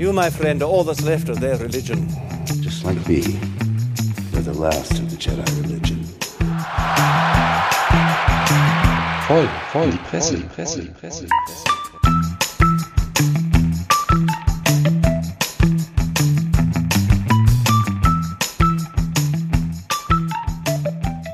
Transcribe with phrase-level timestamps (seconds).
[0.00, 2.08] You, my friend, are all that's left of their religion.
[2.62, 3.20] Just like me,
[4.32, 5.98] we're the last of the Jedi religion.
[9.28, 11.79] Voll, voll, Presse, Presse, Presse, Presse.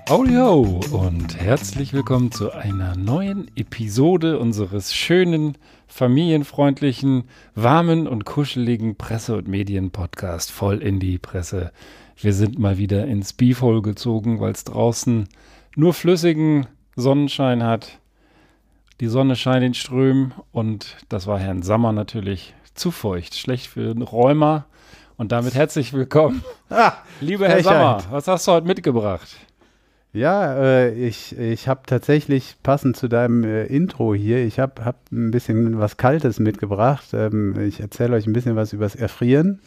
[0.09, 5.59] Audio und herzlich willkommen zu einer neuen Episode unseres schönen,
[5.89, 7.25] familienfreundlichen,
[7.57, 11.73] warmen und kuscheligen Presse- und Medien-Podcast voll in die Presse.
[12.17, 15.29] Wir sind mal wieder ins Beefhole gezogen, weil es draußen
[15.75, 17.99] nur flüssigen Sonnenschein hat.
[19.01, 23.35] Die Sonne scheint in Strömen und das war Herrn Sammer natürlich zu feucht.
[23.35, 24.67] Schlecht für den Rheuma.
[25.17, 26.45] Und damit herzlich willkommen.
[26.71, 27.63] Ah, Lieber Herr.
[27.63, 29.29] Sammer, was hast du heute mitgebracht?
[30.13, 34.97] Ja, äh, ich, ich habe tatsächlich passend zu deinem äh, Intro hier, ich habe hab
[35.13, 37.09] ein bisschen was Kaltes mitgebracht.
[37.13, 39.61] Ähm, ich erzähle euch ein bisschen was übers Erfrieren.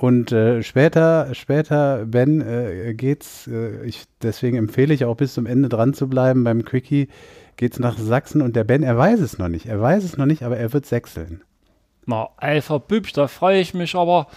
[0.00, 5.44] Und äh, später, später, Ben, äh, geht's, äh, ich, deswegen empfehle ich auch bis zum
[5.44, 7.08] Ende dran zu bleiben beim Quickie,
[7.56, 9.66] geht's nach Sachsen und der Ben, er weiß es noch nicht.
[9.66, 11.42] Er weiß es noch nicht, aber er wird sechseln.
[12.06, 14.28] Na, Alpha Bübsch, da freue ich mich aber.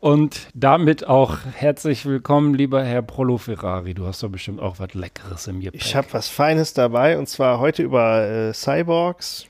[0.00, 3.94] Und damit auch herzlich willkommen, lieber Herr Prolo Ferrari.
[3.94, 5.80] Du hast doch bestimmt auch was Leckeres im Gepäck.
[5.80, 9.46] Ich habe was Feines dabei und zwar heute über äh, Cyborgs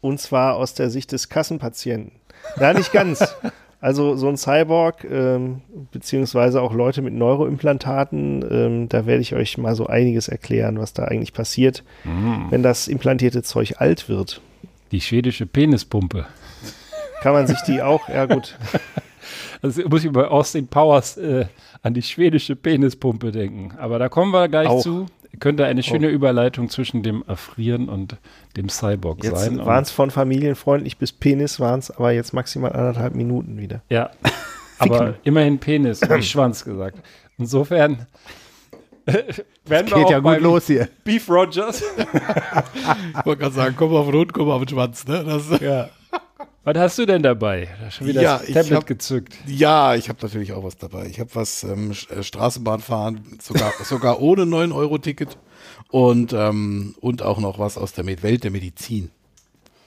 [0.00, 2.12] und zwar aus der Sicht des Kassenpatienten.
[2.58, 3.34] Ja, nicht ganz.
[3.84, 9.58] Also so ein Cyborg, ähm, beziehungsweise auch Leute mit Neuroimplantaten, ähm, da werde ich euch
[9.58, 11.82] mal so einiges erklären, was da eigentlich passiert,
[12.50, 14.40] wenn das implantierte Zeug alt wird.
[14.92, 16.26] Die schwedische Penispumpe.
[17.22, 18.56] Kann man sich die auch, ja gut,
[19.62, 21.46] Also muss ich bei Austin Powers äh,
[21.82, 23.72] an die schwedische Penispumpe denken.
[23.78, 24.82] Aber da kommen wir gleich Auch.
[24.82, 25.06] zu.
[25.40, 28.16] Könnte eine schöne Überleitung zwischen dem Erfrieren und
[28.56, 29.64] dem Cyborg jetzt sein.
[29.64, 33.80] Waren es von familienfreundlich bis Penis, waren es aber jetzt maximal anderthalb Minuten wieder.
[33.88, 34.10] Ja,
[34.78, 36.98] aber immerhin Penis, nicht Schwanz gesagt.
[37.38, 38.06] Insofern
[39.06, 40.88] werden wir Geht auch ja gut los hier.
[41.04, 41.82] Beef Rogers.
[43.18, 45.06] Ich wollte gerade sagen, komm auf den Hund, komm auf den Schwanz.
[45.06, 45.24] Ne?
[45.24, 45.88] Das, ja.
[46.64, 47.68] Was hast du denn dabei?
[47.90, 49.34] Schon wieder Ja, das Tablet hab- gezückt.
[49.46, 51.06] ja, ich habe natürlich auch was dabei.
[51.06, 55.36] Ich habe was ähm, äh, Straßenbahnfahren, sogar, sogar ohne 9-Euro-Ticket
[55.90, 59.10] und, ähm, und auch noch was aus der Welt der Medizin.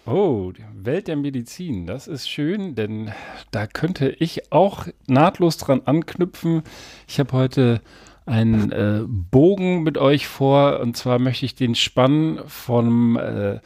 [0.06, 3.12] Oh, die Welt der Medizin, das ist schön, denn
[3.52, 6.62] da könnte ich auch nahtlos dran anknüpfen.
[7.08, 7.81] Ich habe heute
[8.28, 13.59] einen äh, Bogen mit euch vor und zwar möchte ich den spannen vom, äh,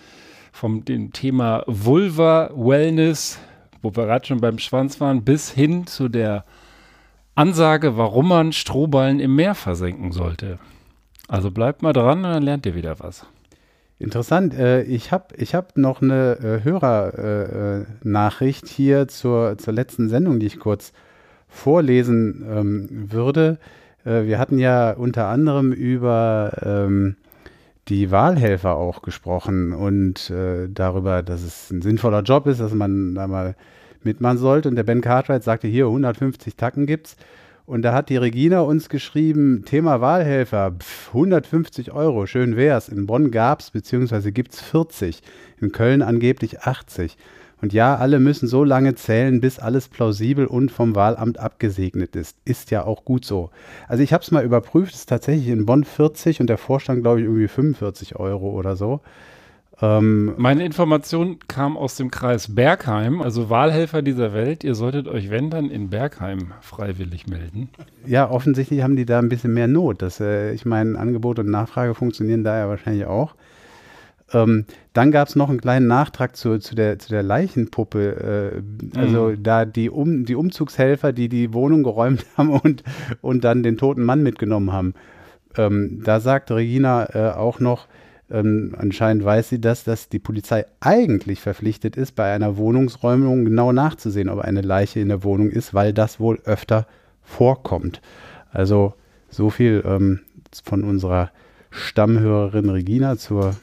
[0.60, 3.40] vom dem Thema Vulva Wellness,
[3.82, 6.44] wo wir gerade schon beim Schwanz waren, bis hin zu der
[7.34, 10.60] Ansage, warum man Strohballen im Meer versenken sollte.
[11.30, 13.26] Also bleibt mal dran und dann lernt ihr wieder was.
[14.00, 14.54] Interessant.
[14.54, 20.10] Äh, ich habe ich hab noch eine äh, Hörernachricht äh, Nachricht hier zur, zur letzten
[20.10, 20.92] Sendung, die ich kurz
[21.48, 23.60] vorlesen ähm, würde.
[24.04, 27.16] Äh, wir hatten ja unter anderem über ähm,
[27.90, 33.16] die Wahlhelfer auch gesprochen und äh, darüber, dass es ein sinnvoller Job ist, dass man
[33.16, 33.56] da mal
[34.04, 34.70] mitmachen sollte.
[34.70, 37.18] Und der Ben Cartwright sagte, hier 150 Tacken gibt's.
[37.66, 42.90] Und da hat die Regina uns geschrieben, Thema Wahlhelfer, pf, 150 Euro, schön wär's.
[42.90, 45.22] In Bonn gab's beziehungsweise gibt's 40,
[45.62, 47.16] in Köln angeblich 80.
[47.62, 52.38] Und ja, alle müssen so lange zählen, bis alles plausibel und vom Wahlamt abgesegnet ist.
[52.46, 53.50] Ist ja auch gut so.
[53.88, 57.02] Also ich habe es mal überprüft, es ist tatsächlich in Bonn 40 und der Vorstand,
[57.02, 59.02] glaube ich, irgendwie 45 Euro oder so.
[59.82, 64.64] Ähm, Meine Information kam aus dem Kreis Bergheim, also Wahlhelfer dieser Welt.
[64.64, 67.70] Ihr solltet euch, wenn dann, in Bergheim freiwillig melden.
[68.06, 70.02] ja, offensichtlich haben die da ein bisschen mehr Not.
[70.02, 73.36] Das, äh, ich meine, Angebot und Nachfrage funktionieren da ja wahrscheinlich auch.
[74.34, 78.62] Ähm, dann gab es noch einen kleinen Nachtrag zu, zu, der, zu der Leichenpuppe.
[78.96, 82.84] Äh, also da die, um, die Umzugshelfer, die die Wohnung geräumt haben und,
[83.22, 84.94] und dann den toten Mann mitgenommen haben.
[85.58, 87.88] Ähm, da sagt Regina äh, auch noch,
[88.32, 93.72] ähm, anscheinend weiß sie das, dass die Polizei eigentlich verpflichtet ist, bei einer Wohnungsräumung genau
[93.72, 96.86] nachzusehen, ob eine Leiche in der Wohnung ist, weil das wohl öfter
[97.24, 98.02] vorkommt.
[98.52, 98.94] Also
[99.30, 100.20] so viel ähm,
[100.64, 101.32] von unserer
[101.72, 103.56] Stammhörerin Regina zur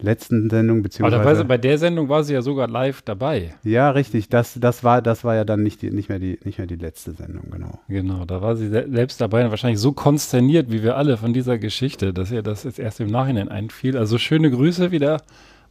[0.00, 1.38] letzten Sendung, Aber beziehungsweise.
[1.38, 3.54] dabei, bei der Sendung war sie ja sogar live dabei.
[3.64, 4.28] ja, richtig.
[4.28, 6.76] Das, das, war, das war ja dann nicht, die, nicht, mehr die, nicht mehr die
[6.76, 7.80] letzte Sendung, genau.
[7.88, 11.32] Genau, da war sie se selbst dabei und wahrscheinlich so konsterniert, wie wir alle von
[11.32, 13.96] dieser Geschichte, dass ihr das jetzt erst im Nachhinein einfiel.
[13.96, 15.22] Also schöne Grüße wieder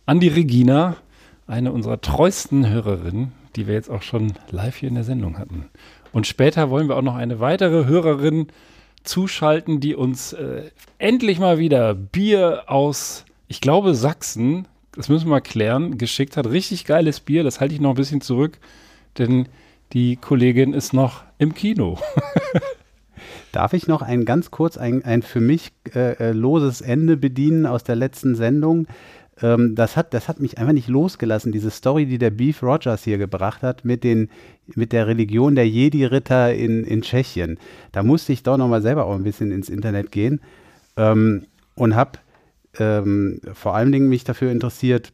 [0.05, 0.95] an die Regina,
[1.47, 5.65] eine unserer treuesten Hörerinnen, die wir jetzt auch schon live hier in der Sendung hatten.
[6.11, 8.47] Und später wollen wir auch noch eine weitere Hörerin
[9.03, 15.31] zuschalten, die uns äh, endlich mal wieder Bier aus, ich glaube, Sachsen, das müssen wir
[15.31, 16.47] mal klären, geschickt hat.
[16.47, 18.59] Richtig geiles Bier, das halte ich noch ein bisschen zurück.
[19.17, 19.47] denn
[19.93, 21.97] die Kollegin ist noch im Kino.
[23.51, 27.65] Darf ich noch ein ganz kurz ein, ein für mich äh, äh, loses Ende bedienen
[27.65, 28.87] aus der letzten Sendung?
[29.41, 33.03] Ähm, das, hat, das hat mich einfach nicht losgelassen, diese Story, die der Beef Rogers
[33.03, 34.29] hier gebracht hat mit, den,
[34.75, 37.57] mit der Religion der Jedi-Ritter in, in Tschechien.
[37.93, 40.41] Da musste ich doch nochmal selber auch ein bisschen ins Internet gehen
[40.97, 41.45] ähm,
[41.75, 42.19] und habe
[42.79, 45.11] ähm, vor allen Dingen mich dafür interessiert,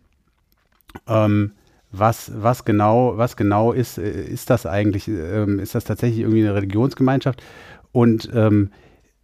[1.07, 1.51] ähm,
[1.91, 5.07] was, was, genau, was genau ist, äh, ist das eigentlich?
[5.07, 7.41] Ähm, ist das tatsächlich irgendwie eine Religionsgemeinschaft?
[7.91, 8.71] Und ähm,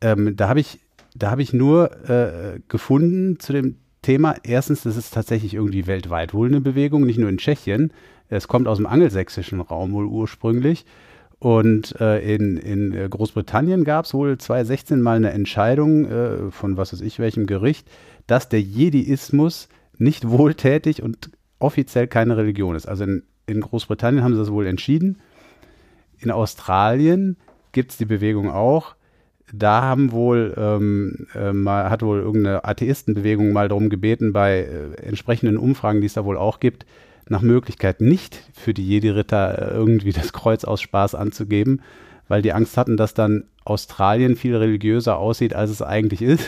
[0.02, 0.80] ähm, da habe ich,
[1.16, 6.48] da ich nur äh, gefunden zu dem Thema, erstens, das ist tatsächlich irgendwie weltweit wohl
[6.48, 7.92] eine Bewegung, nicht nur in Tschechien.
[8.30, 10.86] Es kommt aus dem angelsächsischen Raum wohl ursprünglich.
[11.40, 16.78] Und äh, in, in äh, Großbritannien gab es wohl 2016 mal eine Entscheidung äh, von
[16.78, 17.88] was weiß ich welchem Gericht,
[18.30, 22.88] dass der Jediismus nicht wohltätig und offiziell keine Religion ist.
[22.88, 25.18] Also in, in Großbritannien haben sie das wohl entschieden.
[26.20, 27.38] In Australien
[27.72, 28.96] gibt es die Bewegung auch.
[29.52, 35.58] Da haben wohl ähm, äh, hat wohl irgendeine Atheistenbewegung mal darum gebeten, bei äh, entsprechenden
[35.58, 36.86] Umfragen, die es da wohl auch gibt,
[37.28, 41.82] nach Möglichkeit nicht für die Jedi-Ritter äh, irgendwie das Kreuz aus Spaß anzugeben,
[42.28, 46.46] weil die Angst hatten, dass dann Australien viel religiöser aussieht, als es eigentlich ist.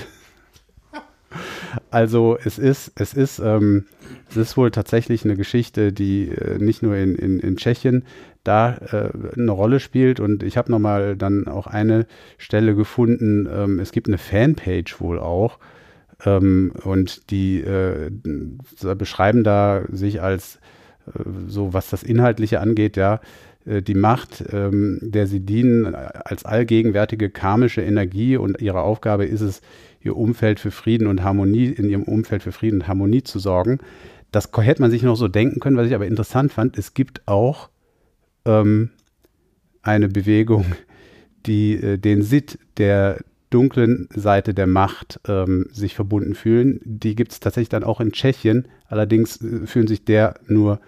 [1.91, 3.85] Also es ist, es ist, ähm,
[4.29, 8.05] es ist wohl tatsächlich eine Geschichte, die äh, nicht nur in, in, in Tschechien
[8.45, 10.21] da äh, eine Rolle spielt.
[10.21, 12.07] Und ich habe nochmal dann auch eine
[12.37, 13.47] Stelle gefunden.
[13.51, 15.59] Ähm, es gibt eine Fanpage wohl auch.
[16.25, 18.09] Ähm, und die äh,
[18.95, 20.59] beschreiben da sich als
[21.07, 23.19] äh, so, was das Inhaltliche angeht, ja,
[23.65, 29.41] äh, die Macht, ähm, der sie dienen, als allgegenwärtige karmische Energie und ihre Aufgabe ist
[29.41, 29.61] es,
[30.03, 33.79] ihr Umfeld für Frieden und Harmonie, in ihrem Umfeld für Frieden und Harmonie zu sorgen.
[34.31, 36.77] Das hätte man sich noch so denken können, was ich aber interessant fand.
[36.77, 37.69] Es gibt auch
[38.45, 38.91] ähm,
[39.81, 40.65] eine Bewegung,
[41.45, 43.19] die äh, den Sid der
[43.49, 46.79] dunklen Seite der Macht ähm, sich verbunden fühlen.
[46.85, 48.67] Die gibt es tatsächlich dann auch in Tschechien.
[48.87, 50.79] Allerdings äh, fühlen sich der nur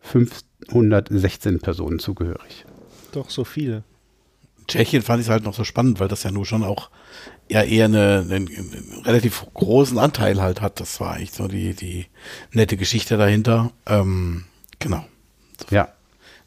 [0.00, 2.64] 516 Personen zugehörig.
[3.12, 3.84] Doch so viele.
[4.66, 6.90] Tschechien fand ich halt noch so spannend, weil das ja nur schon auch
[7.48, 10.80] ja eher eine, einen, einen relativ großen Anteil halt hat.
[10.80, 12.06] Das war eigentlich so die, die
[12.52, 13.72] nette Geschichte dahinter.
[13.86, 14.44] Ähm,
[14.78, 15.04] genau.
[15.70, 15.88] Ja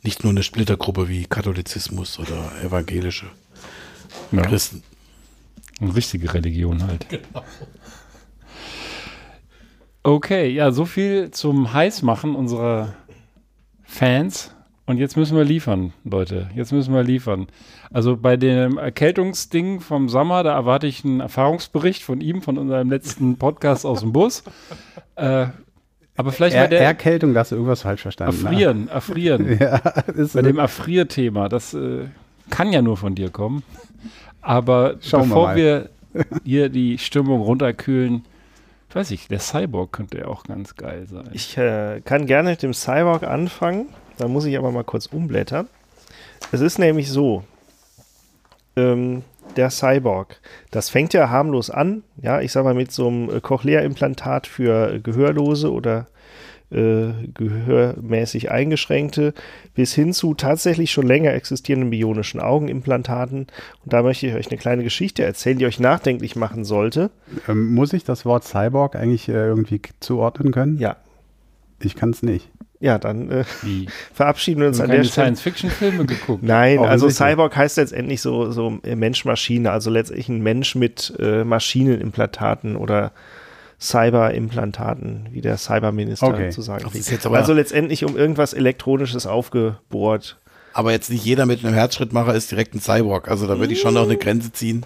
[0.04, 3.25] nicht nur eine Splittergruppe wie Katholizismus oder evangelische
[4.31, 4.42] ja.
[4.42, 4.84] Christen.
[5.81, 7.07] Eine richtige Religion halt.
[7.10, 7.44] Genau.
[10.04, 12.94] Okay, ja, so viel zum Heißmachen unserer
[13.84, 14.52] Fans.
[14.89, 16.50] Und jetzt müssen wir liefern, Leute.
[16.56, 17.45] Jetzt müssen wir liefern.
[17.91, 22.89] Also bei dem Erkältungsding vom Sommer, da erwarte ich einen Erfahrungsbericht von ihm, von unserem
[22.89, 24.44] letzten Podcast aus dem Bus.
[25.15, 25.45] Äh,
[26.18, 28.44] aber vielleicht er, bei der Erkältung, da hast du irgendwas falsch verstanden.
[28.44, 28.89] Erfrieren, ne?
[28.89, 29.57] erfrieren.
[29.59, 29.80] ja,
[30.33, 32.06] bei dem Erfrierthema, das äh,
[32.50, 33.62] kann ja nur von dir kommen.
[34.42, 38.25] Aber Schauen bevor wir, wir hier die Stimmung runterkühlen,
[38.92, 41.30] weiß ich, der Cyborg könnte ja auch ganz geil sein.
[41.33, 43.89] Ich äh, kann gerne mit dem Cyborg anfangen.
[44.19, 45.68] Da muss ich aber mal kurz umblättern.
[46.51, 47.44] Es ist nämlich so,
[48.75, 49.24] ähm,
[49.56, 50.42] der Cyborg.
[50.71, 55.00] Das fängt ja harmlos an, ja, ich sag mal mit so einem äh, Cochlea-Implantat für
[55.00, 56.07] Gehörlose oder
[56.69, 59.33] äh, gehörmäßig Eingeschränkte,
[59.74, 63.47] bis hin zu tatsächlich schon länger existierenden bionischen Augenimplantaten.
[63.83, 67.09] Und da möchte ich euch eine kleine Geschichte erzählen, die euch nachdenklich machen sollte.
[67.47, 70.78] Ähm, muss ich das Wort Cyborg eigentlich äh, irgendwie zuordnen können?
[70.78, 70.97] Ja.
[71.81, 72.49] Ich kann es nicht.
[72.81, 73.44] Ja, dann äh,
[74.14, 75.28] verabschieden wir uns an der Stelle.
[75.28, 76.44] Science-Fiction-Filme geguckt.
[76.44, 82.76] Nein, also Cyborg heißt letztendlich so, so Mensch-Maschine, also letztendlich ein Mensch mit äh, Maschinenimplantaten
[82.78, 83.12] oder
[83.81, 86.50] Cyberimplantaten, wie der Cyberminister okay.
[86.50, 87.26] zu sagen pflegt.
[87.28, 90.38] Also letztendlich um irgendwas Elektronisches aufgebohrt.
[90.74, 93.30] Aber jetzt nicht jeder mit einem Herzschrittmacher ist direkt ein Cyborg.
[93.30, 94.86] Also da würde ich schon noch eine Grenze ziehen.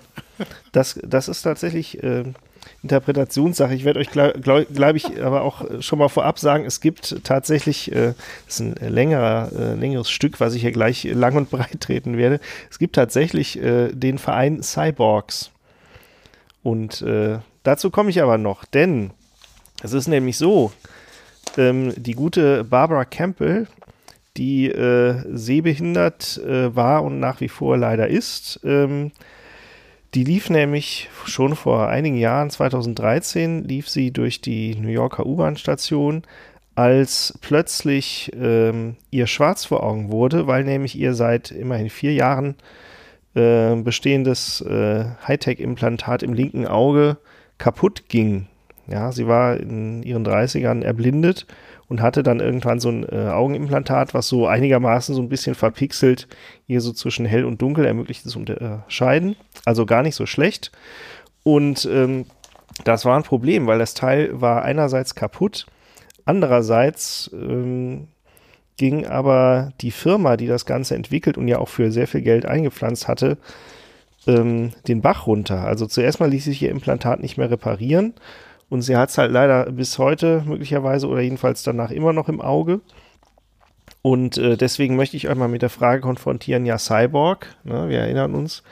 [0.71, 2.23] Das, das ist tatsächlich äh,
[2.83, 3.73] Interpretationssache.
[3.73, 7.91] Ich werde euch, glaube glaub ich, aber auch schon mal vorab sagen, es gibt tatsächlich,
[7.91, 8.13] äh,
[8.45, 12.17] das ist ein längerer, äh, längeres Stück, was ich hier gleich lang und breit treten
[12.17, 12.39] werde.
[12.69, 15.49] Es gibt tatsächlich äh, den Verein Cyborgs.
[16.61, 19.11] Und äh, dazu komme ich aber noch, denn
[19.81, 20.71] es ist nämlich so,
[21.57, 23.67] ähm, die gute Barbara Campbell,
[24.37, 29.11] die äh, sehbehindert äh, war und nach wie vor leider ist, ähm,
[30.13, 36.23] die lief nämlich schon vor einigen Jahren, 2013, lief sie durch die New Yorker U-Bahn-Station,
[36.75, 42.55] als plötzlich ähm, ihr schwarz vor Augen wurde, weil nämlich ihr seit immerhin vier Jahren
[43.35, 47.17] äh, bestehendes äh, Hightech-Implantat im linken Auge
[47.57, 48.47] kaputt ging.
[48.87, 51.47] Ja, sie war in ihren 30ern erblindet
[51.87, 56.27] und hatte dann irgendwann so ein äh, Augenimplantat, was so einigermaßen so ein bisschen verpixelt
[56.65, 59.35] hier so zwischen hell und dunkel ermöglicht es unterscheiden.
[59.65, 60.71] Also gar nicht so schlecht.
[61.43, 62.25] Und ähm,
[62.83, 65.67] das war ein Problem, weil das Teil war einerseits kaputt,
[66.25, 68.07] andererseits ähm,
[68.77, 72.45] ging aber die Firma, die das Ganze entwickelt und ja auch für sehr viel Geld
[72.45, 73.37] eingepflanzt hatte,
[74.25, 75.63] ähm, den Bach runter.
[75.63, 78.13] Also zuerst mal ließ sich ihr Implantat nicht mehr reparieren
[78.73, 82.41] und sie hat es halt leider bis heute möglicherweise oder jedenfalls danach immer noch im
[82.41, 82.81] Auge.
[84.01, 87.99] Und äh, deswegen möchte ich euch mal mit der Frage konfrontieren, ja, Cyborg, ne, wir
[87.99, 88.63] erinnern uns,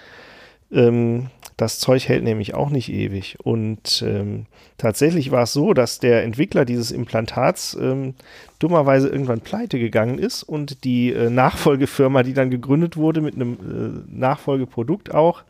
[0.72, 3.38] ähm, das Zeug hält nämlich auch nicht ewig.
[3.44, 4.48] Und ähm,
[4.80, 8.16] tatsächlich war es so, dass der Entwickler dieses Implantats ähm,
[8.58, 13.54] dummerweise irgendwann pleite gegangen ist und die äh, Nachfolgefirma, die dann gegründet wurde mit einem
[13.54, 15.44] äh, Nachfolgeprodukt auch,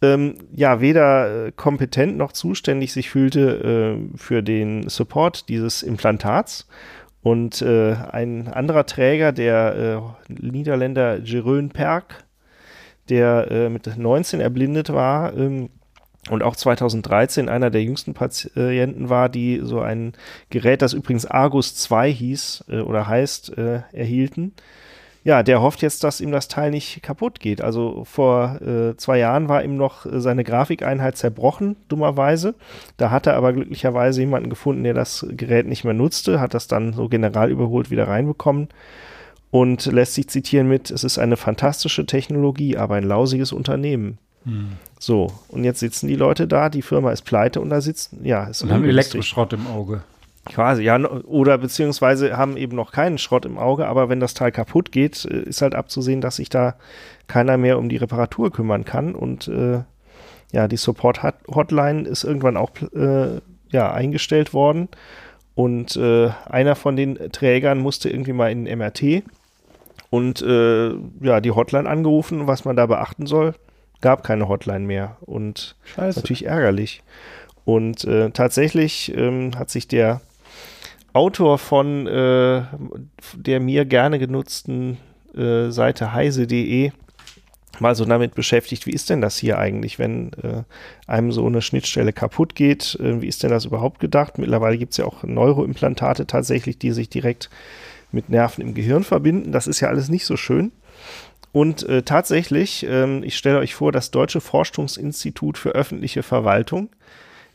[0.00, 6.68] ähm, ja, weder äh, kompetent noch zuständig sich fühlte äh, für den Support dieses Implantats.
[7.22, 12.24] Und äh, ein anderer Träger, der äh, Niederländer Jeroen Perk,
[13.08, 15.70] der äh, mit 19 erblindet war ähm,
[16.30, 20.12] und auch 2013 einer der jüngsten Patienten war, die so ein
[20.50, 24.52] Gerät, das übrigens Argus 2 hieß äh, oder heißt, äh, erhielten.
[25.24, 27.60] Ja, der hofft jetzt, dass ihm das Teil nicht kaputt geht.
[27.60, 32.54] Also vor äh, zwei Jahren war ihm noch äh, seine Grafikeinheit zerbrochen, dummerweise.
[32.96, 36.68] Da hat er aber glücklicherweise jemanden gefunden, der das Gerät nicht mehr nutzte, hat das
[36.68, 38.68] dann so general überholt wieder reinbekommen
[39.50, 44.18] und lässt sich zitieren mit, es ist eine fantastische Technologie, aber ein lausiges Unternehmen.
[44.44, 44.72] Hm.
[44.98, 48.44] So, und jetzt sitzen die Leute da, die Firma ist pleite und da sitzen, ja,
[48.44, 50.02] ist Und haben Elektroschrott im Auge.
[50.48, 54.52] Quasi, ja, oder beziehungsweise haben eben noch keinen Schrott im Auge, aber wenn das Teil
[54.52, 56.76] kaputt geht, äh, ist halt abzusehen, dass sich da
[57.26, 59.82] keiner mehr um die Reparatur kümmern kann und äh,
[60.52, 63.40] ja, die Support-Hotline ist irgendwann auch äh,
[63.70, 64.88] ja, eingestellt worden
[65.54, 69.24] und äh, einer von den Trägern musste irgendwie mal in den MRT
[70.10, 70.90] und äh,
[71.20, 73.54] ja, die Hotline angerufen, was man da beachten soll.
[74.00, 76.20] Gab keine Hotline mehr und Scheiße.
[76.20, 77.02] natürlich ärgerlich.
[77.64, 80.20] Und äh, tatsächlich ähm, hat sich der
[81.18, 82.62] Autor von äh,
[83.34, 84.98] der mir gerne genutzten
[85.34, 86.92] äh, Seite heise.de
[87.80, 90.62] mal so damit beschäftigt, wie ist denn das hier eigentlich, wenn äh,
[91.08, 92.96] einem so eine Schnittstelle kaputt geht?
[93.00, 94.38] Äh, wie ist denn das überhaupt gedacht?
[94.38, 97.50] Mittlerweile gibt es ja auch Neuroimplantate tatsächlich, die sich direkt
[98.12, 99.50] mit Nerven im Gehirn verbinden.
[99.50, 100.70] Das ist ja alles nicht so schön.
[101.50, 106.90] Und äh, tatsächlich, ähm, ich stelle euch vor, das Deutsche Forschungsinstitut für öffentliche Verwaltung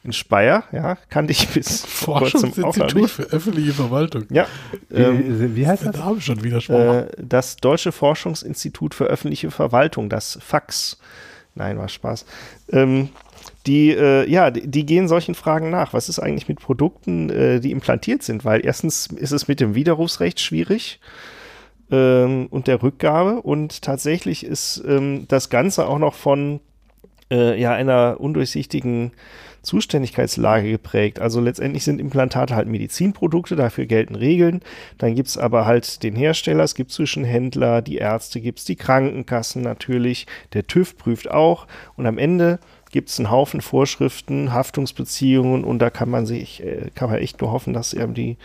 [0.03, 3.09] in Speyer, ja, kannte ich bis vor kurzem auch noch nicht.
[3.09, 4.25] für öffentliche Verwaltung.
[4.29, 4.47] Ja.
[4.91, 5.95] Ähm, wie heißt das?
[5.95, 10.99] Da schon wieder äh, das Deutsche Forschungsinstitut für öffentliche Verwaltung, das FAX.
[11.55, 12.25] Nein, war Spaß.
[12.71, 13.09] Ähm,
[13.65, 15.93] die, äh, ja, die, die, gehen solchen Fragen nach.
[15.93, 18.43] Was ist eigentlich mit Produkten, äh, die implantiert sind?
[18.43, 20.99] Weil erstens ist es mit dem Widerrufsrecht schwierig
[21.91, 26.59] ähm, und der Rückgabe und tatsächlich ist ähm, das Ganze auch noch von
[27.31, 29.11] äh, ja, einer undurchsichtigen
[29.63, 31.19] Zuständigkeitslage geprägt.
[31.19, 34.61] Also letztendlich sind Implantate halt Medizinprodukte, dafür gelten Regeln.
[34.97, 38.75] Dann gibt es aber halt den Hersteller, es gibt Zwischenhändler, die Ärzte gibt es, die
[38.75, 41.65] Krankenkassen natürlich, der TÜV prüft auch
[41.95, 42.59] und am Ende
[42.93, 47.41] gibt es einen Haufen Vorschriften, Haftungsbeziehungen und da kann man sich, äh, kann man echt
[47.41, 48.37] nur hoffen, dass eben die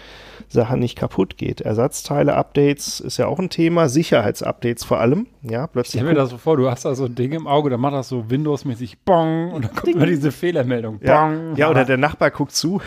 [0.48, 1.60] Sache nicht kaputt geht.
[1.60, 5.26] Ersatzteile, Updates ist ja auch ein Thema, Sicherheitsupdates vor allem.
[5.42, 6.00] Ja, plötzlich.
[6.00, 7.92] Stell mir das so vor, du hast da so ein Ding im Auge, dann macht
[7.92, 10.98] das so Windows-mäßig Bong und dann kommt immer diese Fehlermeldung.
[10.98, 11.06] Bong.
[11.06, 12.80] Ja, ja oder der Nachbar guckt zu.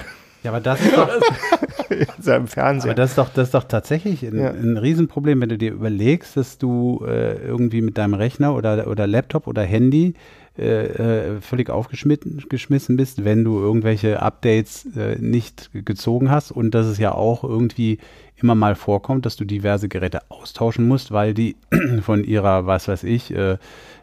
[0.43, 1.09] Ja, aber das ist doch
[1.91, 2.91] in seinem Fernseher.
[2.91, 4.49] Aber das ist doch, das ist doch tatsächlich ein, ja.
[4.49, 9.05] ein Riesenproblem, wenn du dir überlegst, dass du äh, irgendwie mit deinem Rechner oder, oder
[9.05, 10.15] Laptop oder Handy
[10.61, 16.85] äh, äh, völlig aufgeschmissen bist, wenn du irgendwelche Updates äh, nicht gezogen hast und dass
[16.85, 17.97] es ja auch irgendwie
[18.35, 21.55] immer mal vorkommt, dass du diverse Geräte austauschen musst, weil die
[22.01, 23.57] von ihrer, was weiß ich, äh,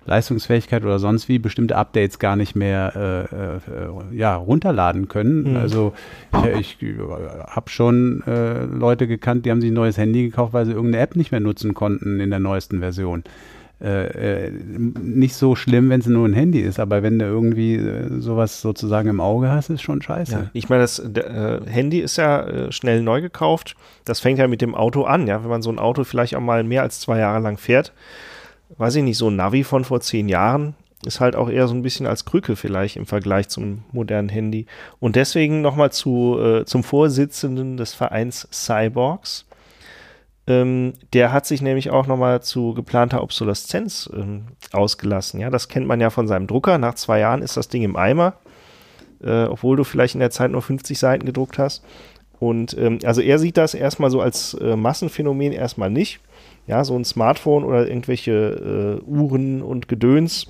[0.04, 5.50] Leistungsfähigkeit oder sonst wie bestimmte Updates gar nicht mehr äh, äh, ja, runterladen können.
[5.50, 5.56] Mhm.
[5.56, 5.92] Also
[6.58, 6.96] ich, ich
[7.46, 8.22] habe schon
[8.72, 11.40] Leute gekannt, die haben sich ein neues Handy gekauft, weil sie irgendeine App nicht mehr
[11.40, 13.22] nutzen konnten in der neuesten Version.
[13.80, 17.76] Äh, äh, nicht so schlimm, wenn es nur ein Handy ist, aber wenn du irgendwie
[17.76, 20.32] äh, sowas sozusagen im Auge hast, ist schon scheiße.
[20.32, 23.76] Ja, ich meine, das äh, Handy ist ja schnell neu gekauft.
[24.04, 25.44] Das fängt ja mit dem Auto an, ja.
[25.44, 27.92] Wenn man so ein Auto vielleicht auch mal mehr als zwei Jahre lang fährt,
[28.78, 30.74] weiß ich nicht, so ein Navi von vor zehn Jahren
[31.06, 34.66] ist halt auch eher so ein bisschen als Krücke vielleicht im Vergleich zum modernen Handy.
[34.98, 39.46] Und deswegen nochmal zu, zum Vorsitzenden des Vereins Cyborgs
[40.48, 45.40] ähm, der hat sich nämlich auch nochmal zu geplanter Obsoleszenz ähm, ausgelassen.
[45.40, 46.78] Ja, das kennt man ja von seinem Drucker.
[46.78, 48.34] Nach zwei Jahren ist das Ding im Eimer,
[49.22, 51.84] äh, obwohl du vielleicht in der Zeit nur 50 Seiten gedruckt hast.
[52.40, 56.20] Und ähm, also er sieht das erstmal so als äh, Massenphänomen erstmal nicht.
[56.66, 60.46] Ja, so ein Smartphone oder irgendwelche äh, Uhren und Gedöns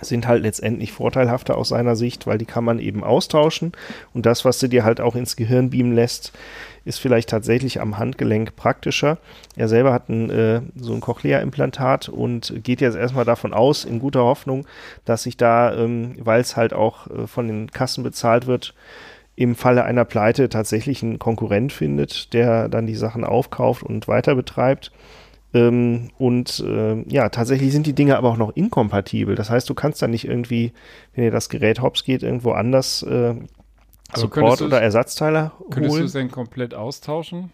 [0.00, 3.72] sind halt letztendlich vorteilhafter aus seiner Sicht, weil die kann man eben austauschen
[4.14, 6.32] und das, was du dir halt auch ins Gehirn beamen lässt,
[6.84, 9.18] ist vielleicht tatsächlich am Handgelenk praktischer.
[9.56, 13.98] Er selber hat ein, äh, so ein Cochlea-Implantat und geht jetzt erstmal davon aus, in
[13.98, 14.66] guter Hoffnung,
[15.04, 18.74] dass sich da, ähm, weil es halt auch äh, von den Kassen bezahlt wird,
[19.36, 24.34] im Falle einer Pleite tatsächlich ein Konkurrent findet, der dann die Sachen aufkauft und weiter
[24.34, 24.90] betreibt.
[25.58, 29.34] Ähm, und äh, ja, tatsächlich sind die Dinge aber auch noch inkompatibel.
[29.34, 30.72] Das heißt, du kannst dann nicht irgendwie,
[31.14, 33.34] wenn dir das Gerät hops geht, irgendwo anders äh,
[34.14, 36.04] Support oder Ersatzteile Könntest du holen.
[36.06, 37.50] es denn komplett austauschen?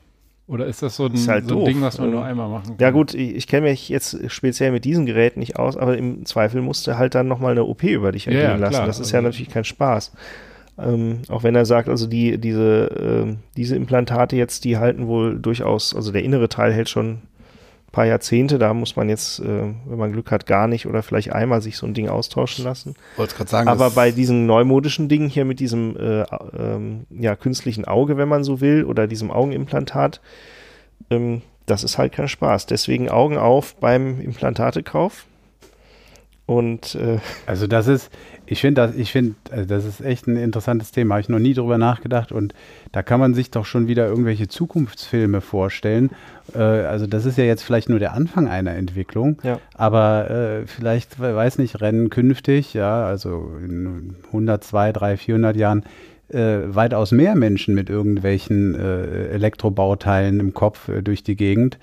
[0.47, 1.65] Oder ist das so ein, halt so ein.
[1.65, 2.77] Ding, was man nur Also, einmal machen kann?
[2.79, 6.27] Ja gut, ich, ich kenne mich jetzt speziell mit diesen Geräten nicht aus, aber im
[6.27, 8.85] Zweifel musst du halt dann nochmal eine OP über dich ergehen ja, lassen.
[8.87, 10.13] Das ist ja Also- natürlich kein Spaß.
[10.77, 15.39] Ähm, auch wenn er sagt, also die, diese, ähm, diese Implantate jetzt, die halten wohl
[15.39, 17.23] durchaus, also der innere Teil hält schon
[17.95, 19.45] paar Jahrzehnte, da muss man jetzt, äh,
[19.87, 22.97] wenn man Glück hat, gar nicht oder vielleicht einmal sich so ein Ding austauschen lassen.
[23.17, 26.25] Wollte gerade sagen, Aber bei diesen neumodischen Dingen hier mit diesem äh,
[26.59, 30.21] ähm, ja, künstlichen Auge, wenn man so will, oder diesem Augenimplantat,
[31.11, 32.67] ähm, das ist halt kein Spaß.
[32.67, 35.27] Deswegen Augen auf beim Implantatekauf.
[36.47, 38.11] Und äh, Also das ist,
[38.47, 41.15] ich finde das, ich finde, also das ist echt ein interessantes Thema.
[41.15, 42.55] Habe ich noch nie drüber nachgedacht und
[42.93, 46.11] da kann man sich doch schon wieder irgendwelche Zukunftsfilme vorstellen.
[46.55, 49.59] Äh, also das ist ja jetzt vielleicht nur der Anfang einer Entwicklung, Ja.
[49.75, 55.57] aber äh, vielleicht, we- weiß nicht, rennen künftig, ja, also in 100, 200, 300, 400
[55.57, 55.83] Jahren
[56.29, 61.79] äh, weitaus mehr Menschen mit irgendwelchen äh, Elektrobauteilen im Kopf äh, durch die Gegend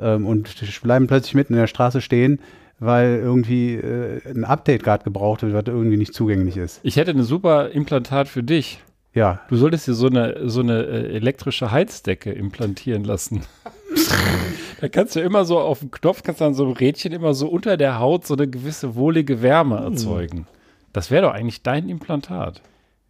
[0.00, 2.40] ähm, und bleiben plötzlich mitten in der Straße stehen,
[2.84, 6.80] weil irgendwie äh, ein Update gerade gebraucht wird, was irgendwie nicht zugänglich ist.
[6.82, 8.82] Ich hätte ein super Implantat für dich.
[9.14, 13.42] Ja, Du solltest dir so eine, so eine äh, elektrische Heizdecke implantieren lassen.
[14.80, 17.34] da kannst du immer so auf dem Knopf, kannst du an so einem Rädchen immer
[17.34, 20.46] so unter der Haut so eine gewisse wohlige Wärme erzeugen.
[20.92, 22.62] Das wäre doch eigentlich dein Implantat.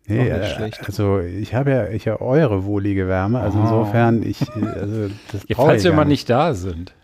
[0.06, 0.80] nee, äh, schlecht.
[0.85, 3.62] also ich habe ja, ich habe eure wohlige Wärme, also Oh.
[3.62, 6.94] insofern, ich, äh, also das Ja, falls ich wir gar mal nicht da sind.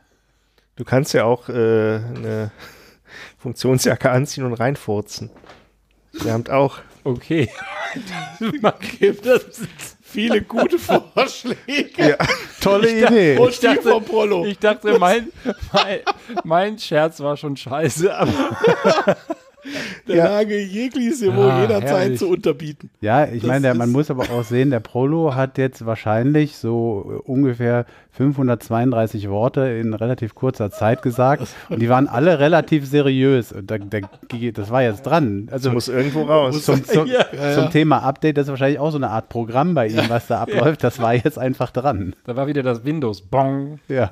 [0.79, 2.51] Du kannst ja auch äh, eine
[3.39, 5.31] Funktionsjacke anziehen und reinfurzen.
[6.25, 6.79] Ihr habt auch.
[7.05, 7.51] Okay.
[8.63, 9.43] Man gibt das
[10.03, 12.17] viele gute Vorschläge.
[12.61, 13.37] Tolle Idee.
[13.39, 14.45] Und Ich dachte- die vom Prollo.
[14.47, 15.29] Ich dachte, mein,
[15.73, 16.01] mein,
[16.45, 18.33] mein Scherz war schon scheiße, aber
[20.07, 22.19] Der Lage jegliches Niveau Ah, jederzeit herrlich.
[22.19, 22.91] zu unterbieten.
[23.01, 27.23] Ja, ich Das meine, man muss aber auch sehen, der Prolo hat jetzt wahrscheinlich so
[27.27, 33.53] äh, ungefähr 532 Worte in relativ kurzer Zeit gesagt und die waren alle relativ seriös
[33.53, 33.99] und da, da,
[34.53, 35.49] das war jetzt dran.
[35.51, 36.65] Also Das muss irgendwo raus.
[36.65, 37.71] zum, zum, Ja, ja, zum ja.
[37.71, 40.85] Thema Update, das ist wahrscheinlich auch so eine Art Programm bei ihm, was da abläuft.
[40.85, 42.15] Das war jetzt einfach dran.
[42.25, 43.21] da war wieder das Windows.
[43.23, 43.81] Bong.
[43.89, 44.11] Ja.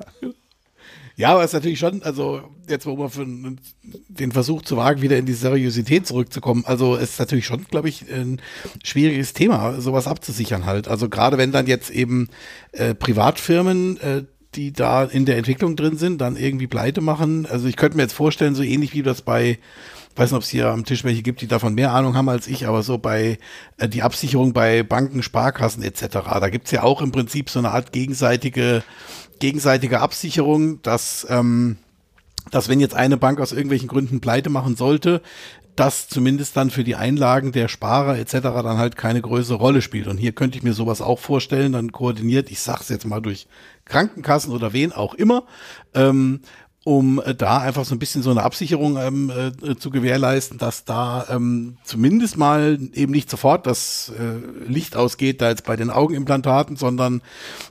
[1.17, 5.01] Ja, aber es ist natürlich schon, also jetzt wo man für den Versuch zu wagen,
[5.01, 8.39] wieder in die Seriosität zurückzukommen, also es ist natürlich schon, glaube ich, ein
[8.83, 10.87] schwieriges Thema, sowas abzusichern halt.
[10.87, 12.29] Also gerade wenn dann jetzt eben
[12.71, 17.47] äh, Privatfirmen, äh, die da in der Entwicklung drin sind, dann irgendwie pleite machen.
[17.47, 19.57] Also ich könnte mir jetzt vorstellen, so ähnlich wie das bei
[20.17, 22.47] weiß nicht, ob es hier am Tisch welche gibt, die davon mehr Ahnung haben als
[22.47, 23.37] ich, aber so bei
[23.77, 26.07] äh, die Absicherung bei Banken, Sparkassen etc.
[26.39, 28.83] Da gibt's ja auch im Prinzip so eine Art gegenseitige,
[29.39, 31.77] gegenseitige Absicherung, dass, ähm,
[32.51, 35.21] dass wenn jetzt eine Bank aus irgendwelchen Gründen pleite machen sollte,
[35.77, 38.33] das zumindest dann für die Einlagen der Sparer etc.
[38.41, 40.07] dann halt keine größere Rolle spielt.
[40.07, 43.47] Und hier könnte ich mir sowas auch vorstellen, dann koordiniert, ich sag's jetzt mal durch
[43.85, 45.43] Krankenkassen oder wen auch immer,
[45.93, 46.41] ähm,
[46.87, 50.85] um äh, da einfach so ein bisschen so eine Absicherung ähm, äh, zu gewährleisten, dass
[50.85, 55.89] da ähm, zumindest mal eben nicht sofort das äh, Licht ausgeht, da jetzt bei den
[55.89, 57.21] Augenimplantaten, sondern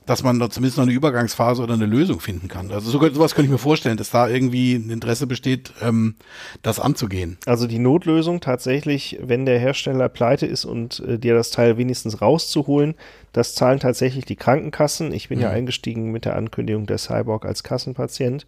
[0.05, 2.71] dass man da zumindest noch eine Übergangsphase oder eine Lösung finden kann.
[2.71, 6.17] Also so, sowas könnte ich mir vorstellen, dass da irgendwie ein Interesse besteht, ähm,
[6.61, 7.39] das anzugehen.
[7.47, 12.21] Also die Notlösung tatsächlich, wenn der Hersteller pleite ist und äh, dir das Teil wenigstens
[12.21, 12.95] rauszuholen,
[13.33, 15.11] das zahlen tatsächlich die Krankenkassen.
[15.15, 18.45] Ich bin ja eingestiegen mit der Ankündigung der Cyborg als Kassenpatient.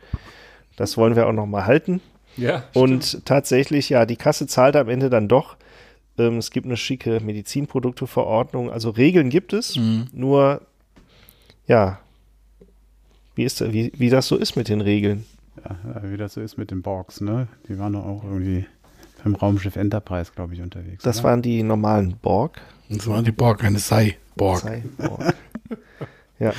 [0.78, 2.00] Das wollen wir auch noch mal halten.
[2.36, 2.62] Ja.
[2.72, 5.56] Und tatsächlich, ja, die Kasse zahlt am Ende dann doch.
[6.16, 8.70] Ähm, es gibt eine schicke Medizinprodukteverordnung.
[8.70, 9.74] Also Regeln gibt es.
[10.12, 10.62] Nur,
[11.66, 11.98] ja,
[13.34, 15.26] wie, ist da, wie, wie das so ist mit den Regeln.
[15.64, 17.48] ja, wie das so ist mit den Borgs, ne?
[17.68, 18.64] Die waren doch auch irgendwie
[19.24, 21.02] beim Raumschiff Enterprise, glaube ich, unterwegs.
[21.02, 21.30] Das oder?
[21.30, 22.60] waren die normalen Borg.
[22.88, 24.60] So waren die Borg, keine Sei-Borg.
[24.60, 25.34] Cyborg.
[26.38, 26.52] ja.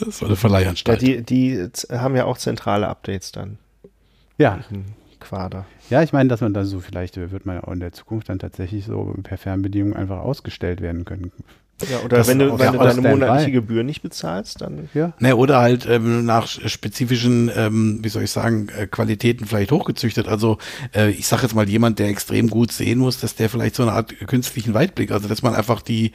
[0.00, 1.02] Das war eine ja, Verleihanstalt.
[1.02, 3.58] die, die z- haben ja auch zentrale Updates dann
[4.38, 4.58] ja,
[5.20, 5.64] Quader.
[5.90, 7.92] Ja, ich meine, dass man dann so, vielleicht äh, wird man ja auch in der
[7.92, 11.30] Zukunft dann tatsächlich so per Fernbedienung einfach ausgestellt werden können.
[11.90, 15.12] Ja, oder Das wenn du, wenn ja, du deine monatliche Gebühr nicht bezahlst, dann Ja.
[15.18, 20.28] Ne, oder halt ähm, nach spezifischen, ähm, wie soll ich sagen, äh, Qualitäten vielleicht hochgezüchtet.
[20.28, 20.58] Also
[20.94, 23.82] äh, ich sage jetzt mal jemand, der extrem gut sehen muss, dass der vielleicht so
[23.82, 26.12] eine Art künstlichen Weitblick, also dass man einfach die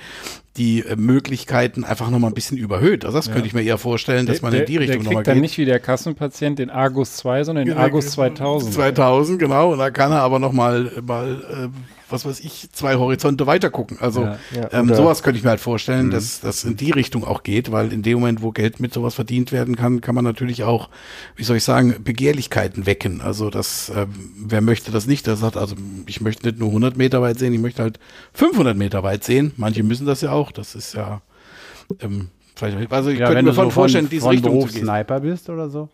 [0.57, 3.05] die äh, Möglichkeiten einfach noch mal ein bisschen überhöht.
[3.05, 5.11] Also das könnte ich mir eher vorstellen, dass man der, in die Richtung der noch
[5.11, 5.41] mal kriegt dann geht.
[5.41, 8.73] nicht wie der Kassenpatient den Argus 2, sondern den Ja, Argus 2000.
[8.73, 9.58] 2000, genau.
[9.67, 11.67] Und da kann er aber noch mal, mal äh,
[12.09, 13.97] was weiß ich, zwei Horizonte weiter gucken.
[13.99, 14.37] Also Ja.
[14.55, 17.71] Ja, ähm, sowas könnte ich mir halt vorstellen, dass das in die Richtung auch geht,
[17.71, 20.89] weil in dem Moment, wo Geld mit sowas verdient werden kann, kann man natürlich auch,
[21.35, 23.21] wie soll ich sagen, Begehrlichkeiten wecken.
[23.21, 25.27] Also das, ähm, wer möchte das nicht?
[25.27, 25.75] Der sagt, also
[26.07, 27.99] ich möchte nicht nur 100 Meter weit sehen, ich möchte halt
[28.33, 29.51] 500 Meter weit sehen.
[29.57, 30.51] Manche müssen das ja auch.
[30.51, 31.21] Das ist ja,
[32.01, 32.29] ähm,
[32.91, 34.85] also ich Ja, könnte mir so vorstellen, von, diese von Richtung Beruf zu gehen.
[34.85, 35.89] Sniper bist oder so.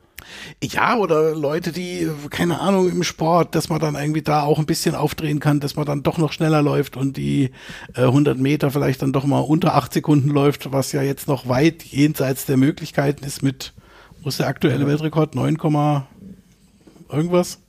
[0.63, 4.65] Ja, oder Leute, die, keine Ahnung, im Sport, dass man dann irgendwie da auch ein
[4.65, 7.51] bisschen aufdrehen kann, dass man dann doch noch schneller läuft und die
[7.95, 11.47] äh, 100 Meter vielleicht dann doch mal unter 8 Sekunden läuft, was ja jetzt noch
[11.47, 13.73] weit jenseits der Möglichkeiten ist mit,
[14.21, 15.35] wo ist der aktuelle Weltrekord?
[15.35, 16.07] 9, Komma
[17.11, 17.59] irgendwas?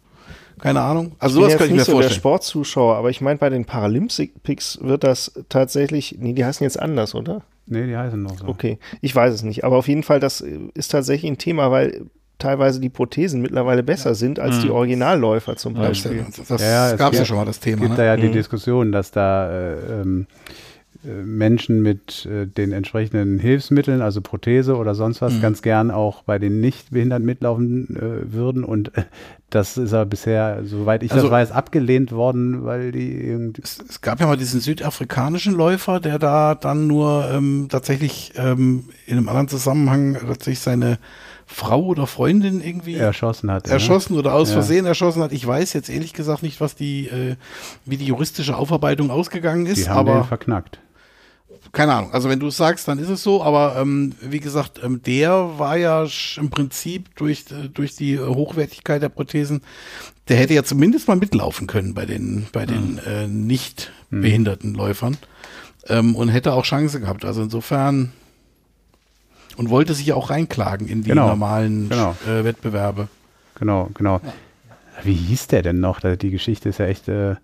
[0.59, 1.13] Keine Ahnung.
[1.19, 2.19] Also Ich bin sowas jetzt ich mir nicht so der vorstellen.
[2.21, 7.15] Sportzuschauer, aber ich meine, bei den Paralympics wird das tatsächlich, nee, die heißen jetzt anders,
[7.15, 7.43] oder?
[7.67, 8.47] Nee, die heißen noch so.
[8.47, 11.71] Okay, ich weiß es nicht, aber auf jeden Fall, das äh, ist tatsächlich ein Thema,
[11.71, 12.07] weil
[12.39, 16.25] teilweise die Prothesen mittlerweile besser sind als die Originalläufer zum Das, Beispiel.
[16.49, 17.79] das Ja, es gab es ja schon mal, das Es Thema.
[17.83, 17.97] gibt Ne?
[17.97, 20.27] da ja die Diskussion, dass da äh, ähm,
[21.05, 26.23] äh, Menschen mit äh, den entsprechenden Hilfsmitteln, also Prothese oder sonst was, ganz gern auch
[26.25, 28.65] bei den Nichtbehinderten mitlaufen äh, würden.
[28.65, 29.05] Und äh,
[29.51, 33.63] das ist aber bisher, soweit ich Also- das weiß, abgelehnt worden, weil die irgendwie.
[33.63, 38.85] es, es gab ja mal diesen südafrikanischen Läufer, der da dann nur ähm, tatsächlich ähm,
[39.07, 40.99] in einem anderen Zusammenhang tatsächlich seine
[41.49, 43.67] Frau oder Freundin irgendwie erschossen hat.
[43.67, 43.73] ne?
[43.73, 44.55] erschossen oder aus Ja.
[44.55, 45.33] Versehen erschossen hat.
[45.33, 47.37] Ich weiß jetzt ehrlich gesagt nicht, was die, äh,
[47.85, 49.71] wie die juristische Aufarbeitung ausgegangen Ne?
[49.71, 50.81] ist, Die haben den aber verknackt.
[51.73, 52.13] keine Ahnung.
[52.13, 55.59] Also wenn du es sagst, dann ist es so, aber ähm, wie gesagt, ähm, der
[55.59, 56.05] war ja
[56.37, 59.63] im Prinzip durch, äh, durch die Hochwertigkeit der Prothesen,
[60.29, 65.17] der hätte ja zumindest mal mitlaufen können bei den, bei den äh, nicht behinderten Läufern
[65.89, 67.25] ähm, und hätte auch Chance gehabt.
[67.25, 68.13] Also insofern
[69.57, 72.15] und wollte sich ja auch reinklagen in die Genau, normalen genau.
[72.29, 73.09] äh, Wettbewerbe.
[73.59, 74.21] Genau, genau.
[75.03, 76.01] Wie hieß der denn noch?
[76.01, 77.37] Die Geschichte ist ja echt äh,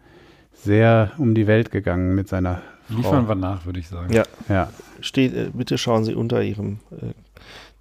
[0.55, 2.97] sehr um die Welt gegangen mit seiner Frau.
[2.97, 4.13] Liefern wir nach, würde ich sagen.
[4.13, 4.69] Ja, Ja.
[5.01, 7.07] steht, äh, bitte schauen Sie unter Ihrem äh,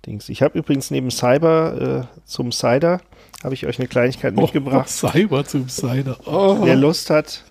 [0.06, 0.30] Dings.
[0.30, 3.02] Ich habe übrigens neben Cyber äh, zum Cider,
[3.44, 4.88] habe ich euch eine Kleinigkeit mitgebracht.
[5.04, 6.18] Oh, Cyber zum Cider.
[6.26, 6.58] Oh.
[6.62, 7.44] Wer Lust hat,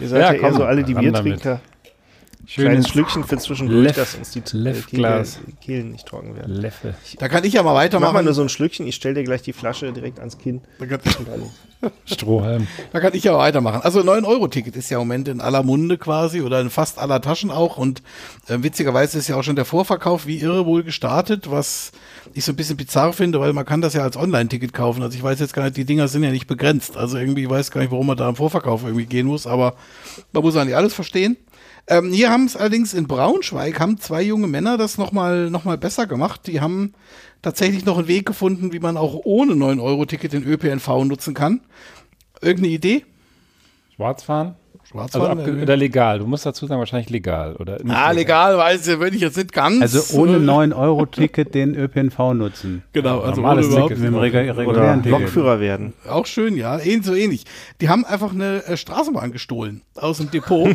[0.00, 1.42] ihr seid Ja, ja, komm, eher so alle die ran damit.
[2.46, 2.70] Biertrinker.
[2.70, 5.34] Kleines Schönes Schlückchen für zwischendurch, Leff- dass uns die äh, Leffglas.
[5.40, 6.54] Kehlen, Kehlen nicht trocken werden.
[6.54, 6.94] Leffe.
[7.18, 8.24] Da kann ich ja mal Mach mal weitermachen.
[8.24, 10.60] nur so ein Schlückchen, ich stelle dir gleich die Flasche direkt ans Kinn.
[10.78, 11.00] Da kann,
[12.06, 12.66] Strohhalm.
[12.92, 13.80] da kann ich ja weitermachen.
[13.82, 17.50] Also 9-Euro-Ticket ist ja im Moment in aller Munde quasi oder in fast aller Taschen
[17.50, 17.76] auch.
[17.76, 18.02] Und
[18.48, 21.92] äh, witzigerweise ist ja auch schon der Vorverkauf wie irre wohl gestartet, was
[22.32, 25.02] ich so ein bisschen bizarr finde, weil man kann das ja als Online-Ticket kaufen.
[25.02, 26.96] Also ich weiß jetzt gar nicht, die Dinger sind ja nicht begrenzt.
[26.96, 29.74] Also irgendwie ich weiß gar nicht, warum man da im Vorverkauf irgendwie gehen muss, aber
[30.32, 31.36] man muss eigentlich alles verstehen.
[31.88, 35.78] Ähm, hier haben es allerdings in Braunschweig, haben zwei junge Männer das nochmal noch mal
[35.78, 36.46] besser gemacht.
[36.46, 36.94] Die haben
[37.42, 41.60] tatsächlich noch einen Weg gefunden, wie man auch ohne 9-Euro-Ticket den ÖPNV nutzen kann.
[42.40, 43.04] Irgendeine Idee?
[43.94, 44.48] Schwarzfahren?
[44.48, 44.65] Also
[44.96, 45.40] Schwarzfahren?
[45.40, 46.18] abge oder legal.
[46.18, 47.56] Du musst dazu sagen, wahrscheinlich legal.
[47.56, 49.82] Oder nicht ah, legal, weiß ich, würde ich jetzt nicht ganz.
[49.82, 52.82] Also ohne 9-Euro-Ticket den ÖPNV nutzen.
[52.92, 54.04] Genau, also Normales ohne überhaupt Ticket.
[54.10, 55.20] Mit dem Oder regulären Ticket.
[55.20, 55.92] Lokführer werden.
[56.08, 56.78] Auch schön, ja.
[56.78, 57.44] Ähnlich, so ähnlich.
[57.80, 60.74] Die haben einfach eine äh, Straßenbahn gestohlen aus dem Depot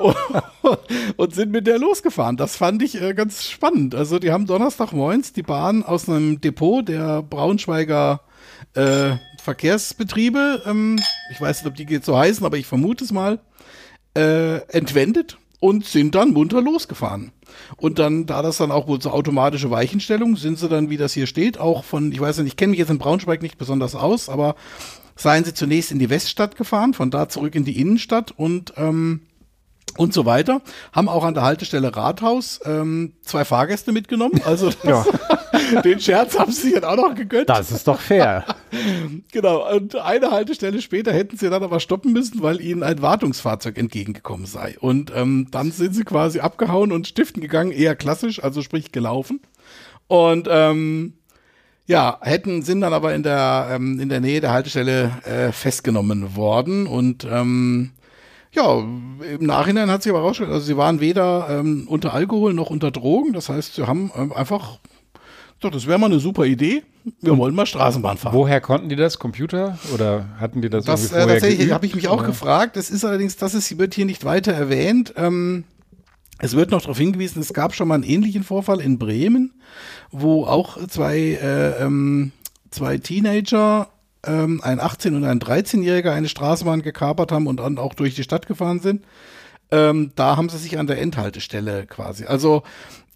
[0.00, 0.16] und,
[1.16, 2.36] und sind mit der losgefahren.
[2.36, 3.94] Das fand ich äh, ganz spannend.
[3.94, 8.20] Also die haben Donnerstagmorgens die Bahn aus einem Depot der Braunschweiger
[8.74, 11.00] äh, Verkehrsbetriebe, ähm,
[11.32, 13.40] ich weiß nicht, ob die jetzt so heißen, aber ich vermute es mal,
[14.14, 17.32] äh, entwendet und sind dann munter losgefahren.
[17.76, 21.12] Und dann, da das dann auch wohl so automatische Weichenstellung, sind sie dann, wie das
[21.12, 23.94] hier steht, auch von, ich weiß nicht, ich kenne mich jetzt in Braunschweig nicht besonders
[23.94, 24.56] aus, aber
[25.14, 29.20] seien sie zunächst in die Weststadt gefahren, von da zurück in die Innenstadt und ähm,
[29.96, 30.62] und so weiter.
[30.92, 34.40] Haben auch an der Haltestelle Rathaus ähm, zwei Fahrgäste mitgenommen.
[34.44, 35.08] Also das,
[35.84, 37.48] den Scherz haben sie dann auch noch gegönnt.
[37.48, 38.44] Das ist doch fair.
[39.32, 43.76] Genau, und eine Haltestelle später hätten sie dann aber stoppen müssen, weil ihnen ein Wartungsfahrzeug
[43.76, 44.76] entgegengekommen sei.
[44.80, 49.40] Und ähm, dann sind sie quasi abgehauen und stiften gegangen, eher klassisch, also sprich gelaufen.
[50.06, 51.14] Und ähm,
[51.86, 56.36] ja, hätten, sind dann aber in der, ähm, in der Nähe der Haltestelle äh, festgenommen
[56.36, 57.92] worden und ähm,
[58.52, 62.70] ja, im Nachhinein hat sich aber rausgestellt, also sie waren weder ähm, unter Alkohol noch
[62.70, 63.32] unter Drogen.
[63.32, 64.78] Das heißt, sie haben ähm, einfach
[65.58, 66.82] gesagt, das wäre mal eine super Idee.
[67.20, 68.34] Wir wollen mal Straßenbahn fahren.
[68.34, 69.18] Woher konnten die das?
[69.18, 69.78] Computer?
[69.92, 71.72] Oder hatten die das, Das äh, vorher tatsächlich geübt?
[71.74, 72.26] habe ich mich auch Oder?
[72.28, 72.76] gefragt.
[72.76, 75.12] Das ist allerdings, das ist, wird hier nicht weiter erwähnt.
[75.16, 75.64] Ähm,
[76.38, 79.52] Es wird noch darauf hingewiesen, es gab schon mal einen ähnlichen Vorfall in Bremen,
[80.10, 82.32] wo auch zwei, äh, ähm,
[82.70, 83.88] zwei Teenager,
[84.26, 88.22] ähm, ein 18- und ein 13-Jähriger, eine Straßenbahn gekapert haben und dann auch durch die
[88.22, 89.04] Stadt gefahren sind.
[89.70, 92.26] Ähm, da haben sie sich an der Endhaltestelle quasi.
[92.26, 92.62] Also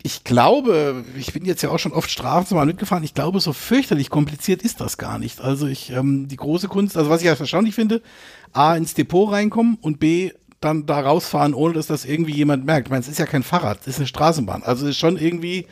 [0.02, 4.08] ich glaube, ich bin jetzt ja auch schon oft Straßenbahn mitgefahren, ich glaube, so fürchterlich
[4.08, 5.40] kompliziert ist das gar nicht.
[5.40, 8.02] Also ich, ähm, die große Kunst, also was ich ja erstaunlich finde,
[8.52, 12.86] A, ins Depot reinkommen und B, dann da rausfahren, ohne dass das irgendwie jemand merkt.
[12.86, 14.62] Ich meine, es ist ja kein Fahrrad, es ist eine Straßenbahn.
[14.62, 15.66] Also es ist schon irgendwie,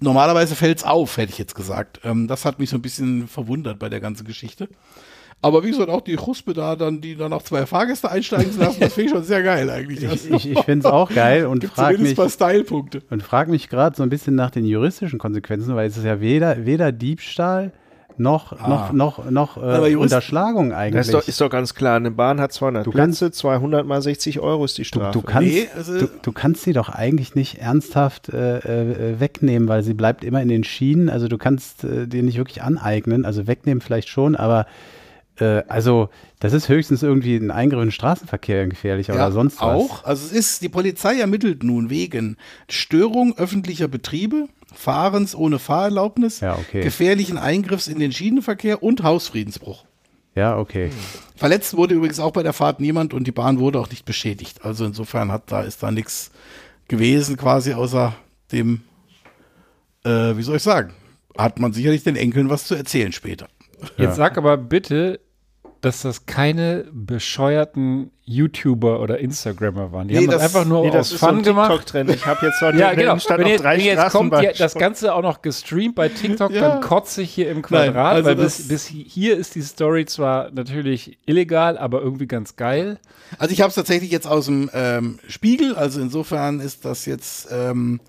[0.00, 2.00] normalerweise fällt's auf, hätte ich jetzt gesagt.
[2.04, 4.68] Ähm, das hat mich so ein bisschen verwundert bei der ganzen Geschichte.
[5.42, 8.60] Aber wie gesagt, auch die Chuspe da, dann, die dann noch zwei Fahrgäste einsteigen zu
[8.60, 10.02] lassen, das finde ich schon sehr geil eigentlich.
[10.02, 13.96] Ich, ich, ich finde es auch geil und frage zumindest mich, und frag mich gerade
[13.96, 17.72] so ein bisschen nach den juristischen Konsequenzen, weil es ist ja weder, weder Diebstahl
[18.20, 21.00] noch, noch, noch, noch Aber äh, Unterschlagung eigentlich.
[21.06, 21.96] ist doch, ist doch ganz klar.
[21.96, 25.12] Eine Bahn hat 200 Du kannst- Plätze, 200 mal 60 Euro ist die du, Strafe.
[25.18, 29.68] du, kannst, Nee, also- du, du kannst sie doch eigentlich nicht ernsthaft äh, äh, wegnehmen,
[29.68, 31.08] weil sie bleibt immer in den Schienen.
[31.08, 33.24] Also du kannst äh, dir nicht wirklich aneignen.
[33.24, 34.66] Also wegnehmen vielleicht schon, aber
[35.38, 36.08] äh, also
[36.40, 39.62] das ist höchstens irgendwie ein Eingriff in den Straßenverkehr gefährlicher oder sonst was.
[39.62, 40.04] auch.
[40.04, 42.36] Also es ist, die Polizei ermittelt nun wegen
[42.68, 46.82] Störung öffentlicher Betriebe, Fahrens ohne Fahrerlaubnis, Ja, okay.
[46.82, 49.84] gefährlichen Eingriffs in den Schienenverkehr und Hausfriedensbruch.
[50.34, 50.90] Ja, okay.
[51.36, 54.64] Verletzt wurde übrigens auch bei der Fahrt niemand und die Bahn wurde auch nicht beschädigt.
[54.64, 56.30] Also insofern hat da ist da nichts
[56.88, 58.14] gewesen quasi außer
[58.52, 58.82] dem,
[60.04, 60.92] äh, wie soll ich sagen,
[61.36, 63.48] hat man sicherlich den Enkeln was zu erzählen später.
[63.96, 65.20] Jetzt sag aber bitte,
[65.80, 70.06] dass das keine bescheuerten YouTuber oder Instagrammer waren.
[70.08, 71.70] Die Nee, haben das, das- einfach nur Nee, aus so Fun ein gemacht.
[71.70, 72.10] TikTok-Trend.
[72.10, 73.16] Ich habe jetzt heute Ja, genau.
[73.28, 76.52] Wenn noch jetzt, drei wenn jetzt kommt ja das Ganze auch noch gestreamt bei TikTok,
[76.52, 76.60] Ja.
[76.68, 80.04] dann kotze ich hier im Quadrat, Nein, also weil bis, bis hier ist die Story
[80.06, 82.98] zwar natürlich illegal, aber irgendwie ganz geil.
[83.38, 87.48] Also ich habe es tatsächlich jetzt aus dem ähm, Spiegel, also insofern ist das jetzt
[87.50, 88.00] ähm,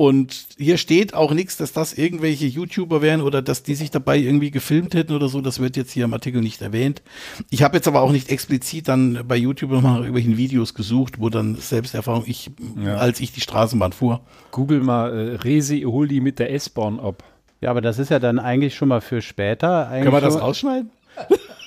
[0.00, 4.16] und hier steht auch nichts, dass das irgendwelche YouTuber wären oder dass die sich dabei
[4.16, 5.42] irgendwie gefilmt hätten oder so.
[5.42, 7.02] Das wird jetzt hier im Artikel nicht erwähnt.
[7.50, 11.20] Ich habe jetzt aber auch nicht explizit dann bei YouTube nochmal nach irgendwelchen Videos gesucht,
[11.20, 12.50] wo dann Selbsterfahrung ich,
[12.82, 12.96] Ja.
[12.96, 14.22] als ich die Straßenbahn fuhr.
[14.52, 17.22] Google mal äh, Resi, hol die mit der S-Bahn ab.
[17.60, 19.90] Ja, aber das ist ja dann eigentlich schon mal für später.
[19.92, 20.90] Können wir das rausschneiden?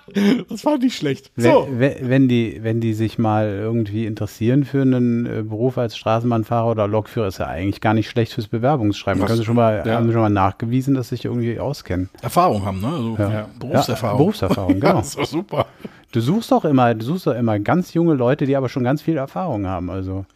[0.48, 1.30] das war nicht schlecht.
[1.36, 1.68] Wenn, So.
[1.70, 6.70] wenn, wenn, die, wenn die sich mal irgendwie interessieren für einen äh, Beruf als Straßenbahnfahrer
[6.70, 9.20] oder Lokführer, ist ja eigentlich gar nicht schlecht fürs Bewerbungsschreiben.
[9.22, 9.26] Was?
[9.28, 9.94] Können sie schon mal, Ja.
[9.96, 12.08] haben sie schon mal nachgewiesen, dass sie sich irgendwie auskennen.
[12.22, 12.88] Erfahrung haben, ne?
[12.88, 13.48] Also Ja.
[13.58, 14.14] Berufserfahrung.
[14.16, 14.94] Ja, Berufserfahrung, genau.
[14.98, 15.66] das war super.
[16.12, 19.00] Du suchst doch immer, du suchst doch immer ganz junge Leute, die aber schon ganz
[19.02, 19.88] viel Erfahrung haben.
[19.90, 20.26] Also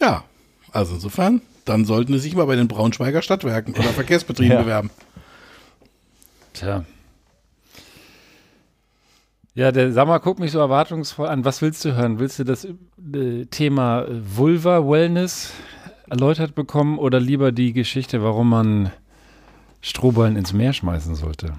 [0.00, 0.24] Ja,
[0.72, 4.62] also insofern, dann sollten sie sich mal bei den Braunschweiger Stadtwerken oder Verkehrsbetrieben Ja.
[4.62, 4.90] bewerben.
[6.54, 6.84] Tja.
[9.58, 11.44] Ja, der Sammer guckt mich so erwartungsvoll an.
[11.44, 12.20] Was willst du hören?
[12.20, 15.52] Willst du das äh, Thema Vulva Wellness
[16.08, 18.92] erläutert bekommen oder lieber die Geschichte, warum man
[19.80, 21.54] Strohballen ins Meer schmeißen sollte?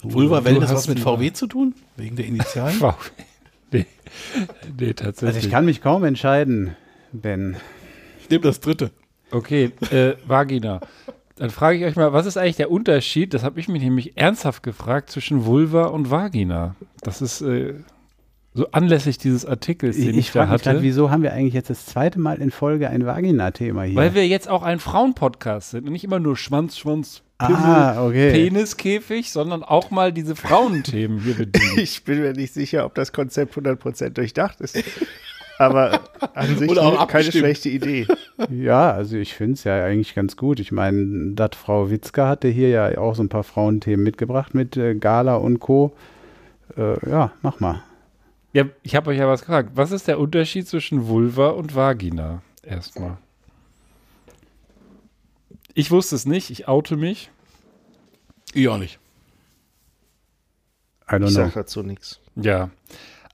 [0.00, 1.74] Vulva Du Wellness hast was mit VW zu tun?
[1.96, 2.76] Wegen der Initialen?
[2.80, 2.94] Wow.
[3.72, 3.86] Nee,
[4.78, 5.34] nee tatsächlich.
[5.34, 6.76] Also ich kann mich kaum entscheiden,
[7.10, 7.56] Ben.
[8.20, 8.92] Ich nehme das dritte.
[9.32, 10.80] Okay, äh, Vagina.
[11.36, 14.16] Dann frage ich euch mal, was ist eigentlich der Unterschied, das habe ich mich nämlich
[14.16, 16.76] ernsthaft gefragt, zwischen Vulva und Vagina?
[17.02, 17.74] Das ist äh,
[18.54, 20.70] so anlässlich dieses Artikels, den Ich, ich, ich da frage mich hatte.
[20.70, 23.96] gerade, wieso haben wir eigentlich jetzt das zweite Mal in Folge ein Vagina-Thema hier?
[23.96, 28.06] Weil wir jetzt auch ein Frauenpodcast sind und nicht immer nur Schwanz, Schwanz, Pimmel, ah,
[28.06, 28.32] okay.
[28.32, 31.78] Peniskäfig, sondern auch mal diese Frauenthemen hier bedienen.
[31.78, 34.82] Ich bin mir nicht sicher, ob das Konzept 100% durchdacht ist.
[35.58, 36.00] Aber
[36.34, 36.70] an sich
[37.08, 38.06] keine schlechte Idee.
[38.50, 40.60] Ja, also ich finde es ja eigentlich ganz gut.
[40.60, 44.76] Ich meine, dat Frau Witzka hatte hier ja auch so ein paar Frauenthemen mitgebracht mit
[44.76, 45.94] äh, Gala und Co.
[46.76, 47.82] Äh, ja, mach mal.
[48.52, 49.70] ja, ich habe euch ja was gefragt.
[49.74, 52.42] Was ist der Unterschied zwischen Vulva und Vagina?
[52.62, 53.16] Erstmal.
[55.74, 57.30] Ich wusste es nicht, ich oute mich.
[58.54, 58.98] Ich auch nicht.
[61.08, 61.44] I don't Ich know.
[61.44, 62.20] sag dazu nichts.
[62.34, 62.70] Ja.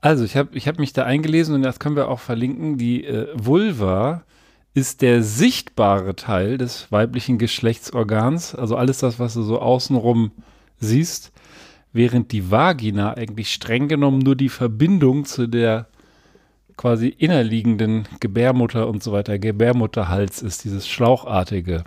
[0.03, 2.77] Also, ich habe ich hab mich da eingelesen und das können wir auch verlinken.
[2.77, 4.25] Die äh, Vulva
[4.75, 10.33] ist der sichtbare Teil des weiblichen Geschlechtsorgans, also alles das, was du so außenrum
[10.81, 11.31] siehst,
[11.93, 15.87] während die Vagina eigentlich streng genommen nur die Verbindung zu der
[16.77, 21.85] quasi innerliegenden Gebärmutter und so weiter, Gebärmutterhals ist, dieses Schlauchartige.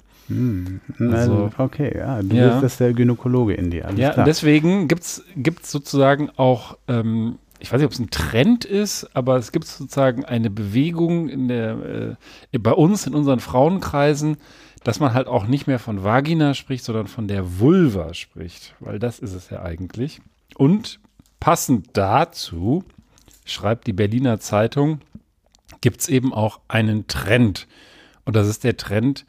[0.99, 2.49] Also, okay, ja, du Ja.
[2.51, 3.89] bist das der Gynäkologe in dir.
[3.95, 4.19] Ja, klar.
[4.19, 5.23] und deswegen gibt es
[5.63, 10.25] sozusagen auch, ähm, ich weiß nicht, ob es ein Trend ist, aber es gibt sozusagen
[10.25, 12.17] eine Bewegung in der,
[12.51, 14.37] äh, bei uns, in unseren Frauenkreisen,
[14.83, 18.99] dass man halt auch nicht mehr von Vagina spricht, sondern von der Vulva spricht, weil
[18.99, 20.21] das ist es ja eigentlich.
[20.55, 20.99] Und
[21.39, 22.83] passend dazu
[23.45, 24.99] schreibt die Berliner Zeitung,
[25.81, 27.67] gibt es eben auch einen Trend.
[28.25, 29.25] Und das ist der Trend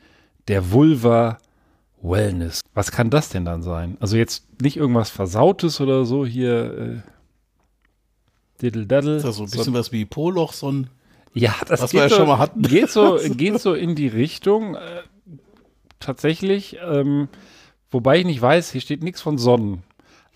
[0.48, 1.38] der Vulva
[2.02, 2.60] Wellness.
[2.74, 3.96] Was kann das denn dann sein?
[4.00, 7.02] Also jetzt nicht irgendwas Versautes oder so hier.
[7.06, 7.15] Äh,
[8.62, 9.16] Diddle-daddle.
[9.16, 10.90] Ist das so ein bisschen was wie Poloch, so ein
[11.34, 12.62] Ja, das Was geht wir ja so, schon mal hatten.
[12.62, 14.74] Geht so, geht so in die Richtung.
[14.74, 14.78] Äh,
[16.00, 17.28] tatsächlich, ähm,
[17.90, 19.82] wobei ich nicht weiß, hier steht nichts von Sonnen.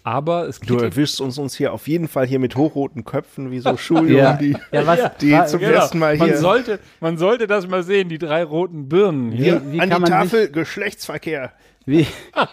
[0.03, 3.51] Aber es Du geht erwischst uns, uns hier auf jeden Fall hier mit hochroten Köpfen,
[3.51, 4.33] wie so Schuljungen, Ja.
[4.33, 5.73] die, Ja, was, die wa- zum Genau.
[5.73, 9.31] ersten Mal man hier sollte, man sollte das mal sehen, die drei roten Birnen.
[9.31, 9.61] Hier.
[9.67, 11.53] Wie- wie an kann die man Tafel Geschlechtsverkehr.
[11.91, 12.07] Wie,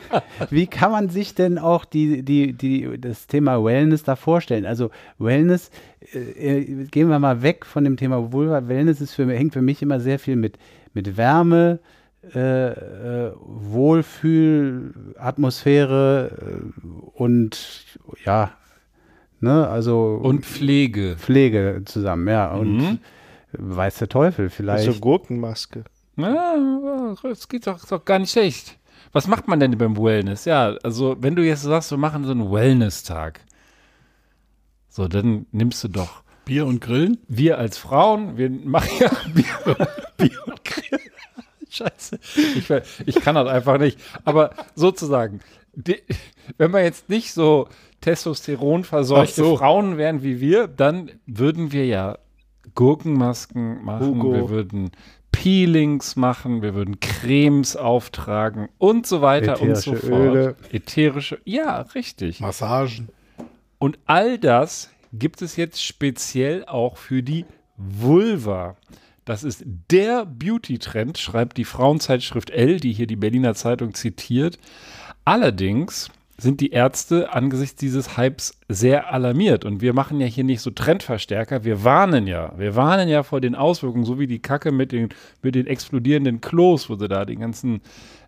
[0.50, 4.66] wie kann man sich denn auch die, die, die, das Thema Wellness da vorstellen?
[4.66, 5.70] Also Wellness,
[6.14, 8.68] äh, äh, gehen wir mal weg von dem Thema Vulva.
[8.68, 10.58] Wellness ist für, hängt für mich immer sehr viel mit,
[10.94, 11.80] mit Wärme,
[12.36, 16.32] äh, äh, Wohlfühl, Atmosphäre
[16.84, 17.86] äh, und
[18.26, 18.52] ja,
[19.40, 21.16] ne, also Und Pflege.
[21.18, 22.52] Pflege zusammen, ja.
[22.54, 23.00] Und Mhm.
[23.54, 24.92] weiß der Teufel, vielleicht.
[24.92, 25.84] So Gurkenmaske.
[26.18, 26.56] Ja,
[27.24, 28.78] das geht doch, doch gar nicht schlecht.
[29.12, 30.46] Was macht man denn beim Wellness?
[30.46, 33.42] Ja, also wenn du jetzt sagst, wir machen so einen Wellness-Tag,
[34.90, 37.20] so, dann nimmst du doch Bier und Grillen.
[37.28, 41.00] wir als Frauen, wir machen ja Bier, Bier und Grill.
[41.70, 42.20] Scheiße.
[42.56, 42.70] Ich,
[43.06, 44.00] ich kann das einfach nicht.
[44.24, 45.42] Aber sozusagen,
[45.74, 45.98] die,
[46.58, 47.68] wenn wir jetzt nicht so
[48.02, 49.58] testosteronverseuchte Ach so.
[49.58, 52.18] Frauen wären wie wir, dann würden wir ja
[52.74, 54.34] Gurkenmasken machen, Hugo.
[54.34, 54.92] wir würden
[55.48, 60.36] Peelings machen, wir würden Cremes auftragen und so weiter und so Ätherische fort.
[60.36, 60.56] Öle.
[60.74, 62.42] Ätherische, ja, richtig.
[62.42, 63.08] Massagen.
[63.80, 67.46] Und all das gibt es jetzt speziell auch für die
[67.78, 68.76] Vulva.
[69.24, 74.60] Das ist der Beauty-Trend, schreibt die Frauenzeitschrift L, die hier die Berliner Zeitung zitiert.
[75.24, 79.66] Allerdings sind die Ärzte angesichts dieses Hypes sehr alarmiert.
[79.66, 82.54] Und wir machen ja hier nicht so Trendverstärker, wir warnen ja.
[82.58, 85.10] Wir warnen ja vor den Auswirkungen, so wie die Kacke mit den,
[85.42, 87.82] mit den explodierenden Klos, wo sie da den ganzen,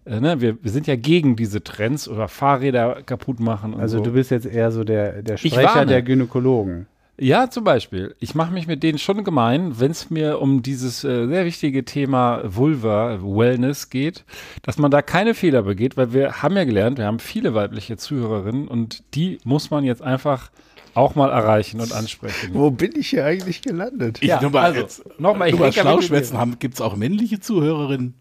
[0.05, 3.99] äh, ne, wir, wir sind ja gegen diese Trends oder Fahrräder kaputt machen und also
[3.99, 4.03] so.
[4.05, 6.87] du bist jetzt eher so der, der Ich Sprecher der Gynäkologen.
[7.21, 8.15] Ja, zum Beispiel.
[8.19, 11.83] Ich mache mich mit denen schon gemein, wenn es mir um dieses äh, sehr wichtige
[11.83, 14.23] Thema Vulva, Wellness geht,
[14.61, 17.97] dass man da keine Fehler begeht, weil wir haben ja gelernt, wir haben viele weibliche
[17.97, 20.49] Zuhörerinnen und die muss man jetzt einfach
[20.93, 22.51] auch mal erreichen und ansprechen.
[22.53, 24.19] Wo bin ich hier eigentlich gelandet?
[24.21, 26.59] Ich Ja, nur mal also, jetzt, nochmal, ich nur mal ja mit Schlauschwätzen.
[26.59, 28.13] Gibt es auch männliche Zuhörerinnen?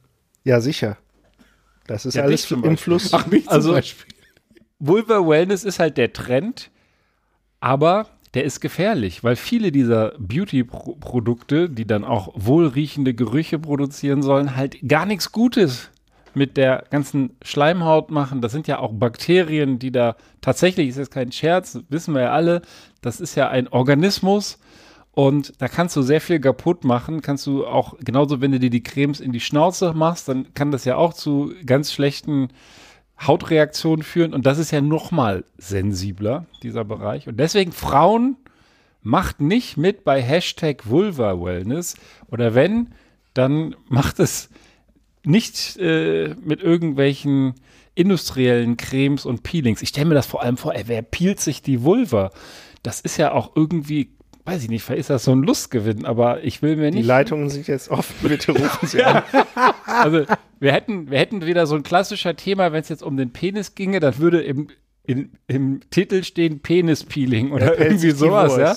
[0.43, 0.99] Ja, sicher.
[1.87, 2.77] Das ist Ja, alles im.
[2.77, 3.13] Fluss.
[3.15, 4.07] Ach, mich zum Also- Beispiel.
[4.81, 6.71] Vulva Wellness ist halt der Trend,
[7.61, 14.57] aber der ist gefährlich, weil viele dieser Beauty-Produkte, die dann auch wohlriechende Gerüche produzieren sollen,
[14.57, 15.91] halt gar nichts Gutes
[16.35, 18.41] mit der ganzen Schleimhaut machen.
[18.41, 22.33] Das sind ja auch Bakterien, die da tatsächlich, ist jetzt kein Scherz, wissen wir ja
[22.33, 22.62] alle,
[23.01, 24.59] das ist ja ein Organismus
[25.19, 27.23] und da kannst du sehr viel kaputt machen.
[27.23, 30.71] Kannst du auch, genauso wenn du dir die Cremes in die Schnauze machst, dann kann
[30.71, 32.51] das ja auch zu ganz schlechten
[33.20, 34.33] Hautreaktionen führen.
[34.33, 37.28] Und das ist ja noch mal sensibler, dieser Bereich.
[37.28, 38.37] Und deswegen Frauen
[39.02, 41.96] macht nicht mit bei Hashtag Vulva Wellness.
[42.31, 42.88] Oder wenn,
[43.35, 44.50] dann macht es
[45.24, 47.54] nicht äh, mit irgendwelchen
[47.94, 49.83] industriellen Cremes und Peelings.
[49.83, 52.31] Ich stelle mir das vor allem vor, ey, wer peelt sich die Vulva?
[52.85, 54.12] Das ist ja auch irgendwie,
[54.49, 57.07] weiß ich nicht, vielleicht ist das so ein Lustgewinn, aber ich will mir Die nicht.
[57.07, 58.15] Leitungen sind jetzt offen.
[58.29, 59.23] Bitte rufen Sie an.
[59.85, 60.25] Also,
[60.61, 63.75] wir hätten, wir hätten wieder so ein klassischer Thema, wenn es jetzt um den Penis
[63.75, 64.69] ginge, dann würde im,
[65.03, 68.77] in, im Titel stehen Penis-Peeling oder irgendwie die sowas, ja.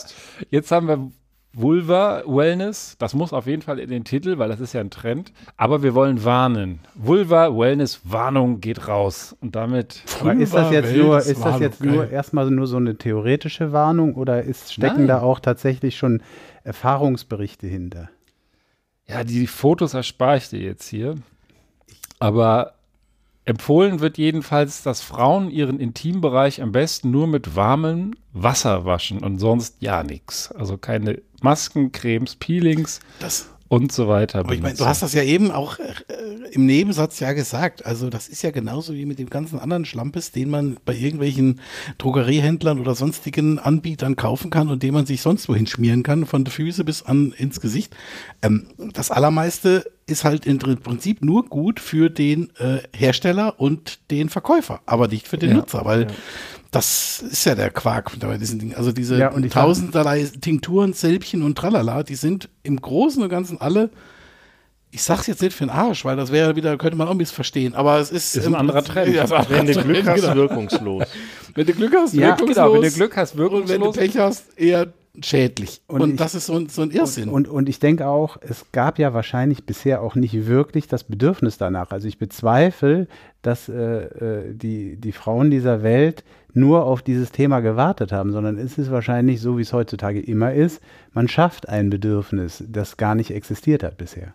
[0.49, 1.11] Jetzt haben wir
[1.53, 4.89] Vulva Wellness, das muss auf jeden Fall in den Titel, weil das ist ja ein
[4.89, 5.33] Trend.
[5.57, 6.79] Aber wir wollen warnen.
[6.95, 9.35] Vulva Wellness Warnung geht raus.
[9.41, 12.95] Und damit Aber ist das jetzt nur, ist das jetzt nur erstmal nur so eine
[12.95, 15.07] theoretische Warnung oder ist, stecken Nein.
[15.07, 16.21] da auch tatsächlich schon
[16.63, 18.09] Erfahrungsberichte hinter?
[19.07, 21.15] Ja, die Fotos erspare ich dir jetzt hier.
[22.19, 22.75] Aber
[23.45, 29.39] empfohlen wird jedenfalls, dass Frauen ihren Intimbereich am besten nur mit warmem Wasser waschen und
[29.39, 30.51] sonst ja nichts.
[30.51, 34.39] Also keine Masken, Cremes, Peelings Das, und so weiter.
[34.39, 35.83] aber ich meine, du hast das ja eben auch äh,
[36.51, 37.85] im Nebensatz ja gesagt.
[37.85, 41.61] Also das ist ja genauso wie mit dem ganzen anderen Schlampes, den man bei irgendwelchen
[41.97, 46.43] Drogeriehändlern oder sonstigen Anbietern kaufen kann und den man sich sonst wohin schmieren kann, von
[46.43, 47.95] der Füße bis an ins Gesicht.
[48.41, 54.27] Ähm, das allermeiste ist halt im Prinzip nur gut für den äh, Hersteller und den
[54.27, 56.07] Verkäufer, aber nicht für den Ja, Nutzer, weil
[56.71, 58.75] das ist ja der Quark bei diesen Dingen.
[58.75, 63.59] Also diese Ja, und tausenderlei Tinkturen, Sälbchen und tralala, die sind im Großen und Ganzen
[63.59, 63.89] alle,
[64.89, 67.73] ich sag's jetzt nicht für den Arsch, weil das wäre wieder, könnte man auch missverstehen,
[67.75, 69.13] aber es ist, Ist ein anderer Trend.
[69.13, 70.35] Ja, anderer Wenn du Glück hast, genau.
[70.35, 71.03] wirkungslos.
[71.55, 72.55] Wenn du Glück hast, Ja, wirkungslos.
[72.55, 73.95] Genau, wenn du Glück hast, Und wenn du wirkungslos.
[73.97, 74.87] Pech hast, eher
[75.21, 75.81] schädlich.
[75.87, 77.27] Und, Und ich- das ist so ein, so ein Irrsinn.
[77.29, 81.57] Und, und ich denke auch, es gab ja wahrscheinlich bisher auch nicht wirklich das Bedürfnis
[81.57, 81.91] danach.
[81.91, 83.07] Also ich bezweifle,
[83.41, 86.23] dass äh, äh, die, die Frauen dieser Welt
[86.53, 90.53] nur auf dieses Thema gewartet haben, sondern es ist wahrscheinlich so, wie es heutzutage immer
[90.53, 90.81] ist,
[91.13, 94.33] man schafft ein Bedürfnis, das gar nicht existiert hat bisher.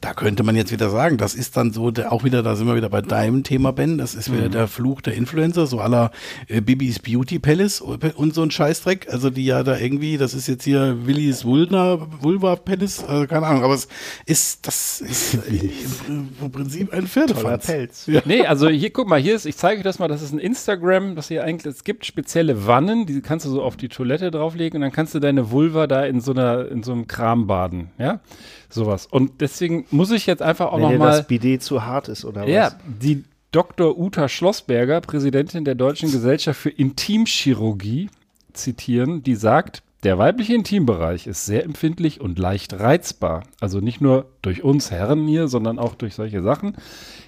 [0.00, 2.66] Da könnte man jetzt wieder sagen, das ist dann so, der, auch wieder, da sind
[2.66, 6.10] wir wieder bei deinem Thema, Ben, das ist wieder der Fluch der Influencer, so aller
[6.48, 10.48] äh, Bibis Beauty Palace und so ein Scheißdreck, also die ja da irgendwie, das ist
[10.48, 13.88] jetzt hier Willis Vulna, Vulva Palace, also keine Ahnung, aber es
[14.26, 15.70] ist, das ist äh,
[16.08, 17.66] im, im Prinzip ein Pferdefanz.
[17.66, 18.06] Pelz.
[18.06, 18.20] Ja.
[18.26, 20.38] Nee, also hier, guck mal, hier ist, ich zeige euch das mal, das ist ein
[20.38, 24.30] Instagram, das hier eigentlich, es gibt spezielle Wannen, die kannst du so auf die Toilette
[24.30, 27.46] drauflegen und dann kannst du deine Vulva da in so einer, in so einem Kram
[27.46, 28.20] baden, ja,
[28.68, 29.06] sowas.
[29.06, 32.48] Und deswegen muss ich jetzt einfach auch Wenn nochmal, das Bidet zu hart ist, oder
[32.48, 32.76] ja, was?
[33.00, 33.98] die Dr.
[33.98, 38.10] Uta Schlossberger, Präsidentin der Deutschen Gesellschaft für Intimchirurgie,
[38.52, 43.42] zitieren, die sagt, der weibliche Intimbereich ist sehr empfindlich und leicht reizbar.
[43.60, 46.76] Also nicht nur durch uns Herren hier, sondern auch durch solche Sachen.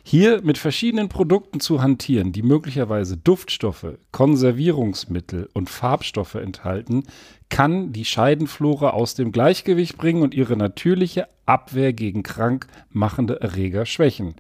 [0.05, 7.03] Hier mit verschiedenen Produkten zu hantieren, die möglicherweise Duftstoffe, Konservierungsmittel und Farbstoffe enthalten,
[7.49, 13.85] kann die Scheidenflora aus dem Gleichgewicht bringen und ihre natürliche Abwehr gegen krank machende Erreger
[13.85, 14.37] schwächen.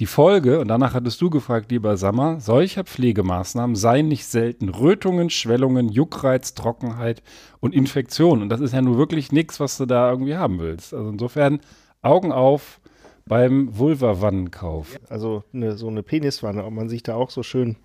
[0.00, 5.28] Die Folge, und danach hattest du gefragt, lieber Sammer, solcher Pflegemaßnahmen seien nicht selten Rötungen,
[5.28, 7.22] Schwellungen, Juckreiz, Trockenheit
[7.60, 8.42] und Infektionen.
[8.42, 10.94] Und das ist ja nun wirklich nichts, was du da irgendwie haben willst.
[10.94, 11.60] Also insofern
[12.00, 12.80] Augen auf
[13.26, 14.98] beim Vulva-Wannenkauf.
[15.10, 17.76] Also eine, so eine Peniswanne, ob man sich da auch so schön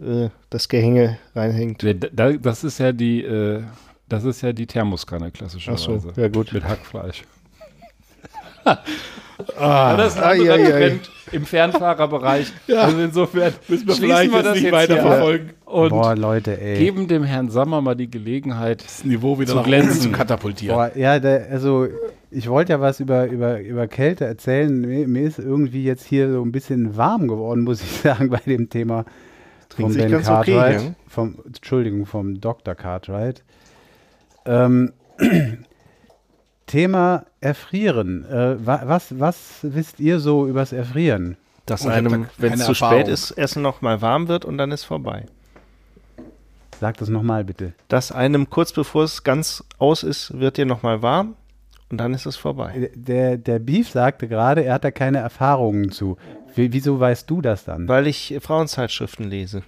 [0.00, 1.82] äh, das Gehänge reinhängt.
[1.82, 3.62] Da- da- Das ist ja die, äh,
[4.10, 6.04] das ist ja die Thermoskanne klassischerweise.
[6.10, 6.52] Ach so, ja gut.
[6.52, 7.24] Mit Hackfleisch.
[8.64, 10.70] Ah, das ist ein anderer.
[10.70, 12.52] Trend im Fernfahrerbereich.
[12.76, 15.50] Also insofern Müssen wir vielleicht wir jetzt das nicht jetzt weiter hier verfolgen.
[15.64, 16.78] Und Boah, Leute, ey.
[16.78, 18.82] geben dem Herrn Sammer mal die Gelegenheit.
[18.84, 20.00] Das Niveau wieder Zu nach glänzen.
[20.00, 20.76] zu katapultieren.
[20.76, 21.86] Boah, ja, der, also
[22.30, 24.80] ich wollte ja was über, über, über Kälte erzählen.
[24.80, 28.40] Mir, mir ist irgendwie jetzt hier so ein bisschen warm geworden, muss ich sagen, bei
[28.44, 29.04] dem Thema
[29.76, 30.82] sich Ben ganz okay, Cartwright.
[30.82, 30.94] ja?
[31.06, 32.74] vom, Entschuldigung, vom Dr.
[32.74, 33.44] Cartwright.
[34.44, 34.92] Ähm,
[36.70, 38.24] Thema Erfrieren.
[38.26, 41.36] Äh, wa, was, was wisst ihr so übers Erfrieren?
[41.66, 44.56] Dass Oh, einem, da wenn es zu spät ist, Essen noch mal warm wird und
[44.56, 45.26] dann ist vorbei.
[46.80, 47.72] Sag das nochmal bitte.
[47.88, 51.34] Dass einem kurz bevor es ganz aus ist, wird dir noch mal warm
[51.90, 52.90] und dann ist es vorbei.
[52.94, 56.16] Der, der Beef sagte gerade, er hat da keine Erfahrungen zu.
[56.54, 57.88] Wie, wieso weißt du das dann?
[57.88, 59.62] Weil ich äh, Frauenzeitschriften lese.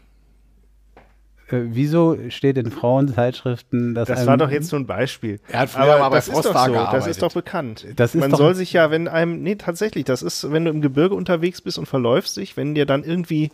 [1.52, 5.40] Äh, wieso steht in Frauenzeitschriften, dass Das war doch jetzt nur ein Beispiel.
[5.48, 7.86] Er hat früher mal bei das ist doch so, das ist doch bekannt.
[7.96, 10.70] Das ist Man doch- soll sich ja, wenn einem, nee, tatsächlich, das ist, wenn du
[10.70, 13.50] im Gebirge unterwegs bist und verläufst dich, wenn dir dann irgendwie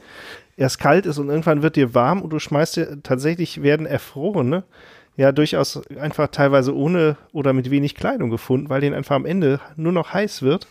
[0.57, 4.65] erst kalt ist und irgendwann wird dir warm und du schmeißt dir, tatsächlich werden Erfrorene
[5.17, 9.61] ja durchaus einfach teilweise ohne oder mit wenig Kleidung gefunden, weil denen einfach am Ende
[9.77, 10.67] nur noch heiß wird,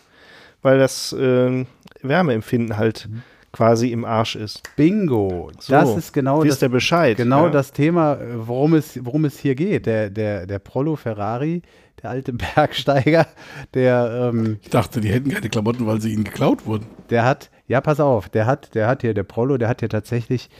[0.62, 1.66] weil das ähm,
[2.02, 3.08] Wärmeempfinden halt
[3.52, 4.62] quasi im Arsch ist.
[4.76, 5.50] Bingo.
[5.58, 7.16] So, das ist genau wisst das, ihr Bescheid.
[7.16, 7.50] genau ja?
[7.50, 9.86] das Thema, äh, worum es, worum es hier geht.
[9.86, 11.62] Der, der, der Prollo Ferrari,
[12.02, 13.26] der alte Bergsteiger,
[13.74, 16.86] der, ähm, Ich dachte, die hätten keine Klamotten, weil sie ihnen geklaut wurden.
[17.10, 19.88] der hat, ja, pass auf, der hat, der hat hier, der Prollo, der hat hier
[19.88, 20.50] tatsächlich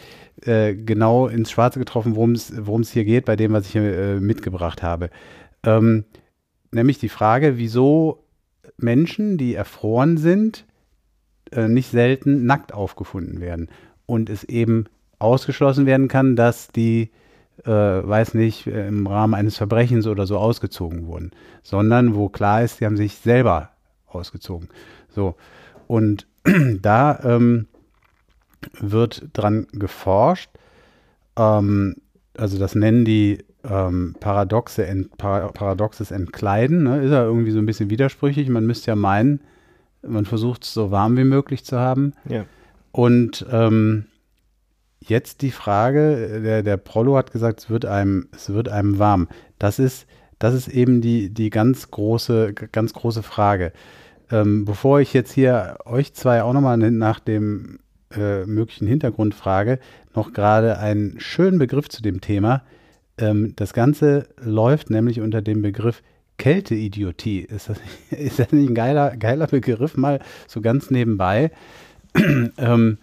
[0.43, 3.73] äh, genau ins Schwarze getroffen, worum es worum es hier geht, bei dem, was ich
[3.73, 5.11] hier äh, mitgebracht habe.
[5.65, 6.05] Ähm,
[6.71, 8.25] nämlich die Frage, wieso
[8.77, 10.65] Menschen, die erfroren sind,
[11.53, 13.69] äh, nicht selten nackt aufgefunden werden.
[14.07, 14.87] Und es eben
[15.19, 17.11] ausgeschlossen werden kann, dass die,
[17.65, 21.33] äh, weiß nicht, im Rahmen eines Verbrechens oder so ausgezogen wurden,
[21.63, 23.71] sondern wo klar ist, die haben sich selber
[24.07, 24.69] ausgezogen.
[25.09, 25.35] So.
[25.87, 26.27] Und
[26.83, 27.67] da ähm,
[28.81, 30.51] wird dran geforscht.
[31.37, 31.97] Ähm,
[32.37, 36.85] also das nennen die ähm, paradoxe Ent, para, paradoxes Entkleiden.
[36.85, 37.03] Ne?
[37.03, 38.49] Ist ja irgendwie so ein bisschen widersprüchlich.
[38.49, 39.41] Man müsste ja meinen,
[40.03, 42.13] man versucht es so warm wie möglich zu haben.
[42.29, 42.45] Ja.
[42.93, 44.07] Und ähm,
[45.01, 49.29] jetzt die Frage, der, der Prollo hat gesagt, es wird einem, es wird einem warm.
[49.59, 50.07] Das ist,
[50.39, 53.73] das ist eben die, die ganz große, ganz große Frage.
[54.31, 57.79] Ähm, bevor ich jetzt hier euch zwei auch nochmal nach dem
[58.15, 59.79] äh, möglichen Hintergrund frage,
[60.15, 62.63] noch gerade einen schönen Begriff zu dem Thema.
[63.17, 66.03] Ähm, das Ganze läuft nämlich unter dem Begriff
[66.39, 67.41] Kälteidiotie.
[67.41, 67.79] Ist das,
[68.11, 71.51] ist das nicht ein geiler, geiler Begriff, mal so ganz nebenbei?
[72.57, 72.99] ähm,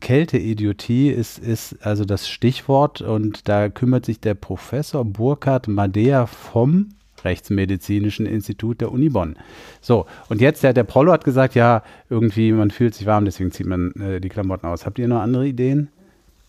[0.00, 6.90] Kälteidiotie ist, ist also das Stichwort und da kümmert sich der Professor Burkhard Madea vom
[7.24, 9.36] Rechtsmedizinischen Institut der Uni Bonn.
[9.80, 13.50] So, und jetzt, der, der Prollo hat gesagt, ja, irgendwie, man fühlt sich warm, deswegen
[13.50, 14.86] zieht man äh, die Klamotten aus.
[14.86, 15.88] Habt ihr noch andere Ideen?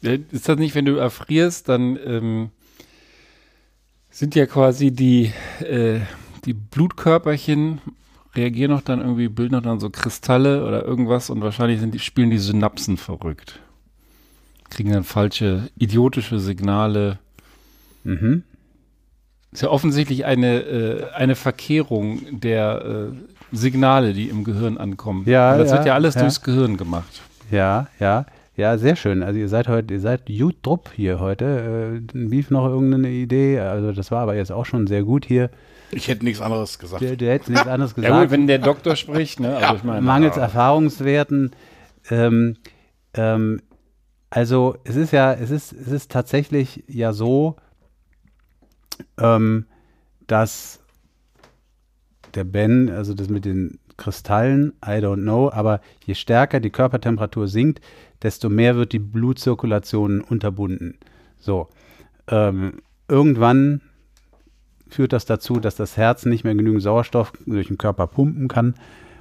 [0.03, 2.49] Äh, Ist das nicht, wenn du erfrierst, dann ähm,
[4.17, 5.99] sind ja quasi die, äh,
[6.45, 7.81] die Blutkörperchen
[8.33, 11.99] reagieren noch dann irgendwie, bilden noch dann so Kristalle oder irgendwas und wahrscheinlich sind die,
[11.99, 13.59] spielen die Synapsen verrückt.
[14.71, 17.19] Kriegen dann falsche, idiotische Signale.
[18.03, 18.41] Mhm.
[19.51, 25.25] Ist ja offensichtlich eine, äh, eine Verkehrung der äh, Signale, die im Gehirn ankommen.
[25.27, 26.21] Ja, Und das ja, wird ja alles ja.
[26.21, 27.21] durchs Gehirn gemacht.
[27.51, 28.25] Ja, ja.
[28.57, 29.21] Ja, sehr schön.
[29.21, 32.01] Also ihr seid heute, ihr seid gut drupp hier heute.
[32.13, 33.59] Äh, Beef noch irgendeine Idee?
[33.59, 35.51] Also das war aber jetzt auch schon sehr gut hier.
[35.91, 37.03] Ich hätte nichts anderes gesagt.
[37.03, 38.21] Der, der hätte nichts anderes Ja gesagt.
[38.23, 39.57] gut, wenn der Doktor spricht, ne?
[39.57, 41.51] Also ich meine, mangels Erfahrungswerten.
[42.09, 42.57] Ähm,
[43.13, 43.61] ähm,
[44.31, 47.57] also es ist ja, es ist, es ist tatsächlich ja so,
[49.19, 49.67] ähm,
[50.25, 50.79] dass
[52.33, 57.47] der Ben, also das mit den Kristallen, I don't know, aber je stärker die Körpertemperatur
[57.47, 57.81] sinkt,
[58.23, 60.97] desto mehr wird die Blutzirkulation unterbunden.
[61.39, 61.67] So.
[62.29, 63.81] Ähm, irgendwann
[64.89, 68.75] führt das dazu, dass das Herz nicht mehr genügend Sauerstoff durch den Körper pumpen kann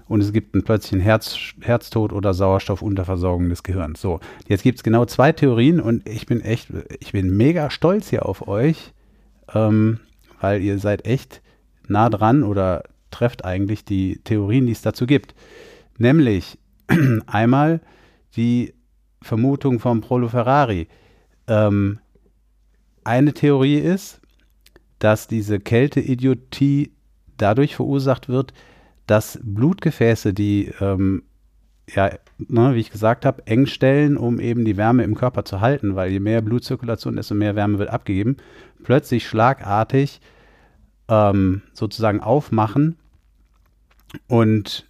[0.08, 4.00] und es gibt einen plötzlichen Herz, Herztod oder Sauerstoffunterversorgung des Gehirns.
[4.00, 6.68] So, jetzt gibt es genau zwei Theorien und ich bin echt,
[7.00, 8.92] ich bin mega stolz hier auf euch,
[9.52, 9.98] ähm,
[10.40, 11.42] weil ihr seid echt
[11.88, 15.34] nah dran oder trefft eigentlich die Theorien, die es dazu gibt.
[15.98, 16.58] Nämlich
[17.26, 17.80] einmal
[18.36, 18.74] die
[19.22, 20.88] Vermutung vom Prolo Ferrari.
[21.46, 21.98] Ähm,
[23.04, 24.20] eine Theorie ist,
[24.98, 26.92] dass diese Kälteidiotie
[27.36, 28.52] dadurch verursacht wird,
[29.06, 31.22] dass Blutgefäße, die, ähm,
[31.88, 35.60] ja, ne, wie ich gesagt habe, eng stellen, um eben die Wärme im Körper zu
[35.60, 38.36] halten, weil je mehr Blutzirkulation, desto mehr Wärme wird abgegeben,
[38.82, 40.20] plötzlich schlagartig
[41.08, 42.96] ähm, sozusagen aufmachen
[44.26, 44.85] und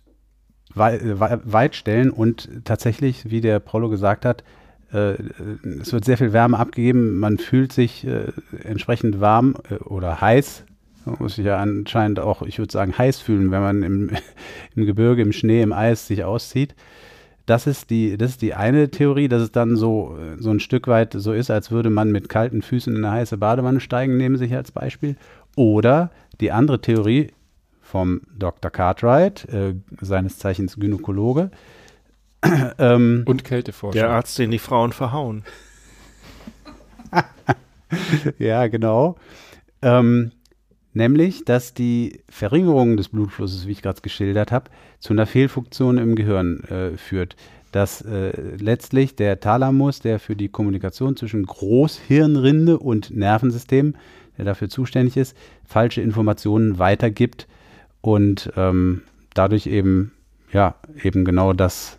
[0.76, 4.44] weit stellen und tatsächlich, wie der Prollo gesagt hat,
[4.92, 5.16] äh,
[5.80, 10.64] es wird sehr viel Wärme abgegeben, man fühlt sich äh, entsprechend warm äh, oder heiß.
[11.04, 14.10] Man muss sich ja anscheinend auch, ich würde sagen, heiß fühlen, wenn man im,
[14.76, 16.74] im Gebirge, im Schnee, im Eis sich auszieht.
[17.46, 20.88] Das ist die, das ist die eine Theorie, dass es dann so, so ein Stück
[20.88, 24.36] weit so ist, als würde man mit kalten Füßen in eine heiße Badewanne steigen, nehmen
[24.36, 25.14] sich als Beispiel.
[25.54, 26.10] Oder
[26.40, 27.28] die andere Theorie
[27.86, 28.70] vom Dr.
[28.70, 31.50] Cartwright, äh, seines Zeichens Gynäkologe,
[32.78, 34.00] ähm, und Kälteforschung.
[34.00, 35.44] Der Arzt, den die Frauen verhauen.
[38.38, 39.16] ja, genau.
[39.82, 40.32] Ähm,
[40.94, 46.16] nämlich, dass die Verringerung des Blutflusses, wie ich gerade geschildert habe, zu einer Fehlfunktion im
[46.16, 47.36] Gehirn äh, führt.
[47.70, 53.94] Dass äh, letztlich der Thalamus, der für die Kommunikation zwischen Großhirnrinde und Nervensystem,
[54.38, 57.46] der dafür zuständig ist, falsche Informationen weitergibt
[58.06, 59.02] und ähm,
[59.34, 60.12] dadurch eben,
[60.52, 61.98] ja, eben genau das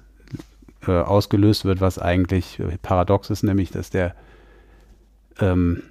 [0.87, 4.15] äh, ausgelöst wird, was eigentlich äh, paradox ist, nämlich dass der
[5.41, 5.83] ähm,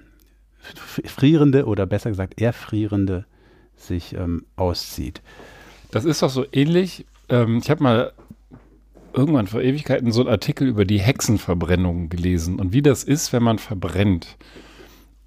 [1.05, 3.25] frierende oder besser gesagt erfrierende
[3.75, 5.21] sich ähm, auszieht.
[5.91, 7.05] Das ist doch so ähnlich.
[7.29, 8.11] Ähm, ich habe mal
[9.13, 13.43] irgendwann vor Ewigkeiten so einen Artikel über die Hexenverbrennung gelesen und wie das ist, wenn
[13.43, 14.35] man verbrennt.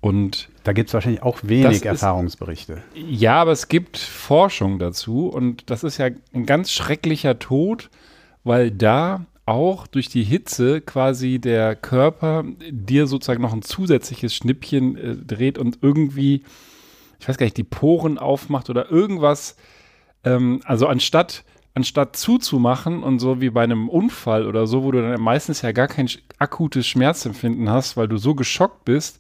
[0.01, 2.82] Und Da gibt es wahrscheinlich auch wenig ist- Erfahrungsberichte.
[2.94, 7.90] ja, aber es gibt Forschung dazu und das ist ja ein ganz schrecklicher Tod,
[8.44, 14.96] weil da auch durch die Hitze quasi der Körper dir sozusagen noch ein zusätzliches Schnippchen
[14.96, 16.44] äh, dreht und irgendwie,
[17.18, 19.57] ich weiß gar nicht, die Poren aufmacht oder irgendwas.
[20.24, 21.42] Ähm, also anstatt,
[21.74, 25.72] anstatt zuzumachen und so wie bei einem Unfall oder so, wo du dann meistens ja
[25.72, 29.18] gar kein akutes Schmerzempfinden hast, weil du so geschockt bist,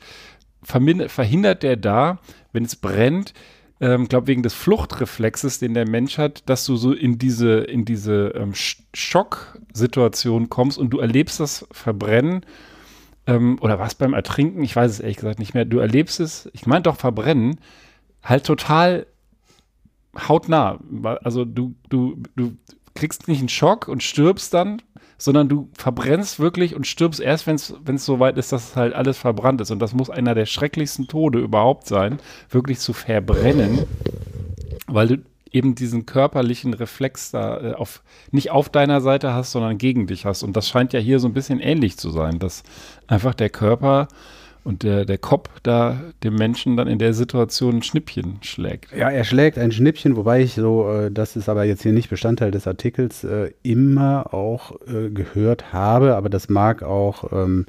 [0.62, 2.18] verhindert der da,
[2.52, 3.34] wenn es brennt,
[3.80, 7.84] ähm, glaube wegen des Fluchtreflexes, den der Mensch hat, dass du so in diese, in
[7.84, 12.44] diese ähm, Sch- Schocksituation kommst und du erlebst das Verbrennen
[13.26, 16.50] ähm, oder was beim Ertrinken, ich weiß es ehrlich gesagt nicht mehr, du erlebst es,
[16.52, 17.58] ich meine doch Verbrennen,
[18.22, 19.06] halt total
[20.28, 20.78] hautnah.
[21.22, 22.52] Also du, du, du
[22.94, 24.82] kriegst nicht einen Schock und stirbst dann,
[25.20, 29.18] sondern du verbrennst wirklich und stirbst erst, wenn es so weit ist, dass halt alles
[29.18, 29.70] verbrannt ist.
[29.70, 32.18] Und das muss einer der schrecklichsten Tode überhaupt sein,
[32.48, 33.84] wirklich zu verbrennen,
[34.86, 35.18] weil du
[35.52, 40.24] eben diesen körperlichen Reflex da äh, auf, nicht auf deiner Seite hast, sondern gegen dich
[40.24, 40.42] hast.
[40.42, 42.62] Und das scheint ja hier so ein bisschen ähnlich zu sein, dass
[43.06, 44.08] einfach der Körper
[44.64, 48.92] und der, der Kopf da dem Menschen dann in der Situation ein Schnippchen schlägt.
[48.96, 52.10] Ja, er schlägt ein Schnippchen, wobei ich so, äh, das ist aber jetzt hier nicht
[52.10, 57.66] Bestandteil des Artikels, äh, immer auch äh, gehört habe, aber das mag auch ähm,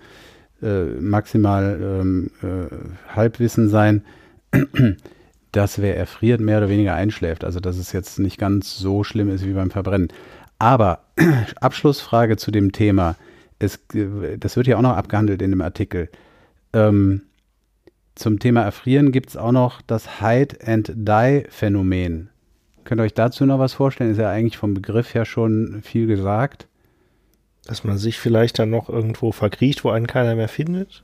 [0.61, 4.03] äh, maximal ähm, äh, Halbwissen sein,
[5.51, 7.43] dass wer erfriert, mehr oder weniger einschläft.
[7.43, 10.09] Also dass es jetzt nicht ganz so schlimm ist wie beim Verbrennen.
[10.59, 10.99] Aber
[11.59, 13.15] Abschlussfrage zu dem Thema.
[13.59, 16.09] Es, äh, das wird ja auch noch abgehandelt in dem Artikel.
[16.73, 17.23] Ähm,
[18.15, 22.29] zum Thema Erfrieren gibt es auch noch das Hide-and-Die-Phänomen.
[22.83, 24.11] Könnt ihr euch dazu noch was vorstellen?
[24.11, 26.67] Ist ja eigentlich vom Begriff her schon viel gesagt.
[27.65, 31.03] Dass man sich vielleicht dann noch irgendwo verkriecht, wo einen keiner mehr findet.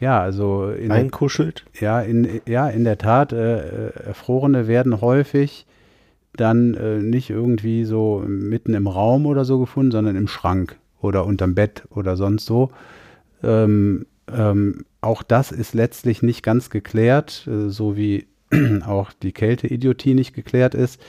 [0.00, 1.64] Ja, also in, Einkuschelt.
[1.78, 5.66] ja, in, ja, in der Tat, äh, äh, Erfrorene werden häufig
[6.34, 11.24] dann äh, nicht irgendwie so mitten im Raum oder so gefunden, sondern im Schrank oder
[11.24, 12.72] unterm Bett oder sonst so.
[13.44, 14.06] Ähm,
[14.36, 18.26] ähm, auch das ist letztlich nicht ganz geklärt, äh, so wie
[18.86, 21.00] auch die Kälteidiotie nicht geklärt ist,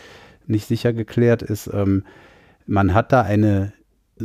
[0.47, 1.69] nicht sicher geklärt ist.
[1.74, 2.03] Ähm,
[2.65, 3.74] man hat da eine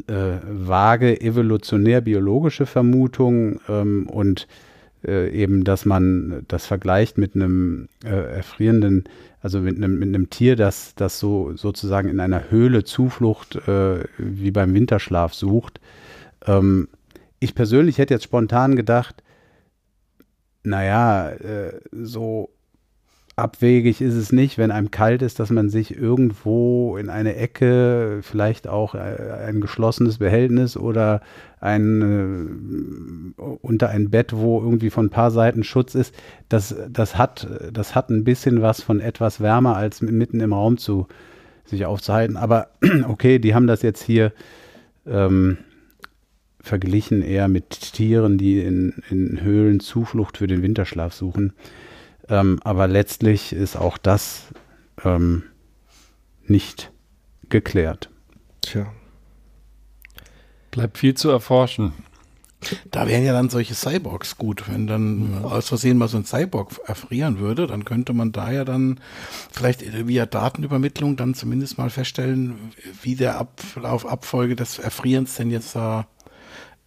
[0.06, 4.46] äh, vage evolutionär-biologische Vermutung ähm, und
[5.04, 9.04] äh, eben, dass man das vergleicht mit einem äh, erfrierenden,
[9.40, 14.04] also mit einem, mit einem Tier, das, das so sozusagen in einer Höhle Zuflucht äh,
[14.18, 15.80] wie beim Winterschlaf sucht.
[16.46, 16.88] Ähm,
[17.40, 19.22] ich persönlich hätte jetzt spontan gedacht,
[20.62, 22.50] naja, äh, so
[23.38, 28.18] abwegig ist es nicht, wenn einem kalt ist, dass man sich irgendwo in eine Ecke,
[28.22, 28.98] vielleicht auch äh,
[29.46, 31.20] ein geschlossenes Behältnis oder
[31.60, 36.14] ein, äh, unter ein Bett, wo irgendwie von ein paar Seiten Schutz ist,
[36.48, 40.76] das, das, hat, das hat ein bisschen was von etwas wärmer als mitten im Raum
[40.76, 41.06] zu
[41.64, 42.36] sich aufzuhalten.
[42.36, 42.68] Aber
[43.08, 44.32] okay, die haben das jetzt hier
[45.06, 45.58] ähm,
[46.68, 51.52] verglichen eher mit Tieren, die in, in Höhlen Zuflucht für den Winterschlaf suchen.
[52.28, 54.44] Ähm, aber letztlich ist auch das
[55.04, 55.44] ähm,
[56.46, 56.92] nicht
[57.48, 58.10] geklärt.
[58.60, 58.92] Tja.
[60.70, 61.92] Bleibt viel zu erforschen.
[62.90, 64.68] Da wären ja dann solche Cyborgs gut.
[64.68, 68.64] Wenn dann aus Versehen mal so ein Cyborg erfrieren würde, dann könnte man da ja
[68.64, 68.98] dann
[69.52, 75.76] vielleicht via Datenübermittlung dann zumindest mal feststellen, wie der Ablauf, Abfolge des Erfrierens denn jetzt
[75.76, 76.08] da,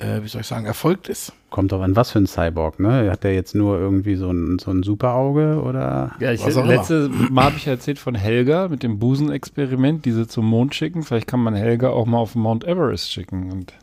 [0.02, 1.32] äh, wie soll ich sagen, erfolgt ist.
[1.50, 3.10] Kommt doch an, was für ein Cyborg, ne?
[3.12, 6.12] Hat der jetzt nur irgendwie so ein, so ein Superauge oder?
[6.20, 10.28] Ja, ich Was auch letzte Mal habe ich erzählt von Helga mit dem Busenexperiment, diese
[10.28, 11.04] zum Mond schicken.
[11.04, 13.74] Vielleicht kann man Helga auch mal auf Mount Everest schicken und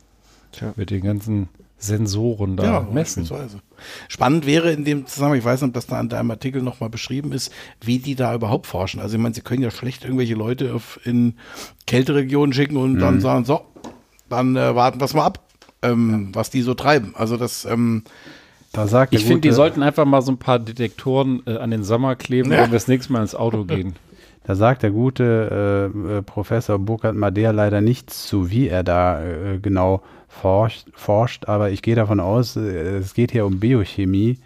[0.53, 0.73] Tja.
[0.77, 1.49] mit den ganzen
[1.81, 3.23] Sensoren da messen.
[3.23, 3.61] beispielsweise.
[4.09, 6.91] Spannend wäre in dem Zusammenhang, ich weiß nicht, ob das da in deinem Artikel nochmal
[6.91, 8.99] beschrieben ist, wie die da überhaupt forschen.
[9.01, 11.35] Also ich meine, sie können ja schlecht irgendwelche Leute auf, in
[11.87, 12.99] Kälteregionen schicken und Mhm.
[12.99, 13.61] dann sagen, so,
[14.29, 15.41] dann äh, warten wir es mal ab,
[15.83, 17.15] ähm, was die so treiben.
[17.17, 18.03] Also das, ähm,
[18.73, 21.71] Da sagt der Ich finde, die sollten einfach mal so ein paar Detektoren äh, an
[21.71, 22.59] den Sommer kleben, Ja.
[22.59, 23.95] wenn wir das nächste Mal ins Auto gehen.
[24.45, 29.23] Da sagt der gute äh, äh, Professor Burkhard Madea leider nichts zu, wie er da
[29.23, 34.39] äh, genau forscht, forscht, aber ich gehe davon aus, äh, es geht hier um Biochemie,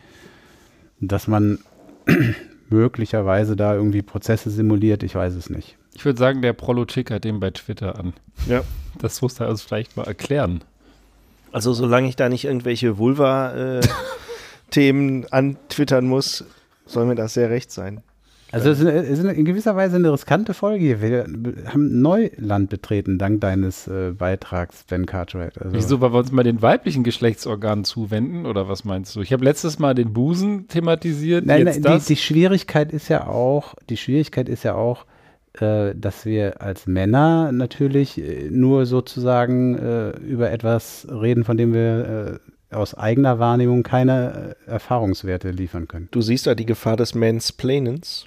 [1.00, 1.60] dass man
[2.68, 5.76] möglicherweise da irgendwie Prozesse simuliert, ich weiß es nicht.
[5.94, 8.12] Ich würde sagen, der Prolo tickert den bei Twitter an.
[8.48, 8.62] Ja.
[8.98, 10.62] Das muss er uns vielleicht mal erklären.
[11.52, 16.44] Also solange ich da nicht irgendwelche Vulva-Themen antwittern muss,
[16.86, 18.02] soll mir das sehr recht sein.
[18.52, 21.00] Also es ist, es ist in gewisser Weise eine riskante Folge hier.
[21.00, 21.24] Wir
[21.66, 25.56] haben Neuland betreten, dank deines äh, Beitrags, Ben Cartwright.
[25.56, 29.22] Also, Wieso, weil wir uns mal den weiblichen Geschlechtsorganen zuwenden oder was meinst du?
[29.22, 32.04] Ich habe letztes Mal den Busen thematisiert, Nein, jetzt nein, das.
[32.04, 35.06] die, die Schwierigkeit ist ja auch, die Schwierigkeit ist ja auch,
[35.60, 41.74] äh, dass wir als Männer natürlich äh, nur sozusagen äh, über etwas reden, von dem
[41.74, 42.40] wir
[42.70, 46.08] äh, aus eigener Wahrnehmung keine äh, Erfahrungswerte liefern können.
[46.10, 48.26] Du siehst da die Gefahr des Mansplainens.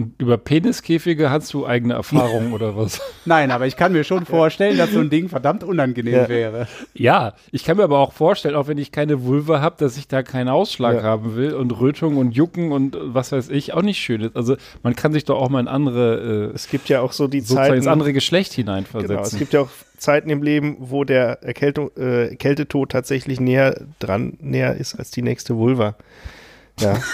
[0.00, 3.00] Und über Peniskäfige hast du eigene Erfahrungen oder was?
[3.26, 6.28] Nein, aber ich kann mir schon vorstellen, dass so ein Ding verdammt unangenehm Ja.
[6.28, 6.68] wäre.
[6.94, 10.08] Ja, ich kann mir aber auch vorstellen, auch wenn ich keine Vulva habe, dass ich
[10.08, 11.02] da keinen Ausschlag Ja.
[11.02, 14.36] haben will und Rötung und Jucken und was weiß ich, auch nicht schön ist.
[14.36, 17.28] Also man kann sich doch auch mal in andere, äh, Es gibt ja auch so
[17.28, 17.76] die sozusagen Zeiten.
[17.78, 19.16] ins andere Geschlecht hineinversetzen.
[19.16, 23.82] Genau, es gibt ja auch Zeiten im Leben, wo der Erkältung, äh, Kältetod tatsächlich näher
[23.98, 25.94] dran, näher ist als die nächste Vulva.
[26.80, 26.94] Ja.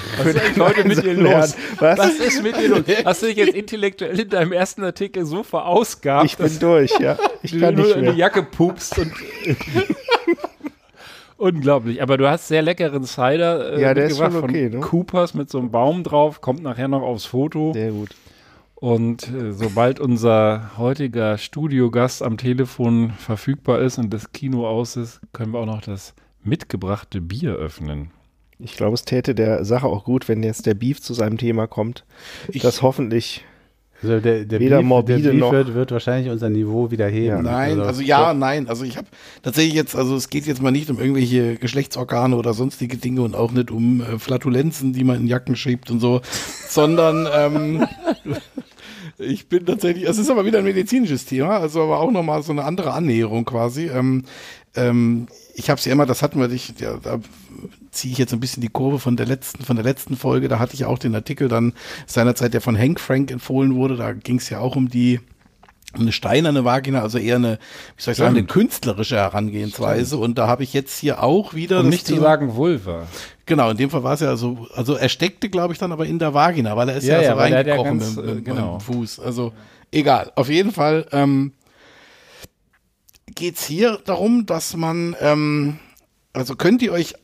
[0.18, 1.56] Was ist heute mit dir los?
[1.78, 1.98] Was?
[1.98, 2.82] Was ist mit dir los?
[3.04, 7.18] Hast du dich jetzt intellektuell in deinem ersten Artikel so verausgabt, Ich bin durch, ja.
[7.42, 8.16] Ich du kann nur nicht in die mehr.
[8.16, 9.12] Jacke pupst und
[11.38, 12.00] Unglaublich.
[12.02, 14.86] Aber du hast sehr leckeren Cider äh, Ja, der ist schon okay, von ne?
[14.86, 17.72] Coopers mit so einem Baum drauf, kommt nachher noch aufs Foto.
[17.74, 18.10] Sehr gut.
[18.74, 25.20] Und äh, sobald unser heutiger Studiogast am Telefon verfügbar ist und das Kino aus ist,
[25.32, 28.10] können wir auch noch das mitgebrachte Bier öffnen.
[28.58, 31.66] Ich glaube, es täte der Sache auch gut, wenn jetzt der Beef zu seinem Thema
[31.66, 32.04] kommt.
[32.48, 33.44] Ich- das hoffentlich.
[34.02, 37.06] Also der, der Weder Beef, morbide der Beef noch- wird, wird wahrscheinlich unser Niveau wieder
[37.08, 37.42] heben.
[37.42, 38.68] Nein, also ja, nein.
[38.68, 39.06] Also ich habe
[39.42, 43.34] tatsächlich jetzt, also es geht jetzt mal nicht um irgendwelche Geschlechtsorgane oder sonstige Dinge und
[43.34, 46.20] auch nicht um äh, Flatulenzen, die man in Jacken schiebt und so,
[46.68, 47.86] sondern ähm,
[49.18, 52.52] ich bin tatsächlich, es ist aber wieder ein medizinisches Thema, also aber auch nochmal so
[52.52, 53.86] eine andere Annäherung quasi.
[53.86, 54.24] Ähm,
[54.74, 57.18] ähm, ich habe es ja immer, das hatten wir dich, ja, da
[57.96, 60.48] ziehe ich jetzt ein bisschen die Kurve von der letzten, von der letzten Folge.
[60.48, 61.72] Da hatte ich auch den Artikel dann
[62.06, 63.96] seinerzeit, der von Hank Frank empfohlen wurde.
[63.96, 65.20] Da ging es ja auch um die
[65.92, 67.58] eine steinerne Vagina, also eher eine,
[67.96, 70.06] wie soll ich sagen, eine künstlerische Herangehensweise.
[70.06, 70.22] Stimmt.
[70.22, 71.80] Und da habe ich jetzt hier auch wieder.
[71.80, 73.06] Um nicht zu sagen Vulva.
[73.46, 76.04] Genau, in dem Fall war es ja so, also er steckte, glaube ich, dann aber
[76.06, 78.74] in der Vagina, weil er ist ja, ja so reingekrochen mit, mit, genau.
[78.74, 79.20] mit, dem Fuß.
[79.20, 79.52] Also
[79.92, 80.32] egal.
[80.34, 81.52] Auf jeden Fall ähm,
[83.34, 85.78] geht es hier darum, dass man, ähm,
[86.32, 87.14] also könnt ihr euch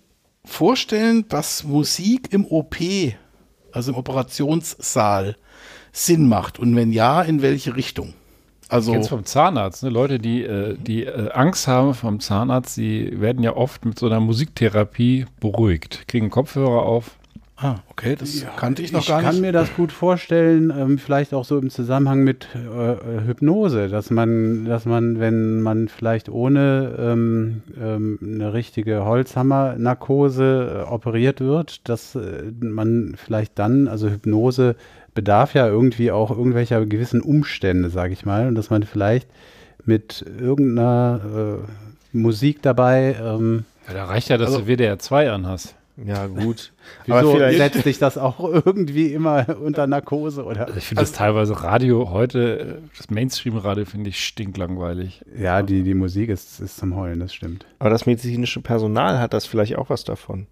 [0.44, 2.76] vorstellen, dass Musik im OP,
[3.72, 5.36] also im Operationssaal,
[5.92, 6.58] Sinn macht?
[6.58, 8.14] Und wenn ja, in welche Richtung?
[8.68, 9.90] Also Kennst vom Zahnarzt, ne?
[9.90, 14.06] Leute, die, äh, die äh, Angst haben vom Zahnarzt, die werden ja oft mit so
[14.06, 17.18] einer Musiktherapie beruhigt, kriegen Kopfhörer auf
[17.56, 19.26] Ah, okay, das ja, kannte ich noch ich gar nicht.
[19.26, 22.96] Ich kann mir das gut vorstellen, ähm, vielleicht auch so im Zusammenhang mit äh, äh,
[23.26, 30.90] Hypnose, dass man, dass man, wenn man vielleicht ohne ähm, ähm, eine richtige Holzhammer-Narkose äh,
[30.90, 34.74] operiert wird, dass äh, man vielleicht dann, also Hypnose
[35.14, 39.28] bedarf ja irgendwie auch irgendwelcher gewissen Umstände, sage ich mal, und dass man vielleicht
[39.84, 41.20] mit irgendeiner
[41.62, 43.16] äh, Musik dabei.
[43.22, 45.74] Ähm, ja, da reicht ja, dass also, du WDR 2 anhast.
[45.96, 46.72] Ja, gut.
[47.06, 50.44] Wieso setzt sich das auch irgendwie immer unter Narkose?
[50.44, 50.66] Oder?
[50.66, 55.22] Also ich finde also, das teilweise Radio heute, das Mainstream-Radio finde ich stinklangweilig.
[55.38, 57.66] Ja, die, die Musik ist, ist zum Heulen, das stimmt.
[57.78, 60.46] Aber das medizinische Personal hat das vielleicht auch was davon.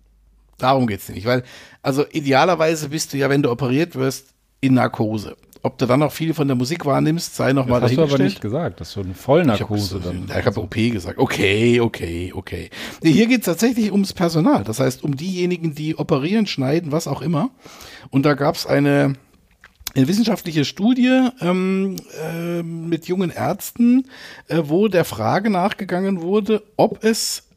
[0.59, 1.43] Darum geht es nicht, weil,
[1.83, 5.37] also idealerweise bist du ja, wenn du operiert wirst, in Narkose.
[5.63, 8.11] Ob du dann noch viel von der Musik wahrnimmst, sei noch das mal dahingestellt.
[8.11, 10.25] hast du aber nicht gesagt, das ist so eine Vollnarkose ich dann.
[10.39, 11.19] Ich habe OP gesagt.
[11.19, 12.71] Okay, okay, okay.
[13.03, 14.65] Hier geht es tatsächlich ums Personal.
[14.65, 17.51] Das heißt, um diejenigen, die operieren, schneiden, was auch immer.
[18.09, 19.15] Und da gab es eine,
[19.95, 24.07] eine wissenschaftliche Studie ähm, äh, mit jungen Ärzten,
[24.49, 27.49] äh, wo der Frage nachgegangen wurde, ob es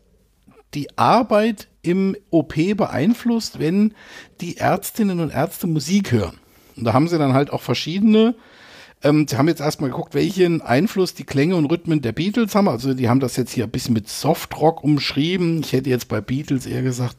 [0.74, 3.94] die Arbeit im OP beeinflusst, wenn
[4.42, 6.40] die Ärztinnen und Ärzte Musik hören.
[6.76, 8.36] Und da haben sie dann halt auch verschiedene.
[9.04, 12.70] Ähm, sie haben jetzt erstmal geguckt, welchen Einfluss die Klänge und Rhythmen der Beatles haben.
[12.70, 15.60] Also die haben das jetzt hier ein bisschen mit Softrock umschrieben.
[15.62, 17.18] Ich hätte jetzt bei Beatles eher gesagt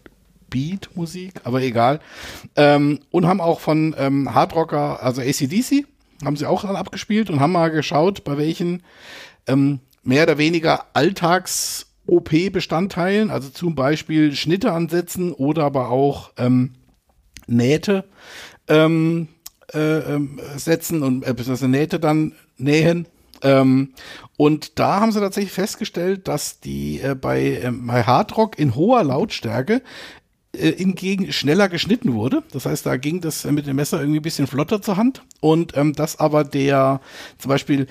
[0.50, 2.00] Beat-Musik, aber egal.
[2.56, 5.84] Ähm, und haben auch von ähm, Hardrocker, also ACDC,
[6.24, 8.82] haben sie auch dann abgespielt und haben mal geschaut, bei welchen
[9.46, 16.74] ähm, mehr oder weniger Alltags- OP-Bestandteilen, also zum Beispiel Schnitte ansetzen oder aber auch ähm,
[17.46, 18.04] Nähte
[18.68, 19.28] ähm,
[19.72, 23.06] äh, ähm, setzen und äh, beziehungsweise Nähte dann nähen.
[23.42, 23.92] Ähm,
[24.36, 29.04] und da haben sie tatsächlich festgestellt, dass die äh, bei, äh, bei Hardrock in hoher
[29.04, 29.82] Lautstärke
[30.52, 32.42] äh, hingegen schneller geschnitten wurde.
[32.52, 35.22] Das heißt, da ging das mit dem Messer irgendwie ein bisschen flotter zur Hand.
[35.40, 37.00] Und ähm, dass aber der
[37.38, 37.86] zum Beispiel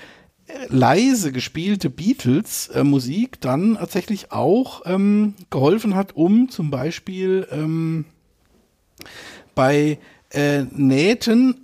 [0.47, 8.05] äh, leise gespielte Beatles-Musik äh, dann tatsächlich auch ähm, geholfen hat, um zum Beispiel ähm,
[9.55, 9.99] bei
[10.31, 11.62] äh, Nähten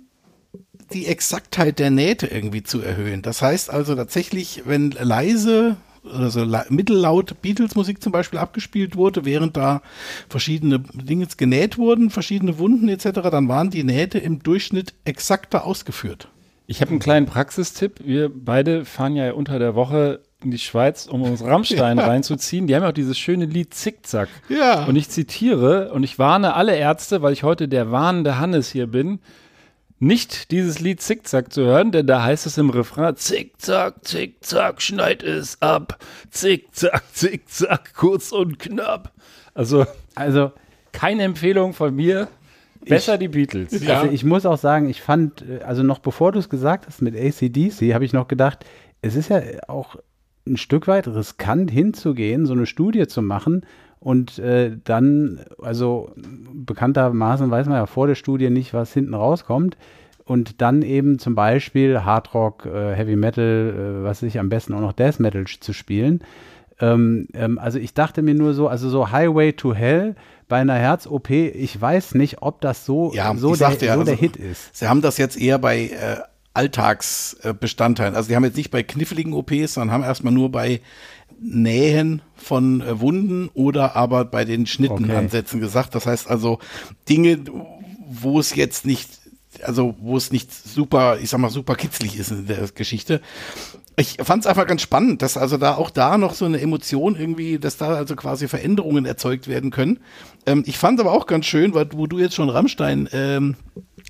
[0.92, 3.22] die Exaktheit der Nähte irgendwie zu erhöhen.
[3.22, 9.82] Das heißt also tatsächlich, wenn leise also mittellaut Beatles-Musik zum Beispiel abgespielt wurde, während da
[10.28, 16.28] verschiedene Dinge genäht wurden, verschiedene Wunden etc., dann waren die Nähte im Durchschnitt exakter ausgeführt.
[16.66, 18.00] Ich habe einen kleinen Praxistipp.
[18.04, 22.06] Wir beide fahren ja unter der Woche in die Schweiz, um uns Rammstein ja.
[22.06, 22.66] reinzuziehen.
[22.66, 24.28] Die haben ja auch dieses schöne Lied Zickzack.
[24.48, 24.84] Ja.
[24.84, 28.86] Und ich zitiere und ich warne alle Ärzte, weil ich heute der warnende Hannes hier
[28.86, 29.18] bin,
[30.00, 35.22] nicht dieses Lied Zickzack zu hören, denn da heißt es im Refrain Zickzack, Zickzack, schneid
[35.22, 35.98] es ab.
[36.30, 39.12] Zickzack, Zickzack, kurz und knapp.
[39.54, 40.52] Also, also
[40.92, 42.28] keine Empfehlung von mir.
[42.80, 43.82] Besser ich, die Beatles.
[43.82, 44.00] Ja.
[44.00, 47.14] Also ich muss auch sagen, ich fand, also noch bevor du es gesagt hast mit
[47.14, 48.64] ACDC, habe ich noch gedacht,
[49.02, 49.96] es ist ja auch
[50.46, 53.66] ein Stück weit riskant hinzugehen, so eine Studie zu machen
[54.00, 59.76] und äh, dann, also bekanntermaßen weiß man ja vor der Studie nicht, was hinten rauskommt.
[60.24, 64.80] Und dann eben zum Beispiel Hardrock, äh, Heavy Metal, äh, was ich am besten auch
[64.80, 66.22] noch Death Metal zu spielen.
[66.80, 70.14] Ähm, ähm, also ich dachte mir nur so, also so Highway to Hell
[70.48, 74.04] bei einer Herz-OP, ich weiß nicht, ob das so, ja, so, der, ja, so also,
[74.04, 74.74] der Hit ist.
[74.76, 76.16] Sie haben das jetzt eher bei äh,
[76.54, 78.14] Alltagsbestandteilen.
[78.14, 80.80] Also die haben jetzt nicht bei kniffligen OPs, sondern haben erstmal nur bei
[81.40, 85.66] Nähen von äh, Wunden oder aber bei den Schnittenansätzen okay.
[85.66, 85.94] gesagt.
[85.94, 86.58] Das heißt also
[87.08, 87.38] Dinge,
[88.08, 89.08] wo es jetzt nicht,
[89.62, 93.20] also wo es nicht super, ich sag mal, super kitzlig ist in der Geschichte.
[93.96, 97.16] Ich fand es einfach ganz spannend, dass also da auch da noch so eine Emotion
[97.16, 100.00] irgendwie, dass da also quasi Veränderungen erzeugt werden können.
[100.46, 103.56] Ähm, ich fand aber auch ganz schön, weil, wo du jetzt schon Rammstein ähm,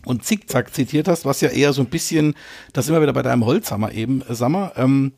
[0.05, 2.35] und Zickzack zitiert hast, was ja eher so ein bisschen,
[2.73, 5.13] das immer wieder bei deinem Holzhammer eben, äh, Sammer, ähm,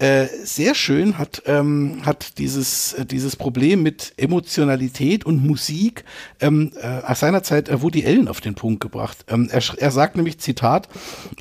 [0.00, 6.04] äh, sehr schön, hat, ähm, hat dieses, äh, dieses Problem mit Emotionalität und Musik
[6.40, 9.24] ähm, äh, aus seiner Zeit äh, Woody Allen auf den Punkt gebracht.
[9.28, 10.88] Ähm, er, er sagt nämlich, Zitat,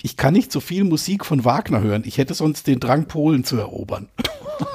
[0.02, 3.44] ich kann nicht so viel Musik von Wagner hören, ich hätte sonst den Drang, Polen
[3.44, 4.10] zu erobern.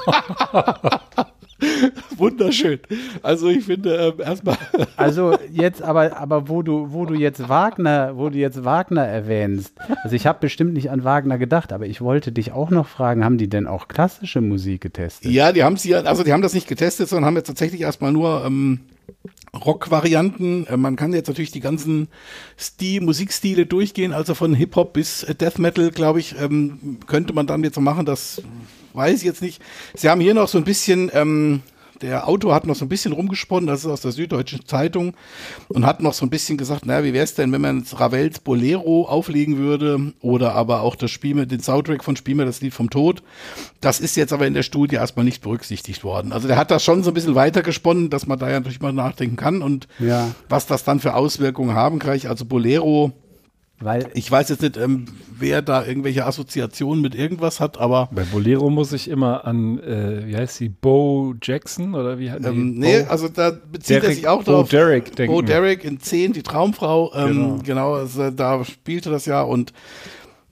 [2.17, 2.79] Wunderschön.
[3.21, 4.57] Also ich finde ähm, erstmal
[4.97, 9.73] Also jetzt aber, aber wo du, wo du jetzt Wagner, wo du jetzt Wagner erwähnst,
[10.03, 13.23] also ich habe bestimmt nicht an Wagner gedacht, aber ich wollte dich auch noch fragen,
[13.23, 15.31] haben die denn auch klassische Musik getestet?
[15.31, 18.11] Ja, die haben sie, also die haben das nicht getestet, sondern haben jetzt tatsächlich erstmal
[18.11, 18.81] nur ähm,
[19.53, 20.65] Rock-Varianten.
[20.67, 22.07] Äh, man kann jetzt natürlich die ganzen
[22.57, 27.47] Stil, Musikstile durchgehen, also von Hip-Hop bis äh, Death Metal, glaube ich, ähm, könnte man
[27.47, 28.41] dann jetzt so machen, das
[28.93, 29.61] weiß ich jetzt nicht.
[29.95, 31.61] Sie haben hier noch so ein bisschen, ähm,
[32.01, 35.13] der Autor hat noch so ein bisschen rumgesponnen, das ist aus der Süddeutschen Zeitung,
[35.69, 37.97] und hat noch so ein bisschen gesagt, naja, wie wäre es denn, wenn man jetzt
[37.97, 42.45] Ravels Bolero auflegen würde oder aber auch das Spiel mit den Soundtrack von Spiel mir
[42.45, 43.23] das Lied vom Tod.
[43.79, 46.33] Das ist jetzt aber in der Studie erstmal nicht berücksichtigt worden.
[46.33, 48.91] Also der hat das schon so ein bisschen weitergesponnen, dass man da ja natürlich mal
[48.91, 50.29] nachdenken kann und Ja.
[50.49, 52.19] was das dann für Auswirkungen haben kann.
[52.27, 53.13] Also Bolero,
[53.83, 55.05] Weil ich weiß jetzt nicht, ähm,
[55.37, 60.25] wer da irgendwelche Assoziationen mit irgendwas hat, aber Bei Bolero muss ich immer an, äh,
[60.27, 64.01] wie heißt sie, Bo Jackson oder wie hat ähm, nee, Bo- also da bezieht er
[64.01, 64.69] Derek- sich auch Bo drauf.
[64.69, 65.33] Derek denken.
[65.33, 67.59] Bo Derek in 10, die Traumfrau, ähm, Genau.
[67.63, 69.73] genau, also da spielte das ja und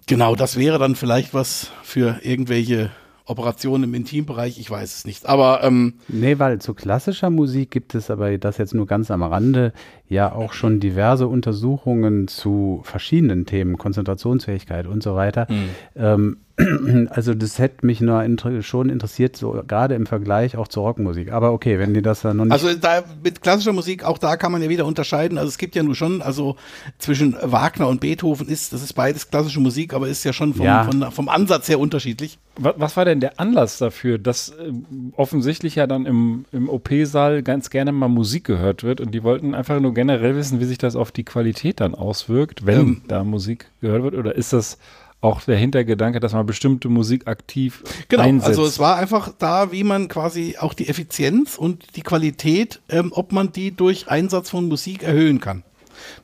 [0.08, 2.92] genau, das wäre dann vielleicht was für irgendwelche
[3.26, 5.26] Operationen im Intimbereich, ich weiß es nicht.
[5.28, 9.24] Aber ähm, Nee, weil zu klassischer Musik gibt es aber das jetzt nur ganz am
[9.24, 9.72] Rande
[10.12, 15.48] ja auch schon diverse Untersuchungen zu verschiedenen Themen, Konzentrationsfähigkeit und so weiter.
[15.96, 16.38] Ähm,
[17.10, 21.32] also das hätte mich nur inter schon interessiert, so gerade im Vergleich auch zur Rockmusik.
[21.32, 22.52] Aber okay, wenn die das dann noch nicht.
[22.54, 25.38] Also da mit klassischer Musik, auch da kann man ja wieder unterscheiden.
[25.38, 26.58] Also es gibt ja nur schon, also
[26.98, 30.66] zwischen Wagner und Beethoven ist, das ist beides klassische Musik, aber ist ja schon vom,
[30.66, 30.84] Ja.
[30.84, 32.38] von, vom Ansatz her unterschiedlich.
[32.58, 37.44] Was, was war denn der Anlass dafür, dass ähm, offensichtlich ja dann im, im OP-Saal
[37.44, 40.80] ganz gerne mal Musik gehört wird und die wollten einfach nur generell wissen, wie sich
[40.80, 43.02] das auf die Qualität dann auswirkt, wenn Ähm.
[43.08, 44.16] da Musik gehört wird?
[44.16, 44.80] Oder ist das
[45.22, 48.48] auch der Hintergedanke, dass man bestimmte Musik aktiv Genau, einsetzt?
[48.50, 53.12] also es war einfach da, wie man quasi auch die Effizienz und die Qualität, ähm,
[53.14, 55.62] ob man die durch Einsatz von Musik erhöhen kann.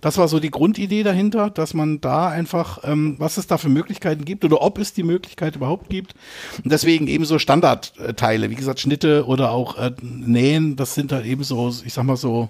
[0.02, 3.70] Das war so die Grundidee dahinter, dass man da einfach, ähm, was es da für
[3.70, 6.16] Möglichkeiten gibt oder ob es die Möglichkeit überhaupt gibt.
[6.64, 11.28] Und deswegen eben so Standardteile, wie gesagt, Schnitte oder auch äh, Nähen, das sind halt
[11.28, 12.50] eben so, ich sag mal so,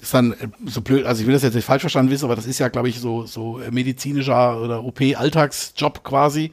[0.00, 2.36] ist dann äh, so blöd, also ich will das jetzt nicht falsch verstanden wissen, aber
[2.36, 6.52] das ist ja, glaube ich, so, so äh, medizinischer oder OP-Alltagsjob quasi.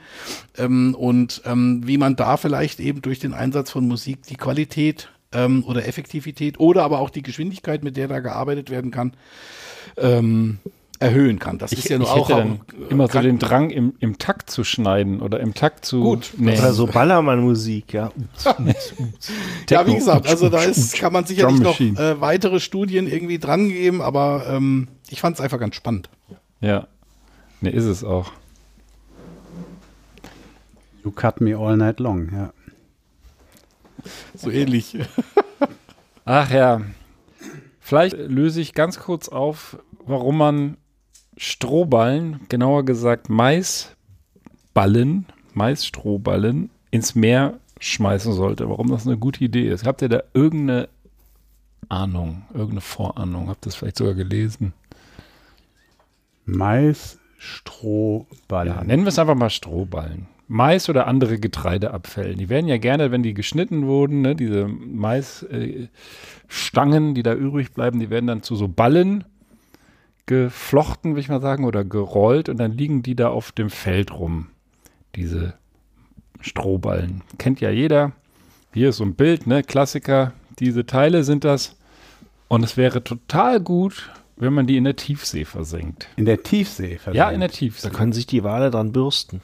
[0.58, 5.10] Ähm, und ähm, wie man da vielleicht eben durch den Einsatz von Musik die Qualität
[5.34, 9.14] ähm, oder Effektivität oder aber auch die Geschwindigkeit, mit der da gearbeitet werden kann,
[9.98, 10.60] ähm,
[11.02, 11.58] erhöhen kann.
[11.58, 14.18] Das ist ja nur ich auch hätte dann äh, immer so den Drang, im, im
[14.18, 16.60] Takt zu schneiden oder im Takt zu Gut, nähen.
[16.60, 18.12] Oder so Ballermann-Musik, ja.
[19.70, 23.70] Ja, wie gesagt, also da ist, kann man sicherlich noch äh, weitere Studien irgendwie dran
[23.70, 26.10] geben, aber ähm, ich fand es einfach ganz spannend.
[26.60, 26.88] Ja.
[27.62, 28.32] Ne, ist es auch.
[31.04, 32.54] You cut me all night long, ja.
[34.36, 34.97] So ähnlich.
[36.26, 36.82] Ach ja.
[37.80, 40.78] Vielleicht löse ich ganz kurz auf, warum man
[41.38, 48.70] Strohballen, genauer gesagt Maisballen, Maisstrohballen ins Meer schmeißen sollte.
[48.70, 49.86] Warum das eine gute Idee ist.
[49.86, 50.88] Habt ihr da irgendeine
[51.90, 53.50] Ahnung, irgendeine Vorahnung?
[53.50, 54.74] Habt ihr das vielleicht sogar gelesen?
[56.46, 58.68] Mais, Strohball.
[58.68, 60.28] Ja, nennen wir es einfach mal Strohballen.
[60.48, 62.36] Mais oder andere Getreideabfälle.
[62.36, 65.92] Die werden ja gerne, wenn die geschnitten wurden, ne, diese Maisstangen,
[67.12, 69.24] äh, die da übrig bleiben, die werden dann zu so Ballen
[70.26, 74.12] geflochten, will ich mal sagen, oder gerollt und dann liegen die da auf dem Feld
[74.12, 74.48] rum.
[75.16, 75.54] Diese
[76.40, 77.22] Strohballen.
[77.38, 78.14] Kennt ja jeder.
[78.74, 79.64] Hier ist so ein Bild, ne?
[79.64, 80.34] Klassiker.
[80.60, 81.76] Diese Teile sind das.
[82.48, 86.08] Und es wäre total gut, wenn man die in der Tiefsee versenkt.
[86.16, 86.94] In der Tiefsee.
[86.94, 87.34] Ja, versenkt.
[87.34, 87.90] in der Tiefsee.
[87.90, 89.42] Da können sich die Wale dran bürsten.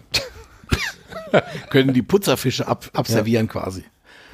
[1.70, 3.84] Können die Putzerfische ab, abservieren quasi.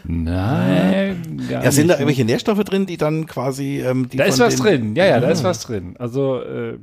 [0.06, 3.82] Nein, gar Ja, sind da irgendwelche Nährstoffe drin, die dann quasi.
[3.82, 4.96] Ähm, die Da ist was drin.
[4.96, 5.96] Ja, ja, da ist was drin.
[6.00, 6.78] Also äh,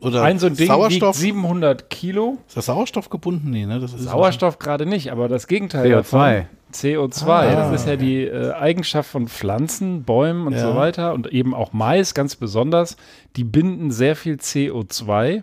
[0.00, 1.16] Oder ein so ein Ding Sauerstoff.
[1.16, 2.38] wiegt 700 Kilo.
[2.46, 3.50] Ist das Sauerstoff gebunden?
[3.50, 3.80] Nee, ne?
[3.80, 5.90] Das ist Sauerstoff gerade nicht, aber das Gegenteil CO2.
[5.90, 6.46] davon.
[6.72, 7.54] CO2.
[7.54, 10.60] das ist ja die äh, Eigenschaft von Pflanzen, Bäumen und Ja.
[10.72, 12.96] so weiter und eben auch Mais ganz besonders.
[13.36, 15.42] Die binden sehr viel CO2.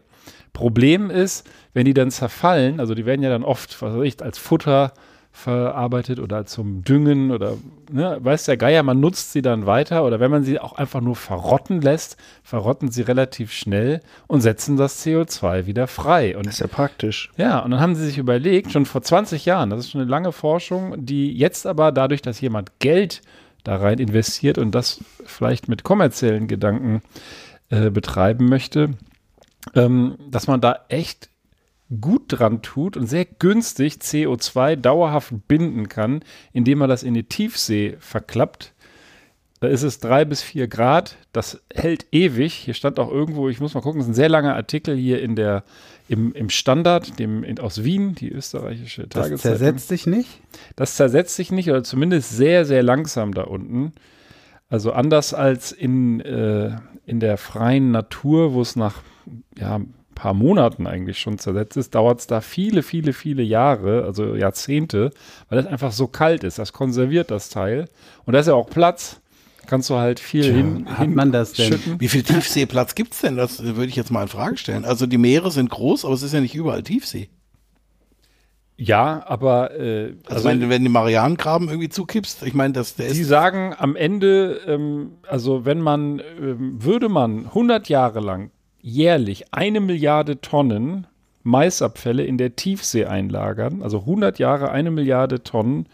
[0.54, 4.22] Problem ist, wenn die dann zerfallen, also die werden ja dann oft, was weiß ich,
[4.22, 4.92] als Futter
[5.32, 7.58] verarbeitet oder zum Düngen oder,
[7.90, 11.02] ne, weiß der Geier, man nutzt sie dann weiter oder wenn man sie auch einfach
[11.02, 16.38] nur verrotten lässt, verrotten sie relativ schnell und setzen das CO2 wieder frei.
[16.38, 17.32] Und Das ist ja praktisch.
[17.38, 20.10] ja, und dann haben sie sich überlegt, schon vor 20 Jahren, das ist schon eine
[20.10, 23.22] lange Forschung, die jetzt aber dadurch, dass jemand Geld
[23.64, 27.02] da rein investiert und das vielleicht mit kommerziellen Gedanken
[27.70, 28.96] äh, betreiben möchte,
[29.76, 31.31] ähm, dass man da echt
[32.00, 36.24] gut dran tut und sehr günstig CO2 dauerhaft binden kann,
[36.54, 38.74] indem man das in die Tiefsee verklappt.
[39.60, 41.18] Da ist es drei bis vier Grad.
[41.34, 42.54] Das hält ewig.
[42.54, 45.22] Hier stand auch irgendwo, ich muss mal gucken, das ist ein sehr langer Artikel hier
[45.22, 45.64] in der,
[46.08, 49.60] im, im Standard, dem in, aus Wien, die österreichische Das Tageszeitung.
[49.60, 50.42] zersetzt sich nicht?
[50.76, 53.94] Das zersetzt sich nicht oder zumindest sehr, sehr langsam da unten.
[54.68, 59.04] Also anders als in, äh, in der freien Natur, wo es nach
[59.60, 59.82] ja,
[60.22, 65.10] paar Monaten eigentlich schon zersetzt ist, dauert es da viele, viele, viele Jahre, also Jahrzehnte,
[65.50, 66.60] weil es einfach so kalt ist.
[66.60, 67.88] Das konserviert das Teil.
[68.26, 69.20] Und da ist ja auch Platz.
[69.66, 71.72] Kannst du halt viel hin, hat man das denn?
[71.72, 72.00] schütten.
[72.00, 73.36] Wie viel Tiefseeplatz gibt's denn?
[73.36, 74.86] Das würde ich jetzt mal in Frage stellen.
[74.86, 77.30] Also die Meere sind groß, aber es ist ja nicht überall Tiefsee.
[78.78, 83.12] Ja, aber äh, Also, wenn, wenn du den Marianengraben irgendwie zukippst, ich meine, das, der
[83.12, 88.52] Die ist sagen am Ende, ähm, also wenn man, ähm, würde man 100 Jahre lang
[88.82, 91.08] jährlich eine Milliarde Tonnen
[91.44, 95.88] Maisabfälle in der Tiefsee einlagern, also 100 Jahre eine Milliarde Tonnen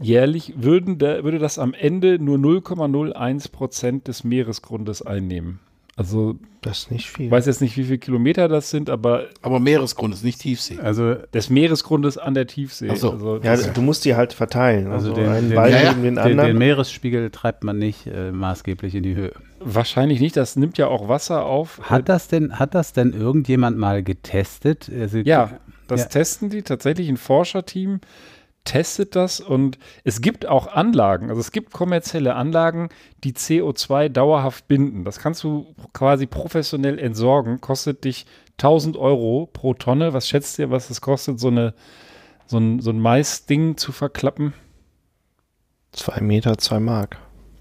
[0.00, 5.60] jährlich, würden der, würde das am Ende nur 0,01 Prozent des Meeresgrundes einnehmen.
[5.96, 7.26] Also Das ist nicht viel.
[7.26, 10.78] ich weiß jetzt nicht, wie viele Kilometer das sind, aber aber Meeresgrund ist nicht Tiefsee.
[10.78, 12.88] Also des Meeresgrundes an der Tiefsee.
[12.90, 13.10] Ach so.
[13.10, 14.86] also ja, du musst die halt verteilen.
[14.86, 16.48] Also Also, den- einen den- Ja, den den, anderen.
[16.50, 19.32] den Meeresspiegel treibt man nicht äh, maßgeblich in die Höhe.
[19.60, 21.80] Wahrscheinlich nicht, das nimmt ja auch Wasser auf.
[21.82, 24.90] Hat das denn, hat das denn irgendjemand mal getestet?
[24.92, 26.06] Also, Ja, das Ja.
[26.08, 27.08] testen die tatsächlich.
[27.08, 28.00] Ein Forscherteam
[28.64, 32.90] testet das und es gibt auch Anlagen, also es gibt kommerzielle Anlagen,
[33.24, 35.04] die CO2 dauerhaft binden.
[35.04, 38.26] Das kannst du quasi professionell entsorgen, kostet dich
[38.58, 40.12] 1000 Euro pro Tonne.
[40.12, 41.72] Was schätzt ihr, was es kostet, so, eine,
[42.46, 44.52] so ein, so ein Maisding zu verklappen?
[45.92, 47.16] Zwei Meter, zwei Mark.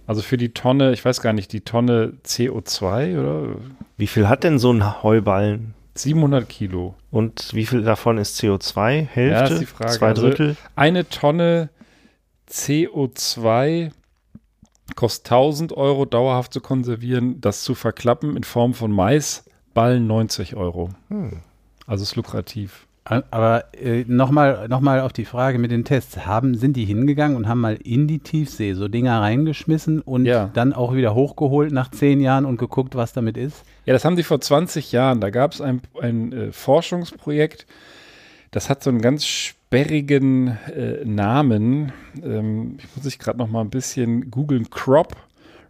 [0.10, 3.55] Also für die Tonne, ich weiß gar nicht, die Tonne CO2 oder
[3.95, 5.76] Wie viel hat denn so ein Heuballen?
[5.93, 6.95] 700 Kilo.
[7.12, 9.05] Und wie viel davon ist CO2?
[9.05, 9.20] Hälfte?
[9.39, 9.91] Ja, ist die Frage.
[9.91, 10.57] Zwei Also- Drittel?
[10.76, 11.70] Eine Tonne
[12.49, 13.91] CO2
[14.95, 20.89] kostet 1000 Euro dauerhaft zu konservieren, das zu verklappen in Form von Maisballen 90 Euro.
[21.86, 22.88] Also ist lukrativ.
[23.32, 26.26] Aber äh, nochmal noch mal auf die Frage mit den Tests.
[26.26, 30.51] Haben, sind die hingegangen und haben mal in die Tiefsee so Dinger reingeschmissen und Ja.
[30.53, 33.64] dann auch wieder hochgeholt nach zehn Jahren und geguckt, was damit ist?
[33.86, 35.22] Ja, das haben die vor 20 Jahren.
[35.22, 37.66] Da gab es ein, ein äh, Forschungsprojekt,
[38.51, 41.91] das hat so einen ganz sperrigen äh, Namen.
[42.24, 44.70] Ähm, ich muss ich gerade noch mal ein bisschen googeln.
[44.70, 45.16] Crop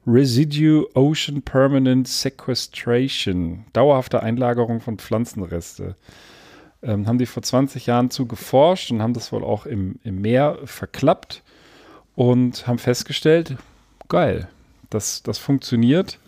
[0.08, 3.66] Residue Ocean Permanent Sequestration.
[3.74, 5.96] Dauerhafte Einlagerung von Pflanzenreste.
[6.82, 10.22] Ähm, haben die vor 20 Jahren zu geforscht und haben das wohl auch im, im
[10.22, 11.44] Meer verklappt
[12.16, 13.58] und haben festgestellt,
[14.08, 14.48] geil,
[14.90, 16.20] das, das funktioniert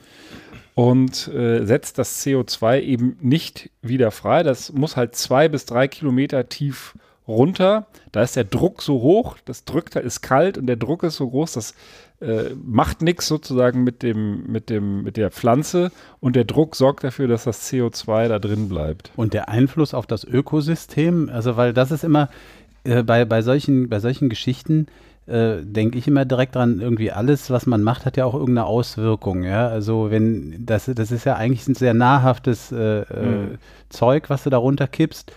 [0.76, 4.44] und äh, setzt das CO2 eben nicht wieder frei.
[4.44, 6.96] Das muss halt zwei bis drei Kilometer tief
[7.28, 7.86] runter.
[8.12, 11.30] Da ist der Druck so hoch, das drückt ist kalt und der Druck ist so
[11.30, 11.76] groß, das
[12.22, 17.04] äh, macht nichts sozusagen mit dem, mit dem, mit der Pflanze und der Druck sorgt
[17.04, 19.12] dafür, dass das CO2 da drin bleibt.
[19.16, 22.30] Und der Einfluss auf das Ökosystem, also weil das ist immer
[22.84, 24.88] äh, bei, bei, solchen, bei solchen Geschichten,
[25.28, 28.66] äh, denke ich immer direkt dran, irgendwie alles, was man macht, hat ja auch irgendeine
[28.66, 29.44] Auswirkung.
[29.44, 29.68] Ja?
[29.68, 33.58] Also wenn, das, das ist ja eigentlich ein sehr nahrhaftes äh, äh,
[33.90, 35.32] Zeug, was du da runterkippst.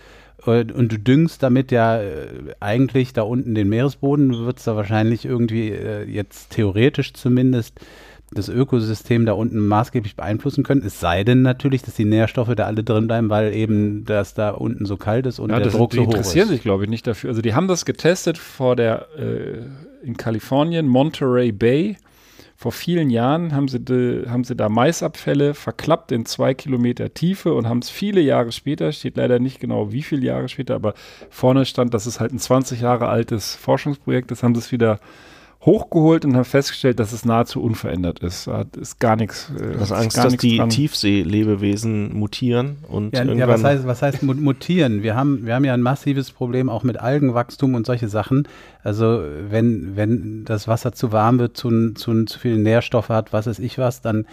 [0.47, 2.27] Und, du düngst damit ja äh,
[2.59, 7.79] eigentlich da unten den Meeresboden, wird es da wahrscheinlich irgendwie äh, jetzt theoretisch zumindest
[8.31, 10.83] das Ökosystem da unten maßgeblich beeinflussen können.
[10.85, 14.49] Es sei denn natürlich, dass die Nährstoffe da alle drin bleiben, weil eben das da
[14.49, 16.55] unten so kalt ist und Ja, der Druck die so hoch interessieren ist.
[16.55, 17.29] sich, glaube ich, nicht dafür.
[17.29, 21.97] Also die haben das getestet vor der äh, in Kalifornien, Monterey Bay.
[22.65, 27.53] Vor vielen Jahren haben sie, de, haben sie da Maisabfälle verklappt in zwei Kilometer Tiefe
[27.53, 30.95] und haben es viele Jahre später, steht leider nicht genau wie viele Jahre später, aber
[31.29, 34.99] vorne stand, das ist halt ein 20 Jahre altes Forschungsprojekt, das haben sie es wieder
[35.65, 38.47] hochgeholt und haben festgestellt, dass es nahezu unverändert ist.
[38.47, 39.51] Da ist gar nichts.
[39.59, 40.69] äh, hast ist Angst, dass die dran.
[40.69, 45.01] Tiefseelebewesen mutieren und Ja, ja, irgendwann was heißt, was heißt mu- mutieren?
[45.03, 48.47] Wir haben, wir haben ja ein massives Problem auch mit Algenwachstum und solche Sachen.
[48.83, 53.47] Also wenn, wenn das Wasser zu warm wird, zu, zu, zu viele Nährstoffe hat, was
[53.47, 54.25] weiß ich was, dann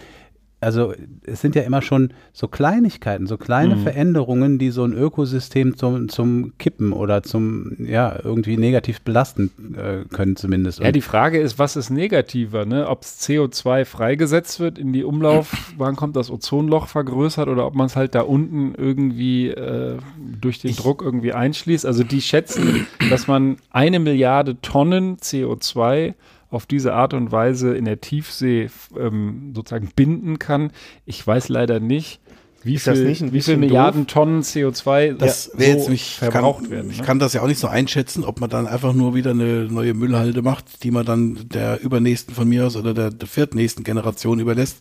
[0.63, 0.93] also
[1.25, 3.79] es sind ja immer schon so Kleinigkeiten, so kleine Mhm.
[3.79, 10.05] Veränderungen, die so ein Ökosystem zum, zum Kippen oder zum, ja, irgendwie negativ belasten äh,
[10.13, 10.79] können zumindest.
[10.79, 12.87] Ja, Und die Frage ist, was ist negativer, ne?
[12.87, 17.87] Ob es CO2 freigesetzt wird in die Umlaufbahn kommt, das Ozonloch vergrößert oder ob man
[17.87, 19.97] es halt da unten irgendwie äh,
[20.41, 21.85] durch den Druck irgendwie einschließt.
[21.85, 26.13] Also die schätzen, dass man eine Milliarde Tonnen CO2
[26.53, 30.71] auf diese Art und Weise in der Tiefsee ähm, sozusagen binden kann.
[31.05, 32.19] Ich weiß leider nicht,
[32.63, 36.71] wie Ist viel, wie viel Milliarden Tonnen CO2 Das so jetzt nicht, ich verbraucht kann,
[36.71, 36.91] werden.
[36.91, 37.03] ich ne?
[37.03, 39.93] kann das ja auch nicht so einschätzen, ob man dann einfach nur wieder eine neue
[39.93, 44.39] Müllhalde macht, die man dann der übernächsten von mir aus oder der, der viertnächsten Generation
[44.39, 44.77] überlässt,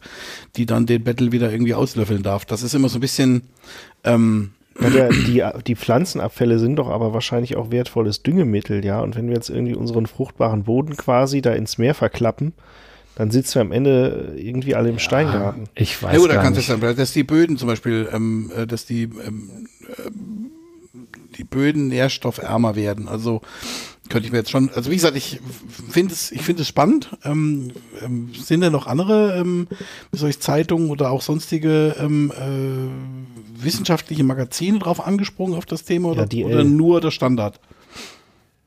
[0.54, 2.44] die dann den Battle wieder irgendwie auslöffeln darf.
[2.44, 3.42] Das ist immer so ein bisschen,
[4.04, 9.00] ähm, Ja, der, die, die Pflanzenabfälle sind doch aber wahrscheinlich auch wertvolles Düngemittel, ja.
[9.00, 12.52] Und wenn wir jetzt irgendwie unseren fruchtbaren Boden quasi da ins Meer verklappen,
[13.14, 15.64] dann sitzen wir am Ende irgendwie alle im Steingarten.
[15.74, 16.80] Ich weiß ja da gar kann es nicht.
[16.80, 19.68] sein, dass die Böden zum Beispiel, ähm, äh, dass die, ähm,
[20.06, 20.50] ähm,
[21.36, 23.08] die Böden nährstoffärmer werden.
[23.08, 23.40] Also
[24.08, 25.40] könnte ich mir jetzt schon, also wie gesagt, ich
[25.90, 27.10] finde es, ich finde es spannend.
[27.24, 27.70] Ähm,
[28.04, 29.68] ähm, sind da noch andere, ähm,
[30.12, 36.26] ich Zeitungen oder auch sonstige ähm, äh, wissenschaftliche Magazine drauf angesprungen auf das Thema oder,
[36.26, 36.64] die oder L.
[36.64, 37.58] nur der Standard?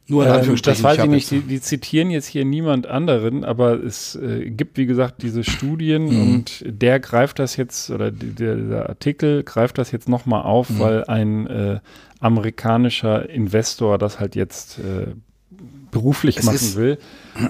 [0.07, 0.83] Nur in Ähm, Anführungsstrichen.
[0.83, 4.77] das weiß ich nicht, die, die zitieren jetzt hier niemand anderen, aber es äh, gibt,
[4.77, 6.21] wie gesagt, diese Studien Mhm.
[6.21, 10.69] und der greift das jetzt, oder die, der, der Artikel greift das jetzt nochmal auf,
[10.69, 10.79] Mhm.
[10.79, 11.79] weil ein äh,
[12.25, 15.13] amerikanischer Investor das halt jetzt äh,
[15.91, 16.97] beruflich Es machen will.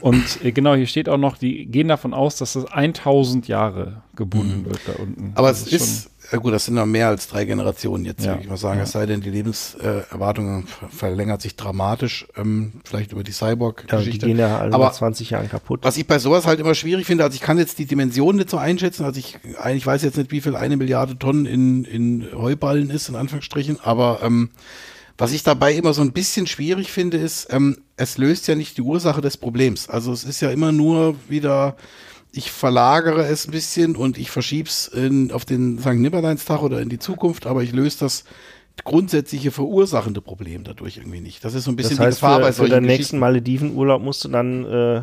[0.01, 4.03] Und äh, genau, hier steht auch noch, die gehen davon aus, dass das 1000 Jahre
[4.15, 5.27] gebunden wird da unten.
[5.27, 5.31] Mhm.
[5.35, 8.31] Aber Das es ist, ja gut, das sind noch mehr als drei Generationen jetzt, Ja.
[8.33, 8.77] würde ich mal sagen.
[8.77, 8.83] Ja.
[8.83, 13.53] Es sei denn, die Lebenserwartung ver- verlängert sich dramatisch, ähm, vielleicht über die Ja, die
[13.53, 14.25] Cyborg-Geschichte.
[14.25, 15.81] gehen ja alle Aber nach 20 Jahren kaputt.
[15.83, 18.49] was ich bei sowas halt immer schwierig finde, also ich kann jetzt die Dimensionen nicht
[18.49, 22.27] so einschätzen, also ich eigentlich weiß jetzt nicht, wie viel eine Milliarde Tonnen in, in
[22.33, 24.49] Heuballen ist, in Anführungsstrichen, aber ähm,
[25.17, 28.77] was ich dabei immer so ein bisschen schwierig finde, ist, ähm, es löst ja nicht
[28.77, 29.87] die Ursache des Problems.
[29.89, 31.77] Also es ist ja immer nur wieder,
[32.35, 35.93] ich verlagere es ein bisschen und ich verschieb's in, auf den St.
[35.93, 38.25] Nimmerleinstag oder in die Zukunft, aber ich löse das
[38.83, 41.45] grundsätzliche verursachende Problem dadurch irgendwie nicht.
[41.45, 43.19] Das ist so ein bisschen das heißt, die Gefahr bei für, für solchen deinen nächsten.
[43.19, 45.01] Maledivenurlaub musst du dann äh,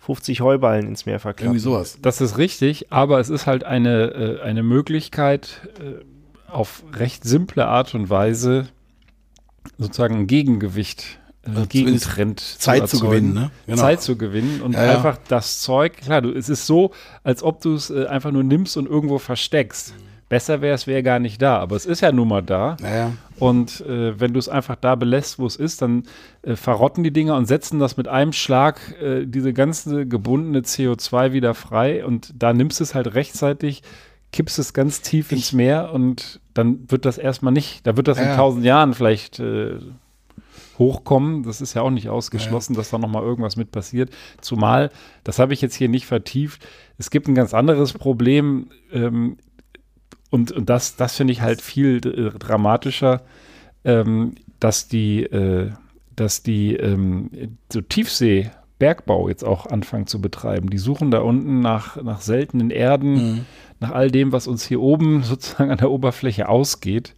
[0.00, 1.54] 50 Heuballen ins Meer verklappen.
[1.54, 1.96] Irgendwie sowas.
[2.02, 6.04] Das ist richtig, aber es ist halt eine, äh, eine Möglichkeit, äh,
[6.50, 8.68] auf recht simple Art und Weise
[9.78, 13.10] sozusagen ein Gegengewicht, äh, Also Gegentrend Zeit zu erzeugen.
[13.10, 13.50] gewinnen, ne?
[13.66, 13.78] Genau.
[13.78, 14.92] Zeit zu gewinnen und Ja, ja.
[14.96, 16.92] einfach das Zeug, klar, du, es ist so,
[17.22, 19.94] als ob du es äh, einfach nur nimmst und irgendwo versteckst.
[20.30, 22.76] Besser wäre es, wäre gar nicht da, aber es ist ja nun mal da.
[22.80, 23.12] Naja.
[23.38, 26.04] Und äh, wenn du es einfach da belässt, wo es ist, dann
[26.42, 31.32] äh, verrotten die Dinger und setzen das mit einem Schlag äh, diese ganze gebundene CO2
[31.32, 33.82] wieder frei und da nimmst du es halt rechtzeitig,
[34.32, 38.18] kippst es ganz tief ins Meer und dann wird das erstmal nicht, da wird das
[38.18, 38.36] in Ja.
[38.36, 39.74] tausend Jahren vielleicht äh,
[40.78, 41.42] hochkommen.
[41.42, 44.10] Das ist ja auch nicht ausgeschlossen, dass da nochmal irgendwas mit passiert.
[44.40, 44.90] Zumal,
[45.22, 46.66] das habe ich jetzt hier nicht vertieft,
[46.98, 49.36] es gibt ein ganz anderes Problem, ähm,
[50.34, 53.22] und, und das, das finde ich halt viel äh, dramatischer,
[53.84, 55.70] ähm, dass die, äh,
[56.16, 57.30] dass die ähm,
[57.72, 60.70] so Tiefsee-Bergbau jetzt auch anfangen zu betreiben.
[60.70, 63.46] Die suchen da unten nach, nach seltenen Erden,
[63.78, 67.14] nach all dem, was uns hier oben sozusagen an der Oberfläche ausgeht.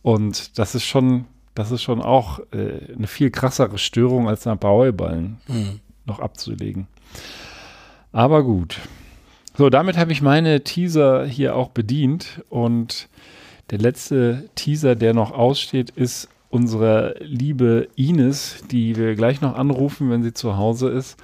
[0.00, 4.58] Und das ist schon, das ist schon auch äh, eine viel krassere Störung als nach
[4.62, 5.38] Heuballen
[6.04, 6.86] noch abzulegen.
[8.12, 8.78] Aber gut.
[9.56, 13.08] So, damit habe ich meine Teaser hier auch bedient und
[13.70, 20.10] der letzte Teaser, der noch aussteht, ist unsere liebe Ines, die wir gleich noch anrufen,
[20.10, 21.16] wenn sie zu Hause ist.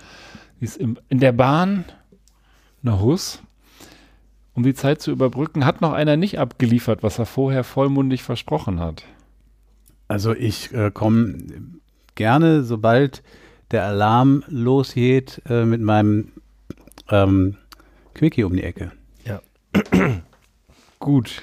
[0.58, 1.84] Sie ist im, in der Bahn
[2.82, 3.42] nach Hus.
[4.54, 8.80] Um die Zeit zu überbrücken, hat noch einer nicht abgeliefert, was er vorher vollmundig versprochen
[8.80, 9.04] hat.
[10.10, 11.38] Also ich äh, komme
[12.16, 13.22] gerne, sobald
[13.70, 16.32] der Alarm losgeht, äh, mit meinem
[17.08, 17.56] ähm,
[18.14, 18.90] Quickie um die Ecke.
[20.98, 21.42] Gut.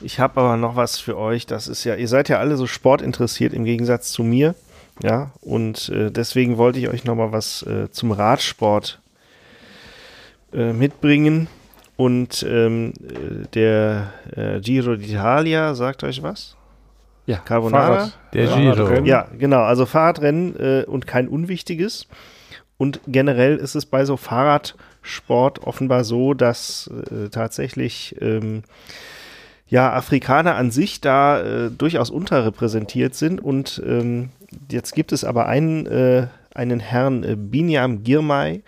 [0.00, 1.46] Ich habe aber noch was für euch.
[1.46, 4.56] Das ist ja, ihr seid ja alle so sportinteressiert im Gegensatz zu mir.
[5.00, 9.00] Ja, und äh, deswegen wollte ich euch noch mal was äh, zum Radsport
[10.52, 11.46] äh, mitbringen.
[11.94, 16.56] Und ähm, äh, der äh, Giro d'Italia sagt euch was?
[17.26, 18.06] Ja, Carbonara?
[18.06, 18.46] Fahrrad- Der.
[18.48, 19.04] Giro.
[19.04, 19.62] Ja, genau.
[19.62, 22.06] Also Fahrradrennen äh, und kein unwichtiges.
[22.76, 28.62] Und generell ist es bei so Fahrradsport offenbar so, dass äh, tatsächlich ähm,
[29.68, 33.40] ja Afrikaner an sich da äh, durchaus unterrepräsentiert sind.
[33.40, 34.30] Und ähm,
[34.70, 38.62] jetzt gibt es aber einen, äh, einen Herrn äh, Binyam Girmay,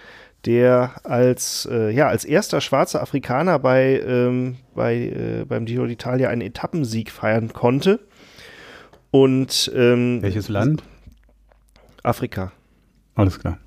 [0.47, 6.29] der als, äh, ja, als erster schwarzer Afrikaner bei, ähm, bei, äh, beim Giro d'Italia
[6.29, 7.99] einen Etappensieg feiern konnte.
[9.11, 10.83] Und ähm, Welches Land?
[12.03, 12.53] Afrika.
[13.15, 13.59] Alles klar.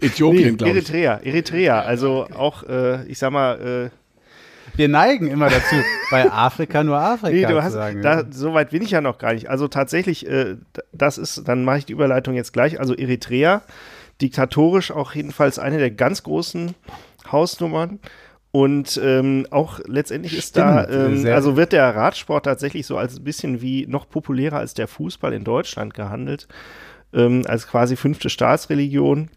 [0.00, 0.76] Äthiopien, Nee, glaube ich.
[0.76, 1.80] Eritrea, Eritrea.
[1.80, 5.76] Also auch, äh, ich sag mal, äh, Wir neigen immer dazu,
[6.10, 8.02] bei Afrika nur Afrika Nee, du zu hast, sagen.
[8.02, 9.48] da, so weit bin ich ja noch gar nicht.
[9.48, 10.56] Also tatsächlich, äh,
[10.92, 12.80] das ist, dann mache ich die Überleitung jetzt gleich.
[12.80, 13.62] Also Eritrea,
[14.20, 16.74] diktatorisch auch jedenfalls eine der ganz großen
[17.30, 18.00] Hausnummern.
[18.54, 23.24] Und ähm, auch letztendlich ist da, ähm, also wird der Radsport tatsächlich so als ein
[23.24, 26.46] bisschen wie noch populärer als der Fußball in Deutschland gehandelt,
[27.12, 29.28] ähm, als quasi fünfte Staatsreligion.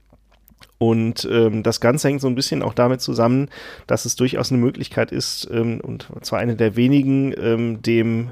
[0.77, 3.49] Und ähm, das Ganze hängt so ein bisschen auch damit zusammen,
[3.87, 8.29] dass es durchaus eine Möglichkeit ist, ähm, und zwar eine der wenigen, ähm, dem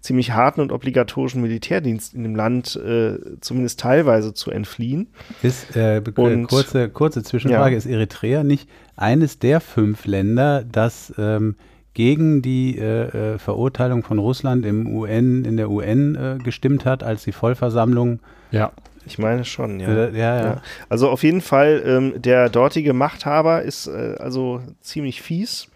[0.00, 5.08] ziemlich harten und obligatorischen Militärdienst in dem Land äh, zumindest teilweise zu entfliehen.
[5.42, 7.78] Ist, äh, be- Und- kurze, kurze Zwischenfrage, Ja.
[7.78, 11.56] ist Eritrea nicht eines der fünf Länder, das ähm,
[11.94, 17.02] gegen die äh, äh, Verurteilung von Russland im UN, in der UN äh, gestimmt hat,
[17.02, 18.20] als die Vollversammlung?
[18.50, 18.72] Ja.
[19.06, 19.88] Ich meine schon, ja.
[19.88, 20.44] Äh, ja, ja.
[20.44, 20.62] Ja.
[20.88, 25.68] Also auf jeden Fall, ähm, der dortige Machthaber ist äh, also ziemlich fies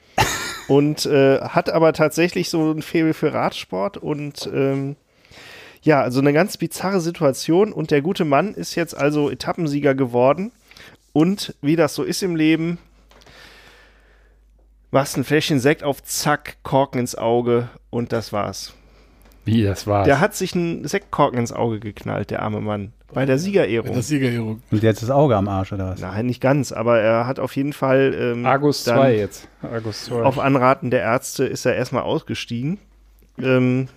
[0.68, 4.96] und äh, hat aber tatsächlich so ein Faible für Radsport und ähm,
[5.82, 10.52] ja, also eine ganz bizarre Situation und der gute Mann ist jetzt also Etappensieger geworden
[11.12, 12.78] und wie das so ist im Leben,
[14.90, 18.74] machst ein Fläschchen Sekt auf, zack, Korken ins Auge und das war's.
[19.44, 20.06] Wie, das war's.
[20.06, 23.94] Der hat sich einen Sektkorken ins Auge geknallt, der arme Mann, bei der Siegerehrung.
[23.94, 24.60] Das Siegerehrung.
[24.70, 26.00] Und jetzt das Auge am Arsch, oder was?
[26.00, 29.48] Nein, nicht ganz, aber er hat auf jeden Fall ähm, Argus dann 2 jetzt.
[29.62, 30.22] Argus 2.
[30.22, 32.78] auf Anraten der Ärzte ist er erstmal ausgestiegen.
[33.40, 33.88] Ähm,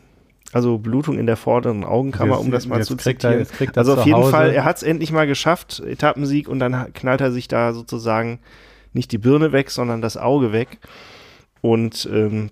[0.53, 3.39] also Blutung in der vorderen Augenkammer, Jetzt- um das mal jetzt zu kriegt er- zitieren.
[3.39, 5.81] jetzt kriegt er also auf zu jeden Hause- Fall, er hat es endlich mal geschafft,
[5.85, 8.39] Etappensieg, und dann knallt er sich da sozusagen
[8.93, 10.77] nicht die Birne weg, sondern das Auge weg.
[11.61, 12.49] Und ähm,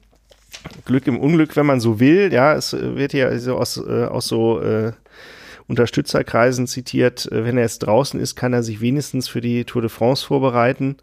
[0.86, 4.28] Glück im Unglück, wenn man so will, ja, es wird ja so aus, äh, aus
[4.28, 4.92] so äh,
[5.68, 9.82] Unterstützerkreisen zitiert, äh, wenn er jetzt draußen ist, kann er sich wenigstens für die Tour
[9.82, 10.98] de France vorbereiten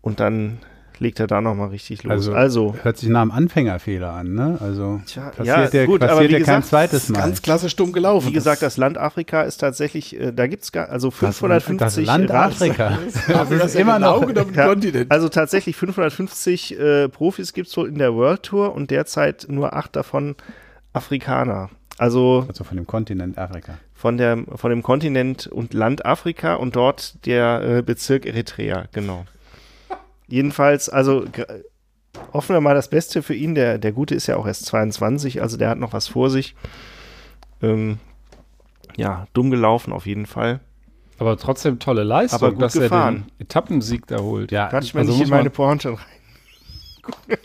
[0.00, 0.58] und dann
[0.98, 2.12] legt er da nochmal richtig los.
[2.12, 4.58] Also, Also, hört sich nach einem Anfängerfehler an, ne?
[4.60, 7.18] Also Tja, passiert ja, der, gut, aber passiert ja kein gesagt, zweites Mal.
[7.18, 8.28] Ganz klassisch dumm gelaufen.
[8.28, 12.06] wie gesagt, das Land Afrika ist tatsächlich, äh, da gibt es also das, 550 das
[12.06, 12.98] Land Afrika.
[13.28, 15.10] das ist immer noch einem Ja, Kontinent.
[15.10, 19.74] Also tatsächlich 550 äh, Profis gibt es wohl in der World Tour und derzeit nur
[19.74, 20.36] acht davon
[20.92, 21.70] Afrikaner.
[21.98, 23.78] Also Also von dem Kontinent Afrika.
[23.94, 29.24] von, der, von dem Kontinent und Land Afrika und dort der äh, Bezirk Eritrea, genau.
[30.26, 31.24] Jedenfalls, also
[32.32, 33.54] hoffen wir mal das Beste für ihn.
[33.54, 36.54] Der, der Gute ist ja auch erst 22, also der hat noch was vor sich.
[37.62, 37.98] Ähm,
[38.96, 40.60] ja, dumm gelaufen auf jeden Fall.
[41.18, 43.14] Aber trotzdem tolle Leistung, Aber gut dass gefahren.
[43.14, 44.50] er den Etappensieg da holt.
[44.50, 45.98] Ja, Quatsch mir also nicht in meine Pointe rein.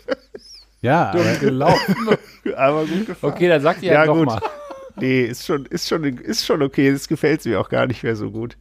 [0.82, 1.96] ja aber, gelaufen.
[2.56, 3.32] Aber gut gefahren.
[3.32, 4.26] Okay, dann sagt ihr Ja, ja, gut.
[4.26, 4.40] nochmal.
[4.96, 6.90] Nee, ist schon, ist schon, ist schon okay.
[6.92, 8.56] Das gefällt mir auch gar nicht mehr so gut.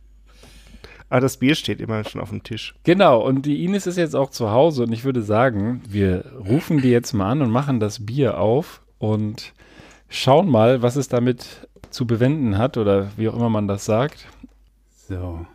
[1.10, 2.76] Aber das Bier steht immer schon auf dem Tisch.
[2.84, 6.82] Genau, und die Ines ist jetzt auch zu Hause und ich würde sagen, wir rufen
[6.82, 9.54] die jetzt mal an und machen das Bier auf und
[10.08, 14.28] schauen mal, was es damit zu bewenden hat oder wie auch immer man das sagt.
[15.08, 15.46] so.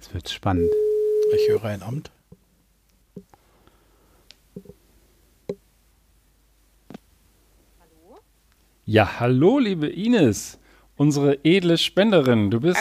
[0.00, 0.70] Es wird spannend.
[1.34, 2.10] Ich höre ein Amt.
[8.92, 10.58] Ja, hallo, liebe Ines,
[10.96, 12.50] unsere edle Spenderin.
[12.50, 12.80] Du bist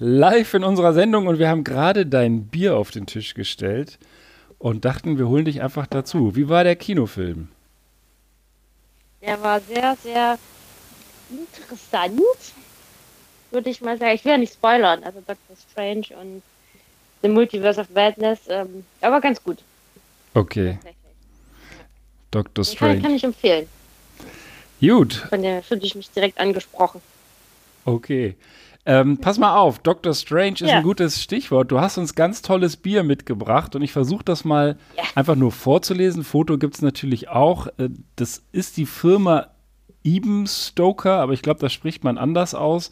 [0.00, 4.00] live in unserer Sendung und wir haben gerade dein Bier auf den Tisch gestellt
[4.58, 6.34] und dachten, wir holen dich einfach dazu.
[6.34, 7.46] Wie war der Kinofilm?
[9.22, 10.36] Der war sehr, sehr
[11.30, 12.20] interessant,
[13.52, 14.16] würde ich mal sagen.
[14.16, 16.42] Ich will ja nicht spoilern, also Doctor Strange und
[17.22, 19.58] The Multiverse of Madness, ähm, aber ganz gut.
[20.34, 20.80] Okay.
[22.32, 22.64] Dr.
[22.64, 23.14] Den kann, kann Strange.
[23.14, 23.68] ich empfehlen.
[24.80, 27.00] Gut, Von der fühlte ich mich direkt angesprochen.
[27.84, 28.34] Okay.
[28.86, 30.14] Ähm, pass mal auf, Dr.
[30.14, 30.78] Strange ist Ja.
[30.78, 31.70] ein gutes Stichwort.
[31.70, 35.04] Du hast uns ganz tolles Bier mitgebracht und ich versuche das mal Ja.
[35.14, 36.24] einfach nur vorzulesen.
[36.24, 37.66] Foto gibt es natürlich auch.
[37.78, 39.48] Äh, Das ist die Firma
[40.02, 42.90] Eben Stoker, aber ich glaube, das spricht man anders aus.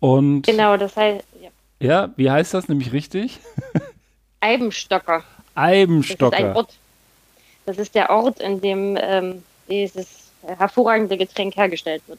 [0.00, 1.48] Und Genau, das heißt, ja.
[1.80, 3.40] ja, wie heißt das nämlich richtig?
[4.40, 5.18] Eibenstocker.
[5.18, 6.56] Das ist ein Eibenstocker.
[6.56, 6.74] Ort.
[7.64, 12.18] Das ist der Ort, in dem ähm, dieses hervorragende Getränk hergestellt wird.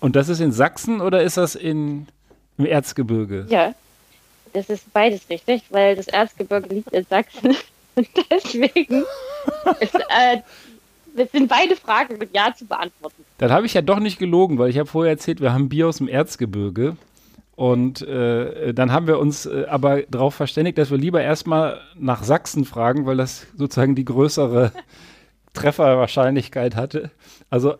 [0.00, 2.06] Und das ist in Sachsen oder ist das in,
[2.58, 3.46] im Erzgebirge?
[3.48, 3.74] Ja,
[4.52, 7.56] das ist beides richtig, weil das Erzgebirge liegt in Sachsen.
[7.96, 9.04] Und deswegen
[9.80, 10.38] ist, äh,
[11.16, 13.24] das sind beide Fragen mit Ja zu beantworten.
[13.38, 15.88] Dann habe ich ja doch nicht gelogen, weil ich habe vorher erzählt, wir haben Bier
[15.88, 16.96] aus dem Erzgebirge.
[17.56, 22.24] Und äh, dann haben wir uns äh, aber darauf verständigt, dass wir lieber erstmal nach
[22.24, 24.72] Sachsen fragen, weil das sozusagen die größere
[25.54, 27.10] Trefferwahrscheinlichkeit hatte.
[27.50, 27.76] Also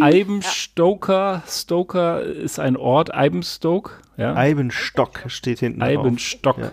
[0.00, 4.34] Eibenstoker, Stoker ist ein Ort, Eibenstoke, ja?
[4.34, 6.58] Eibenstock steht hinten Eibenstock.
[6.58, 6.72] Ja.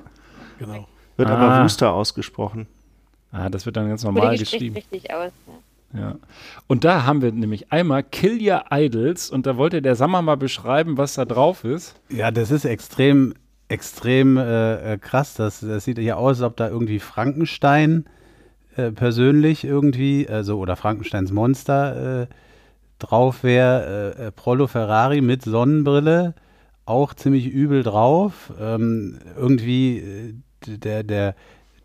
[0.59, 0.88] Genau.
[1.17, 1.35] Wird Ah.
[1.35, 2.67] aber Wooster ausgesprochen.
[3.31, 4.75] Ah, das wird dann ganz normal geschrieben.
[4.75, 5.31] richtig aus.
[5.47, 5.99] Ja.
[5.99, 6.15] Ja.
[6.67, 10.38] Und da haben wir nämlich einmal Kill Your Idols und da wollte der Sammer mal
[10.38, 11.95] beschreiben, was da drauf ist.
[12.09, 13.35] Ja, das ist extrem,
[13.67, 15.35] extrem äh, äh, krass.
[15.35, 18.05] Das, das sieht ja aus, als ob da irgendwie Frankenstein
[18.75, 22.27] äh, persönlich irgendwie, also oder Frankensteins Monster äh,
[22.99, 24.15] drauf wäre.
[24.17, 26.33] Äh, äh, Prollo Ferrari mit Sonnenbrille,
[26.85, 28.51] auch ziemlich übel drauf.
[28.59, 30.35] Ähm, irgendwie
[30.65, 31.35] der, der,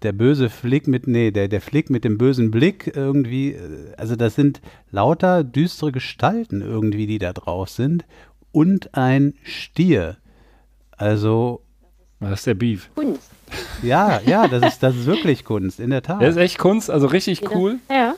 [0.03, 3.57] der böse Flick mit, nee, der, der Flick mit dem bösen Blick irgendwie,
[3.97, 4.61] also das sind
[4.91, 8.05] lauter düstere Gestalten irgendwie, die da drauf sind.
[8.51, 10.17] Und ein Stier.
[10.97, 11.63] Also,
[12.21, 12.91] Das ist der Beef.
[12.95, 13.31] Kunst.
[13.83, 16.21] ja, ja, das ist, das ist wirklich Kunst, in der Tat.
[16.21, 17.79] Der ist echt Kunst, also richtig Jeder, cool.
[17.91, 18.15] Ja.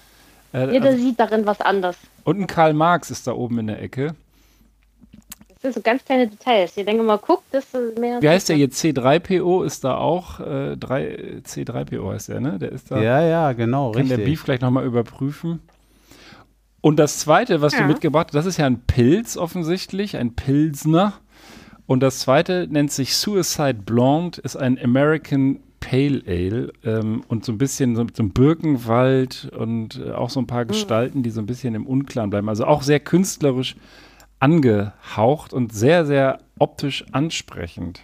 [0.53, 1.97] Äh, Jeder also, sieht darin was anderes.
[2.25, 4.15] und ein Karl Marx ist da oben in der Ecke.
[5.63, 6.75] Das sind so ganz kleine Details.
[6.77, 8.23] Je länger man guckt, desto mehr.
[8.23, 8.83] Wie heißt der jetzt?
[8.83, 10.41] C3PO ist da auch.
[10.41, 12.59] Äh, 3, C3PO heißt der, ne?
[12.59, 12.99] Der ist da.
[12.99, 14.17] ja, ja, genau, Kann richtig.
[14.17, 15.61] der Beef gleich nochmal überprüfen.
[16.81, 17.87] Und das zweite, was du Ja.
[17.87, 21.13] mitgebracht hast, das ist ja ein Pilz offensichtlich, ein Pilsner.
[21.91, 27.51] Und das zweite nennt sich Suicide Blonde, ist ein American Pale Ale ähm, und so
[27.51, 31.31] ein bisschen so mit so einem Birkenwald und äh, auch so ein paar Gestalten, die
[31.31, 32.49] so ein bisschen im Unklaren bleiben.
[32.49, 33.75] Also auch sehr künstlerisch
[34.39, 38.03] angehaucht und sehr, sehr optisch ansprechend.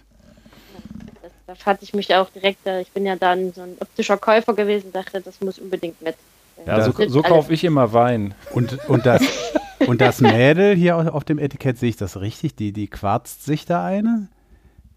[1.21, 4.17] Das, da fand ich mich auch direkt, äh, ich bin ja dann so ein optischer
[4.17, 6.17] Käufer gewesen, dachte, das muss unbedingt mit.
[6.65, 8.35] Ja, so, so kaufe ich immer Wein.
[8.51, 9.21] Und, und, das,
[9.87, 12.55] und das Mädel hier auf, dem Etikett, sehe ich das richtig?
[12.55, 14.27] Die, die quarzt sich da eine?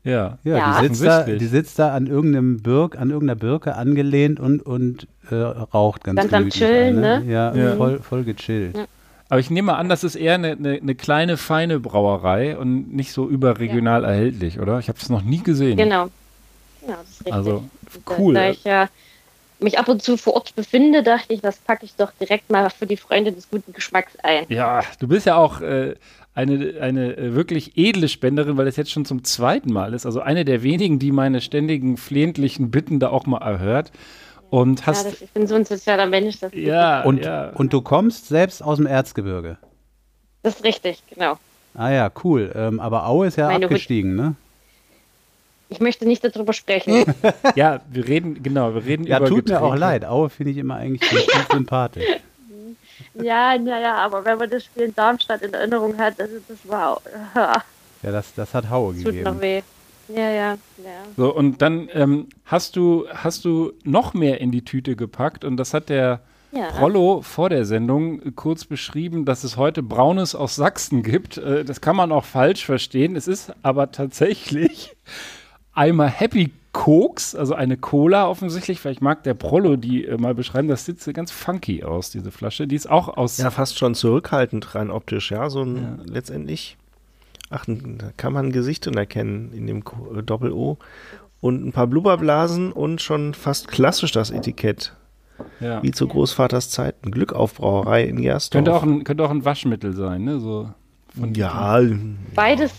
[0.05, 0.39] Ja.
[0.45, 0.81] Ja, Ja.
[0.81, 5.07] Die, sitzt da, die sitzt da an irgendeinem Birk, an irgendeiner Birke angelehnt und, und
[5.31, 7.25] äh, raucht ganz Ganz am Chillen, eine.
[7.25, 7.33] ne?
[7.33, 7.77] Ja, Ja.
[7.77, 8.77] Voll, voll gechillt.
[8.77, 8.85] Ja.
[9.29, 13.13] Aber ich nehme an, das ist eher eine, eine, eine kleine, feine Brauerei und nicht
[13.13, 14.81] so überregional erhältlich, oder?
[14.81, 15.77] Ich habe es noch nie gesehen.
[15.77, 16.09] Genau.
[16.81, 17.33] Genau, das ist richtig.
[17.35, 17.65] Also,
[18.19, 18.35] cool.
[18.35, 18.89] Da ich ja
[19.63, 22.71] mich ab und zu vor Ort befinde, dachte ich, das packe ich doch direkt mal
[22.71, 24.47] für die Freunde des guten Geschmacks ein.
[24.49, 25.95] Ja, du bist ja auch äh,
[26.35, 30.07] eine, eine äh, wirklich edle Spenderin, weil das jetzt schon zum zweiten Mal ist.
[30.07, 33.93] Also eine der wenigen, die meine ständigen flehentlichen Bitten da auch mal erhört.
[34.51, 35.07] Und Ja, hast.
[35.07, 37.51] das, ich bin so ein sozialer Mensch, das, Ja, Und, ja.
[37.51, 39.59] und du kommst selbst aus dem Erzgebirge.
[40.43, 41.39] das ist richtig, genau.
[41.75, 42.51] Ah ja, cool.
[42.57, 44.35] Ähm, aber Aue ist ja Meine Hut- abgestiegen, ne?
[45.71, 47.05] Ich möchte nicht darüber sprechen.
[47.55, 49.65] ja, wir reden, genau, wir reden Ja, über tut mir Getränke.
[49.65, 50.05] auch leid.
[50.05, 52.05] Aue finde ich immer eigentlich ganz sympathisch.
[53.15, 57.01] ja, naja, aber wenn man das Spiel in Darmstadt in Erinnerung hat, also das war,
[57.35, 57.53] ja,
[58.03, 59.41] Ja, das, das hat Haue tut noch gegeben.
[59.41, 59.63] weh.
[60.09, 60.91] Ja, ja, ja.
[61.17, 65.57] So, und dann ähm, hast du, hast du noch mehr in die Tüte gepackt und
[65.57, 66.21] das hat der
[66.51, 66.67] ja.
[66.73, 71.39] Prollo vor der Sendung kurz beschrieben, dass es heute Braunes aus Sachsen gibt.
[71.39, 73.15] Äh, das kann man auch falsch verstehen.
[73.15, 74.97] Es ist aber tatsächlich
[75.73, 78.81] einmal Happy Koks, also eine Cola offensichtlich.
[78.81, 80.69] Vielleicht mag der Prollo die äh, mal beschreiben.
[80.69, 82.67] Das sieht so ganz funky aus, diese Flasche.
[82.67, 83.39] Die ist auch aus.
[83.39, 86.77] Ja, fast schon zurückhaltend rein optisch, ja, so ein letztendlich.
[87.53, 89.83] Ach, da kann man Gesichter erkennen in dem
[90.15, 90.79] äh, Doppel-O.
[91.41, 94.93] Und ein paar Blubberblasen und schon fast klassisch das Etikett.
[95.59, 95.83] ja.
[95.83, 97.11] Wie zu Großvaters Zeiten.
[97.11, 98.65] Glückaufbrauerei in Gersdorf.
[98.65, 100.39] Könnte, auch ein, könnte auch ein Waschmittel sein, ne?
[100.39, 100.71] So
[101.19, 101.81] von ja,
[102.35, 102.73] Beides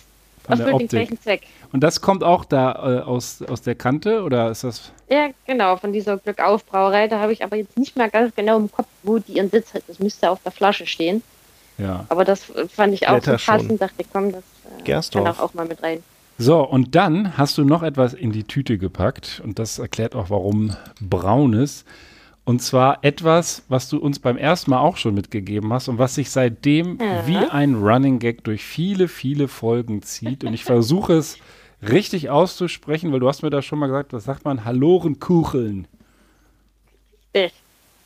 [0.52, 1.10] Von der erfüllt den Optik.
[1.10, 1.42] gleichen Zweck.
[1.72, 4.92] Und das kommt auch da äh, aus, aus der Kante oder ist das.
[5.10, 7.08] Ja, genau, von dieser Glückaufbrauerei.
[7.08, 9.74] Da habe ich aber jetzt nicht mehr ganz genau im Kopf, wo die ihren Sitz
[9.74, 9.84] hat.
[9.88, 11.24] Das müsste auf der Flasche stehen.
[11.78, 12.06] Ja.
[12.10, 13.58] Aber das äh, fand ich auch so Blätter schon.
[13.58, 13.82] passend.
[13.82, 16.04] Dachte, komm, das äh, kann auch, auch mal mit rein.
[16.38, 20.30] So, und dann hast du noch etwas in die Tüte gepackt und das erklärt auch,
[20.30, 21.86] warum braunes.
[22.44, 26.16] Und zwar etwas, was du uns beim ersten Mal auch schon mitgegeben hast und was
[26.16, 27.28] sich seitdem Ja.
[27.28, 30.44] wie ein Running Gag durch viele, viele Folgen zieht.
[30.44, 31.38] Und ich versuche es
[31.88, 34.66] richtig auszusprechen, weil du hast mir da schon mal gesagt, was sagt man?
[34.66, 35.88] Hallorenkucheln.
[37.34, 37.54] Ich.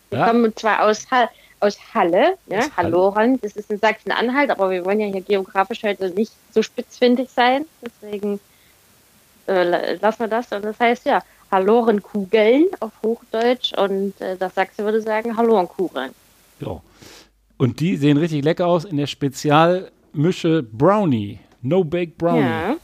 [0.09, 0.27] Wir Ja?
[0.27, 1.29] kommen zwar aus, ha
[1.61, 2.77] aus Halle, ja, Aus.
[2.77, 7.29] Halloran, das ist in Sachsen-Anhalt, aber wir wollen ja hier geografisch heute nicht so spitzfindig
[7.29, 7.65] sein.
[7.83, 8.39] Deswegen
[9.47, 10.51] äh, la- lassen wir das.
[10.51, 16.11] Und das heißt ja Hallorenkugeln auf Hochdeutsch und äh, das Sachse würde sagen Hallorenkugeln.
[16.59, 16.81] Ja.
[17.57, 21.39] Und die sehen richtig lecker aus in der Spezialmische Brownie.
[21.61, 22.41] No Bake Brownie.
[22.41, 22.75] Ja.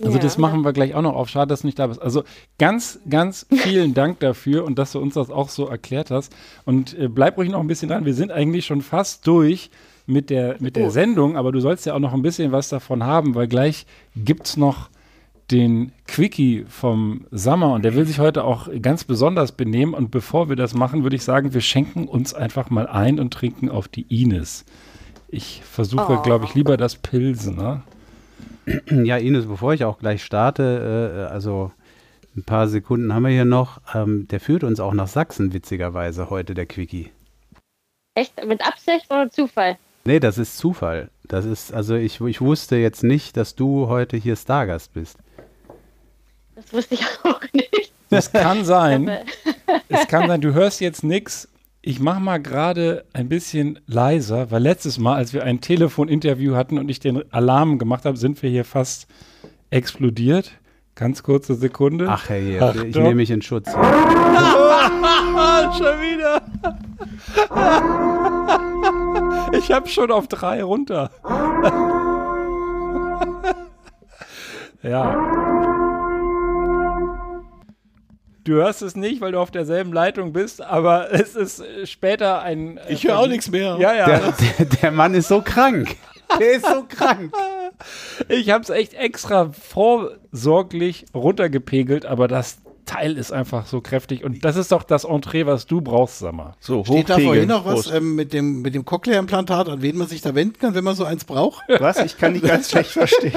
[0.00, 0.22] Also ja.
[0.22, 1.28] das machen wir gleich auch noch auf.
[1.28, 2.02] Schade, dass du nicht da bist.
[2.02, 2.24] Also
[2.58, 6.32] ganz, ganz vielen Dank dafür und dass du uns das auch so erklärt hast.
[6.64, 8.04] Und äh, bleib ruhig noch ein bisschen dran.
[8.04, 9.70] Wir sind eigentlich schon fast durch
[10.06, 10.90] mit der, mit der Oh.
[10.90, 13.86] Sendung, aber du sollst ja auch noch ein bisschen was davon haben, weil gleich
[14.16, 14.88] gibt es noch
[15.52, 19.94] den Quickie vom Sommer und der will sich heute auch ganz besonders benehmen.
[19.94, 23.32] Und bevor wir das machen, würde ich sagen, wir schenken uns einfach mal ein und
[23.32, 24.64] trinken auf die Ines.
[25.28, 26.22] Ich versuche, Oh.
[26.22, 27.56] glaube ich, lieber das Pilsen.
[27.56, 27.82] Ne?
[29.04, 31.72] Ja, Ines, bevor ich auch gleich starte, äh, also
[32.36, 33.80] ein paar Sekunden haben wir hier noch.
[33.94, 37.10] Ähm, der führt uns auch nach Sachsen, witzigerweise, heute, der Quickie.
[38.14, 38.32] Echt?
[38.46, 39.78] Mit Absicht oder Zufall?
[40.04, 41.10] Nee, das ist Zufall.
[41.28, 45.18] Das ist, also ich, ich wusste jetzt nicht, dass du heute hier Stargast bist.
[46.54, 47.92] Das wusste ich auch nicht.
[48.10, 49.10] Es kann sein,
[49.88, 51.48] es kann sein, du hörst jetzt nichts.
[51.80, 56.78] Ich mache mal gerade ein bisschen leiser, weil letztes Mal, als wir ein Telefoninterview hatten
[56.78, 59.06] und ich den Alarm gemacht habe, sind wir hier fast
[59.70, 60.52] explodiert.
[60.94, 62.06] Ganz kurze Sekunde.
[62.08, 62.90] Ach hey, ich Achtung.
[62.90, 63.70] nehme mich in Schutz.
[63.72, 63.82] Schon
[66.02, 66.42] wieder.
[69.52, 71.10] Ich habe schon auf drei runter.
[74.82, 75.41] ja.
[78.44, 82.42] Du hörst es nicht, weil du auf derselben Leitung bist, aber es ist äh, später
[82.42, 82.78] ein.
[82.78, 83.76] äh, Ich höre auch nichts mehr.
[83.78, 84.06] Ja, ja.
[84.06, 85.96] Der, der, der Mann ist so krank.
[86.40, 87.32] Der ist so krank.
[88.28, 94.22] Ich habe es echt extra vorsorglich runtergepegelt, aber das Teil ist einfach so kräftig.
[94.24, 96.54] Und das ist doch das Entree, was du brauchst, sag mal.
[96.60, 100.06] So, Steht da vorhin noch was ähm, mit dem, mit dem Cochlea-Implantat, an wen man
[100.06, 101.62] sich da wenden kann, wenn man so eins braucht?
[101.80, 101.98] Was?
[101.98, 103.32] Ich kann dich ganz schlecht verstehen.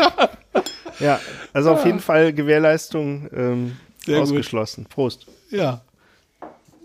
[1.00, 1.20] Ja,
[1.54, 4.24] also auf jeden Fall Gewährleistung ähm, Sehr gut.
[4.30, 4.86] ausgeschlossen.
[4.86, 5.28] Prost.
[5.50, 5.82] Ja.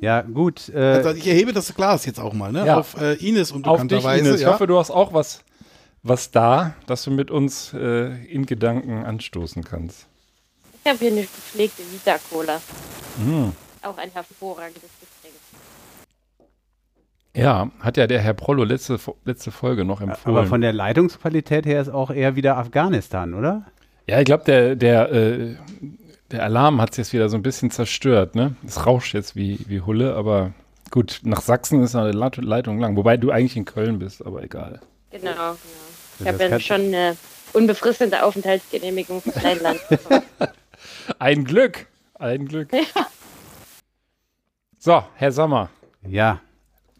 [0.00, 0.70] Ja, gut.
[0.70, 2.66] Äh, Also ich erhebe das Glas jetzt auch mal, ne?
[2.66, 2.78] Ja.
[2.78, 4.20] Auf äh, Ines Auf dich, unbekannterweise.
[4.28, 4.40] Ines.
[4.40, 4.52] Ich ja.
[4.52, 5.44] hoffe, du hast auch was,
[6.02, 10.06] was da, dass du mit uns äh, in Gedanken anstoßen kannst.
[10.82, 12.60] Ich habe hier eine gepflegte Vita-Cola.
[13.22, 13.52] Hm.
[13.82, 15.34] Auch ein hervorragendes Getränk.
[17.36, 20.36] Ja, hat ja der Herr Prollo letzte, letzte Folge noch empfohlen.
[20.36, 23.66] aber von der Leitungsqualität her ist auch eher wieder Afghanistan, oder?
[24.08, 25.54] ja, ich glaube, der, der, äh,
[26.30, 28.34] der Alarm hat es jetzt wieder so ein bisschen zerstört.
[28.34, 28.54] Ne?
[28.66, 30.52] Es rauscht jetzt wie, wie Hulle, aber
[30.90, 32.96] gut, nach Sachsen ist eine Leit- Leitung lang.
[32.96, 34.80] Wobei du eigentlich in Köln bist, aber egal.
[35.10, 35.56] Genau, genau.
[36.20, 37.16] Ich habe ja schon eine
[37.52, 39.80] unbefristete Aufenthaltsgenehmigung für dein Land.
[39.88, 40.22] bekommen.
[41.18, 42.70] Ein Glück, ein Glück.
[44.78, 45.68] So, Herr Sommer,
[46.06, 46.40] Ja,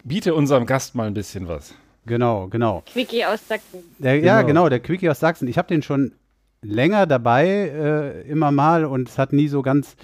[0.05, 1.75] biete unserem Gast mal ein bisschen was.
[2.05, 2.83] genau, genau.
[2.93, 3.83] Quickie aus Sachsen.
[3.99, 4.47] Der, Ja, Genau.
[4.65, 5.49] genau, der Quickie aus Sachsen.
[5.49, 6.13] Ich habe den schon
[6.63, 9.97] länger dabei, äh, immer mal, und es hat nie so ganz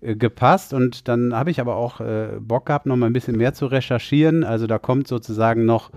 [0.00, 0.72] äh, gepasst.
[0.72, 3.66] Und dann habe ich aber auch äh, Bock gehabt, noch mal ein bisschen mehr zu
[3.66, 4.44] recherchieren.
[4.44, 5.90] Also da kommt sozusagen noch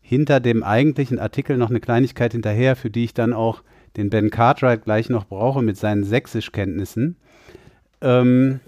[0.00, 3.62] hinter dem eigentlichen Artikel noch eine Kleinigkeit hinterher, für die ich dann auch
[3.96, 7.16] den Ben Cartwright gleich noch brauche mit seinen Sächsischkenntnissen.
[8.00, 8.60] Ähm,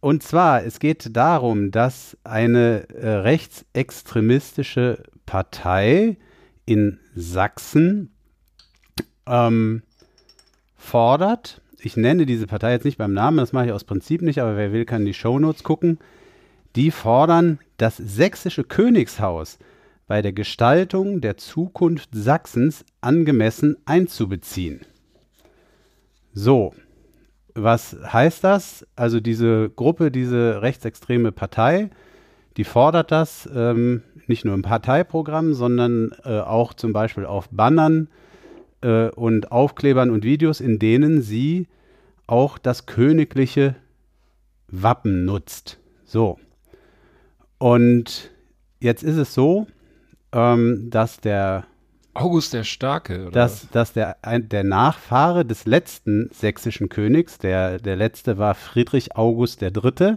[0.00, 6.16] und zwar, es geht darum, dass eine äh, rechtsextremistische Partei
[6.64, 8.12] in Sachsen
[9.28, 9.82] ähm,
[10.76, 14.40] fordert, ich nenne diese Partei jetzt nicht beim Namen, das mache ich aus Prinzip nicht,
[14.40, 15.98] aber wer will, kann die Shownotes gucken,
[16.76, 19.58] die fordern, das sächsische Königshaus
[20.06, 24.80] bei der Gestaltung der Zukunft Sachsens angemessen einzubeziehen.
[26.32, 26.72] So,
[27.54, 28.86] was heißt das?
[28.96, 31.90] Also diese Gruppe, diese rechtsextreme Partei,
[32.56, 38.08] die fordert das ähm, nicht nur im Parteiprogramm, sondern äh, auch zum Beispiel auf Bannern
[38.80, 41.66] äh, und Aufklebern und Videos, in denen sie
[42.26, 43.76] auch das königliche
[44.68, 45.78] Wappen nutzt.
[46.04, 46.38] So.
[47.58, 48.30] Und
[48.80, 49.66] jetzt ist es so,
[50.32, 51.64] ähm, dass der
[52.14, 53.30] August der Starke, oder?
[53.30, 59.16] dass, dass der, ein, der Nachfahre des letzten sächsischen Königs, der, der letzte war Friedrich
[59.16, 60.16] August III.,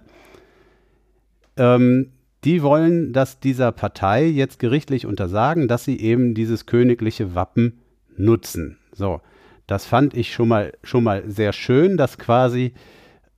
[1.58, 2.12] ähm,
[2.44, 7.81] die wollen, dass dieser Partei jetzt gerichtlich untersagen, dass sie eben dieses königliche Wappen
[8.22, 8.78] nutzen.
[8.94, 9.22] So,
[9.68, 12.74] das fand ich schon mal, schon mal sehr schön, dass quasi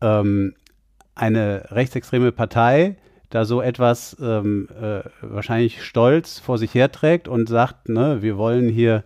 [0.01, 0.55] ähm,
[1.15, 2.95] eine rechtsextreme Partei
[3.29, 8.69] da so etwas ähm, äh, wahrscheinlich stolz vor sich herträgt und sagt, ne, wir wollen
[8.69, 9.03] hier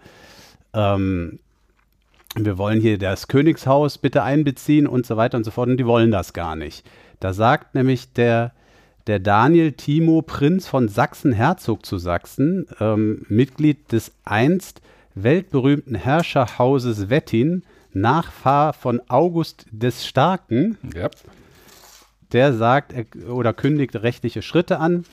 [0.73, 1.39] ähm,
[2.45, 5.69] wir wollen hier das Königshaus bitte einbeziehen und so weiter und so fort.
[5.69, 6.85] Und die wollen das gar nicht.
[7.19, 8.53] Da sagt nämlich der,
[9.07, 14.81] der Daniel Timo Prinz von Sachsen-Herzog zu Sachsen, ähm, Mitglied des einst
[15.23, 17.63] weltberühmten Herrscherhauses Wettin,
[17.93, 21.09] Nachfahr von August des Starken, ja.
[22.31, 25.05] der sagt er, oder kündigt rechtliche Schritte an.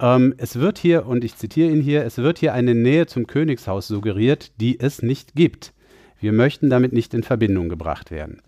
[0.00, 3.26] Ähm, es wird hier, und ich zitiere ihn hier, es wird hier eine Nähe zum
[3.26, 5.72] Königshaus suggeriert, die es nicht gibt.
[6.20, 8.40] Wir möchten damit nicht in Verbindung gebracht werden.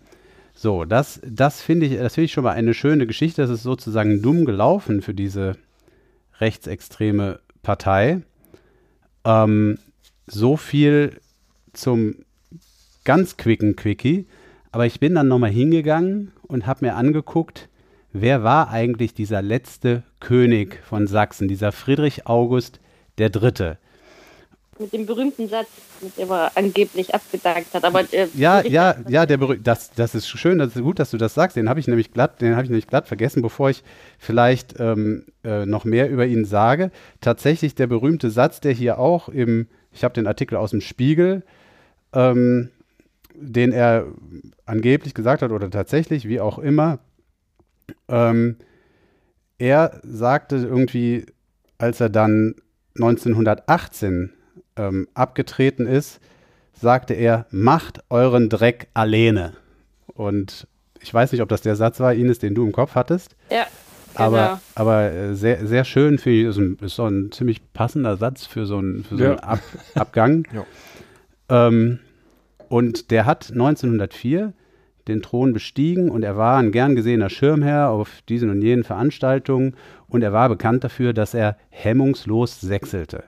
[0.53, 3.41] So, das, das finde ich, das finde ich schon mal eine schöne Geschichte.
[3.41, 5.57] Das ist sozusagen dumm gelaufen für diese
[6.39, 8.21] rechtsextreme Partei.
[9.23, 9.77] Ähm,
[10.31, 11.19] so viel
[11.73, 12.15] zum
[13.03, 14.25] ganz quicken Quickie.
[14.71, 17.67] Aber ich bin dann nochmal hingegangen und habe mir angeguckt,
[18.13, 22.79] wer war eigentlich dieser letzte König von Sachsen, dieser Friedrich August
[23.17, 23.77] der Dritte.
[24.79, 25.67] Mit dem berühmten Satz,
[26.01, 27.83] mit dem er angeblich abgedankt hat.
[27.83, 31.11] Aber, äh, Ja, ja, ja, der berüh- das, das ist schön, das ist gut, dass
[31.11, 31.57] du das sagst.
[31.57, 33.83] Den habe ich nämlich glatt, den habe ich nämlich glatt vergessen, bevor ich
[34.17, 36.91] vielleicht ähm, äh, noch mehr über ihn sage.
[37.19, 41.43] Tatsächlich der berühmte Satz, der hier auch im, ich habe den Artikel aus dem Spiegel,
[42.13, 42.69] ähm,
[43.33, 44.05] den er
[44.65, 46.99] angeblich gesagt hat oder tatsächlich, wie auch immer.
[48.07, 48.57] Ähm,
[49.57, 51.25] er sagte irgendwie,
[51.77, 52.55] als er dann
[52.95, 54.33] 1918
[54.75, 56.19] ähm, abgetreten ist,
[56.73, 59.53] sagte er, macht euren Dreck alleine.
[60.07, 60.67] Und
[60.99, 63.65] ich weiß nicht, ob das der Satz war, Ines, den du im Kopf hattest, Ja,
[64.15, 64.59] aber, genau.
[64.75, 68.45] aber äh, sehr, sehr schön, finde ich, ist, ein, ist so ein ziemlich passender Satz
[68.45, 69.29] für so einen, für so Ja.
[69.31, 69.59] einen Ab,
[69.95, 70.47] Abgang.
[70.53, 71.67] Ja.
[71.67, 71.99] Ähm,
[72.69, 74.53] und der hat 1904
[75.07, 79.75] den Thron bestiegen und er war ein gern gesehener Schirmherr auf diesen und jenen Veranstaltungen
[80.07, 83.23] und er war bekannt dafür, dass er hemmungslos sechselte.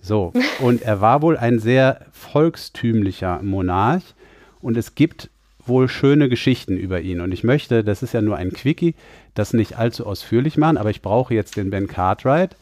[0.00, 4.14] So, und er war wohl ein sehr volkstümlicher Monarch
[4.60, 5.30] und es gibt
[5.64, 7.20] wohl schöne Geschichten über ihn.
[7.20, 8.94] Und ich möchte, das ist ja nur ein Quickie,
[9.38, 12.56] das nicht allzu ausführlich machen, aber ich brauche jetzt den Ben Cartwright,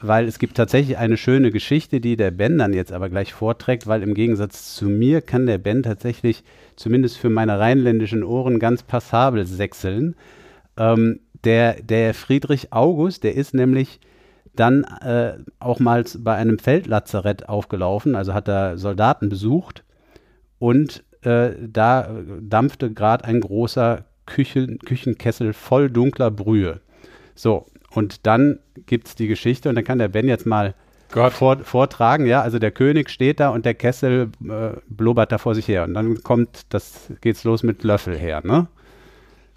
[0.00, 3.86] weil es gibt tatsächlich eine schöne Geschichte, die der Ben dann jetzt aber gleich vorträgt,
[3.86, 6.44] weil im Gegensatz zu mir kann der Ben tatsächlich,
[6.76, 10.14] zumindest für meine rheinländischen Ohren, ganz passabel sechseln.
[10.76, 14.00] Ähm, der, der Friedrich August, der ist nämlich
[14.54, 19.84] dann äh, auch mal bei einem Feldlazarett aufgelaufen, also hat er Soldaten besucht
[20.58, 22.08] und äh, da
[22.40, 26.80] dampfte gerade ein großer Küchen, Küchenkessel voll dunkler Brühe.
[27.34, 30.74] So, und dann gibt es die Geschichte und dann kann der Ben jetzt mal
[31.30, 35.54] vor, vortragen, ja, also der König steht da und der Kessel äh, blubbert da vor
[35.54, 38.66] sich her und dann kommt, das geht's los mit Löffel her, ne?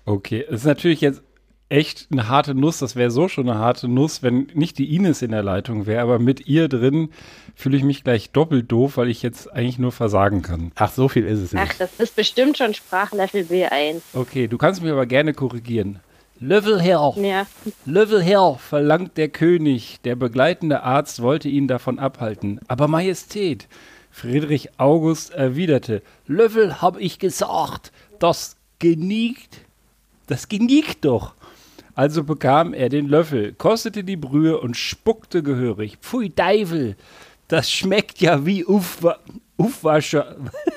[0.05, 1.23] Okay, es ist natürlich jetzt
[1.69, 2.79] echt eine harte Nuss.
[2.79, 6.01] Das wäre so schon eine harte Nuss, wenn nicht die Ines in der Leitung wäre.
[6.01, 7.09] Aber mit ihr drin
[7.55, 10.71] fühle ich mich gleich doppelt doof, weil ich jetzt eigentlich nur versagen kann.
[10.75, 11.79] Ach, so viel ist es Ach, nicht.
[11.81, 14.01] das ist bestimmt schon Sprachlevel B1.
[14.13, 15.99] Okay, du kannst mich aber gerne korrigieren.
[16.39, 17.47] Löffel her, Ja,
[17.85, 19.99] Löffel her, verlangt der König.
[20.03, 22.59] Der begleitende Arzt wollte ihn davon abhalten.
[22.67, 23.67] Aber Majestät,
[24.11, 29.61] Friedrich August erwiderte, Löffel hab ich gesagt, das geniegt,
[30.27, 31.33] das geniegt doch.
[31.97, 35.97] Also bekam er den Löffel, kostete die Brühe und spuckte gehörig.
[35.99, 36.95] Pfui Teufel,
[37.47, 39.17] das schmeckt ja wie Ufwa
[39.57, 40.35] Ufwascher.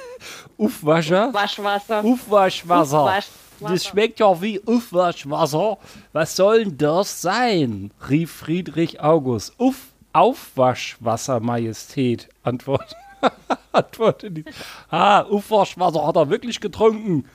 [0.56, 1.34] Ufwascher?
[1.34, 2.02] Waschwasser.
[2.02, 3.00] Aufwaschwasser.
[3.00, 3.68] Aufwaschwasser.
[3.68, 5.76] Das schmeckt ja wie Aufwaschwasser.
[6.14, 7.90] Was soll denn das sein?
[8.08, 9.52] rief Friedrich August.
[9.58, 12.96] Uff, Aufwaschwasser, Majestät, antwort,
[13.72, 14.44] antwortete die.
[14.88, 17.26] Ah, Aufwaschwasser hat er wirklich getrunken.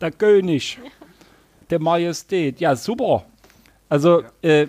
[0.00, 0.78] Der König.
[1.70, 2.60] Der Majestät.
[2.60, 3.24] Ja, super.
[3.92, 4.68] Also, äh,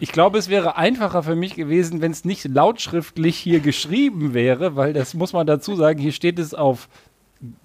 [0.00, 4.74] ich glaube, es wäre einfacher für mich gewesen, wenn es nicht lautschriftlich hier geschrieben wäre,
[4.74, 6.88] weil das muss man dazu sagen, hier steht es auf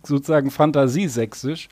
[0.04, 1.68] sozusagen Fantasiesächsisch.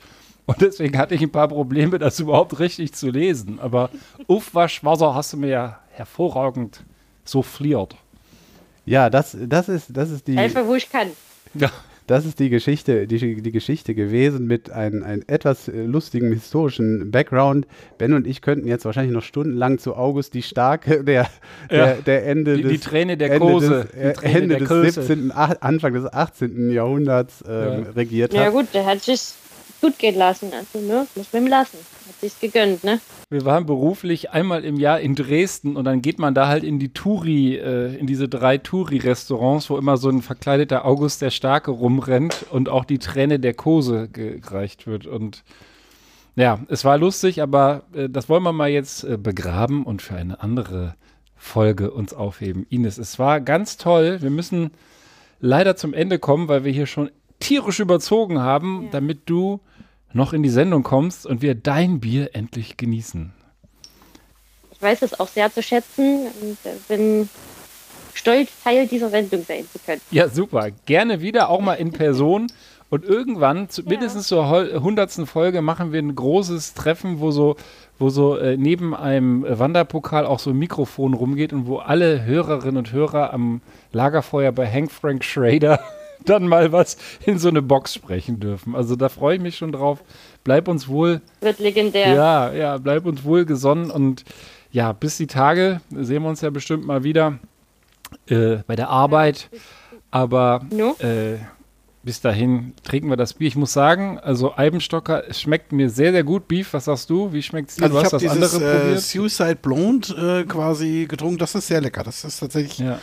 [0.46, 3.60] Und deswegen hatte ich ein paar Probleme, das überhaupt richtig zu lesen.
[3.60, 3.90] Aber
[4.26, 6.82] Aufwaschwasser hast du mir ja hervorragend
[7.24, 7.94] souffliert.
[8.86, 11.06] Ja, das, das, ist, das, ist die, Helfe, wo ich kann.
[11.54, 11.70] Ja.
[12.06, 17.10] Das ist die Geschichte, die, die Geschichte gewesen mit einem, einem etwas äh, lustigen historischen
[17.10, 17.66] Background.
[17.98, 21.28] Ben und ich könnten jetzt wahrscheinlich noch stundenlang zu August die Starke, der,
[21.70, 21.94] der, Ja.
[21.94, 24.58] der Ende Die- des die Träne der Ende Kose, des, die äh, Träne Ende der
[24.60, 24.90] des Kose.
[25.02, 26.70] 17., ach- Anfang des 18.
[26.70, 27.52] Jahrhunderts ähm,
[27.84, 27.90] Ja.
[27.96, 28.52] regiert Ja hat.
[28.52, 29.20] gut, der hat sich
[29.82, 30.50] gut gehen lassen.
[30.54, 31.76] Also, ne, muss man ihm lassen.
[32.08, 33.00] Hat sich's gegönnt, ne?
[33.28, 36.78] Wir waren beruflich einmal im Jahr in Dresden und dann geht man da halt in
[36.78, 41.70] die Touri, äh, in diese drei Touri-Restaurants, wo immer so ein verkleideter August der Starke
[41.70, 45.06] rumrennt und auch die Träne der Kose gereicht wird.
[45.06, 45.44] Und
[46.36, 50.14] ja, es war lustig, aber äh, das wollen wir mal jetzt äh, begraben und für
[50.14, 50.94] eine andere
[51.36, 52.66] Folge uns aufheben.
[52.70, 54.18] Ines, es war ganz toll.
[54.22, 54.70] Wir müssen
[55.40, 57.10] leider zum Ende kommen, weil wir hier schon
[57.40, 59.60] tierisch überzogen haben, damit du
[60.14, 63.32] noch in die Sendung kommst und wir dein Bier endlich genießen.
[64.72, 67.28] Ich weiß es auch sehr zu schätzen und bin
[68.14, 70.00] stolz, Teil dieser Sendung sein zu können.
[70.10, 70.70] Ja, super.
[70.86, 72.48] Gerne wieder, auch mal in Person.
[72.90, 77.56] Und irgendwann, zu, mindestens zur hundertsten Folge, machen wir ein großes Treffen, wo so,
[77.98, 82.76] wo so äh, neben einem Wanderpokal auch so ein Mikrofon rumgeht und wo alle Hörerinnen
[82.76, 83.62] und Hörer am
[83.92, 85.80] Lagerfeuer bei Hank Frank Schrader
[86.28, 88.74] dann mal was in so eine Box sprechen dürfen.
[88.74, 90.02] Also da freue ich mich schon drauf.
[90.44, 92.14] Bleib uns wohl Wird legendär.
[92.14, 94.24] Ja, ja, bleib uns wohl gesonnen und
[94.70, 97.38] ja, bis die Tage sehen wir uns ja bestimmt mal wieder.
[98.28, 99.48] äh, bei der Arbeit.
[100.10, 100.94] Aber No?
[100.98, 101.38] äh,
[102.02, 103.48] bis dahin trinken wir das Bier.
[103.48, 106.48] Ich muss sagen, also Eibenstocker es schmeckt mir sehr, sehr gut.
[106.48, 107.32] Beef, was sagst du?
[107.32, 107.84] Wie schmeckt es dir?
[107.84, 109.00] Also du ich hast habe das dieses andere äh, probiert.
[109.00, 111.38] Suicide Blonde äh, quasi getrunken.
[111.38, 112.02] Das ist sehr lecker.
[112.02, 112.98] Das ist tatsächlich Ja.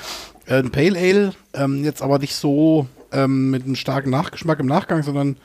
[0.47, 1.33] ein Pale Ale.
[1.53, 5.37] Ähm, jetzt aber nicht so ähm, mit einem starken Nachgeschmack im Nachgang, sondern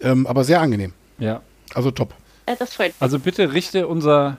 [0.00, 0.92] ähm, aber sehr angenehm.
[1.18, 1.40] ja.
[1.74, 2.14] Also top.
[2.58, 2.96] Das freut mich.
[2.98, 4.38] Also bitte richte unser,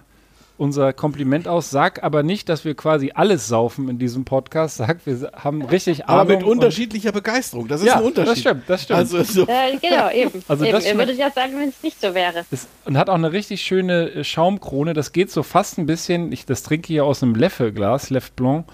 [0.57, 1.69] unser Kompliment aus.
[1.69, 4.76] Sag aber nicht, dass wir quasi alles saufen in diesem Podcast.
[4.77, 6.35] Sag, wir haben richtig Aber Ahnung.
[6.35, 7.69] mit unterschiedlicher Begeisterung.
[7.69, 8.31] Das ist Ja, ein Unterschied.
[8.34, 8.99] das stimmt, das stimmt.
[8.99, 10.43] Also so, Äh, genau, eben.
[10.49, 10.73] Also eben.
[10.73, 12.43] das Ihr würdet ja sagen, wenn es nicht so wäre.
[12.84, 14.93] Und hat auch eine richtig schöne äh, Schaumkrone.
[14.93, 18.65] Das geht so fast ein bisschen, ich das trinke hier aus einem Leffe-Glas, Lef Blanc,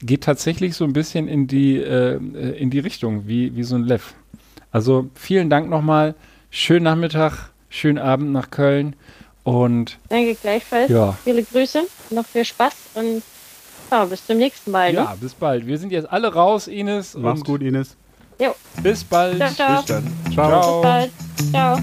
[0.00, 2.16] geht tatsächlich so ein bisschen in die, äh,
[2.58, 4.14] in die Richtung, wie, wie so ein Leff.
[4.70, 6.14] Also vielen Dank nochmal.
[6.50, 8.96] Schönen Nachmittag, schönen Abend nach Köln.
[9.42, 10.90] Und Danke gleichfalls.
[10.90, 13.22] ja, Viele Grüße, noch viel Spaß und
[13.92, 14.90] ja, bis zum nächsten Mal.
[14.92, 14.96] Ne?
[14.98, 15.66] ja, bis bald.
[15.66, 17.14] Wir sind jetzt alle raus, Ines.
[17.14, 17.96] Mach's gut, Ines.
[18.40, 19.38] Jo, Bis bald.
[19.38, 19.76] ciao, ciao.
[19.76, 20.04] Bis dann.
[20.32, 20.80] Ciao.
[20.80, 21.10] Bis bald.
[21.52, 21.78] Ciao.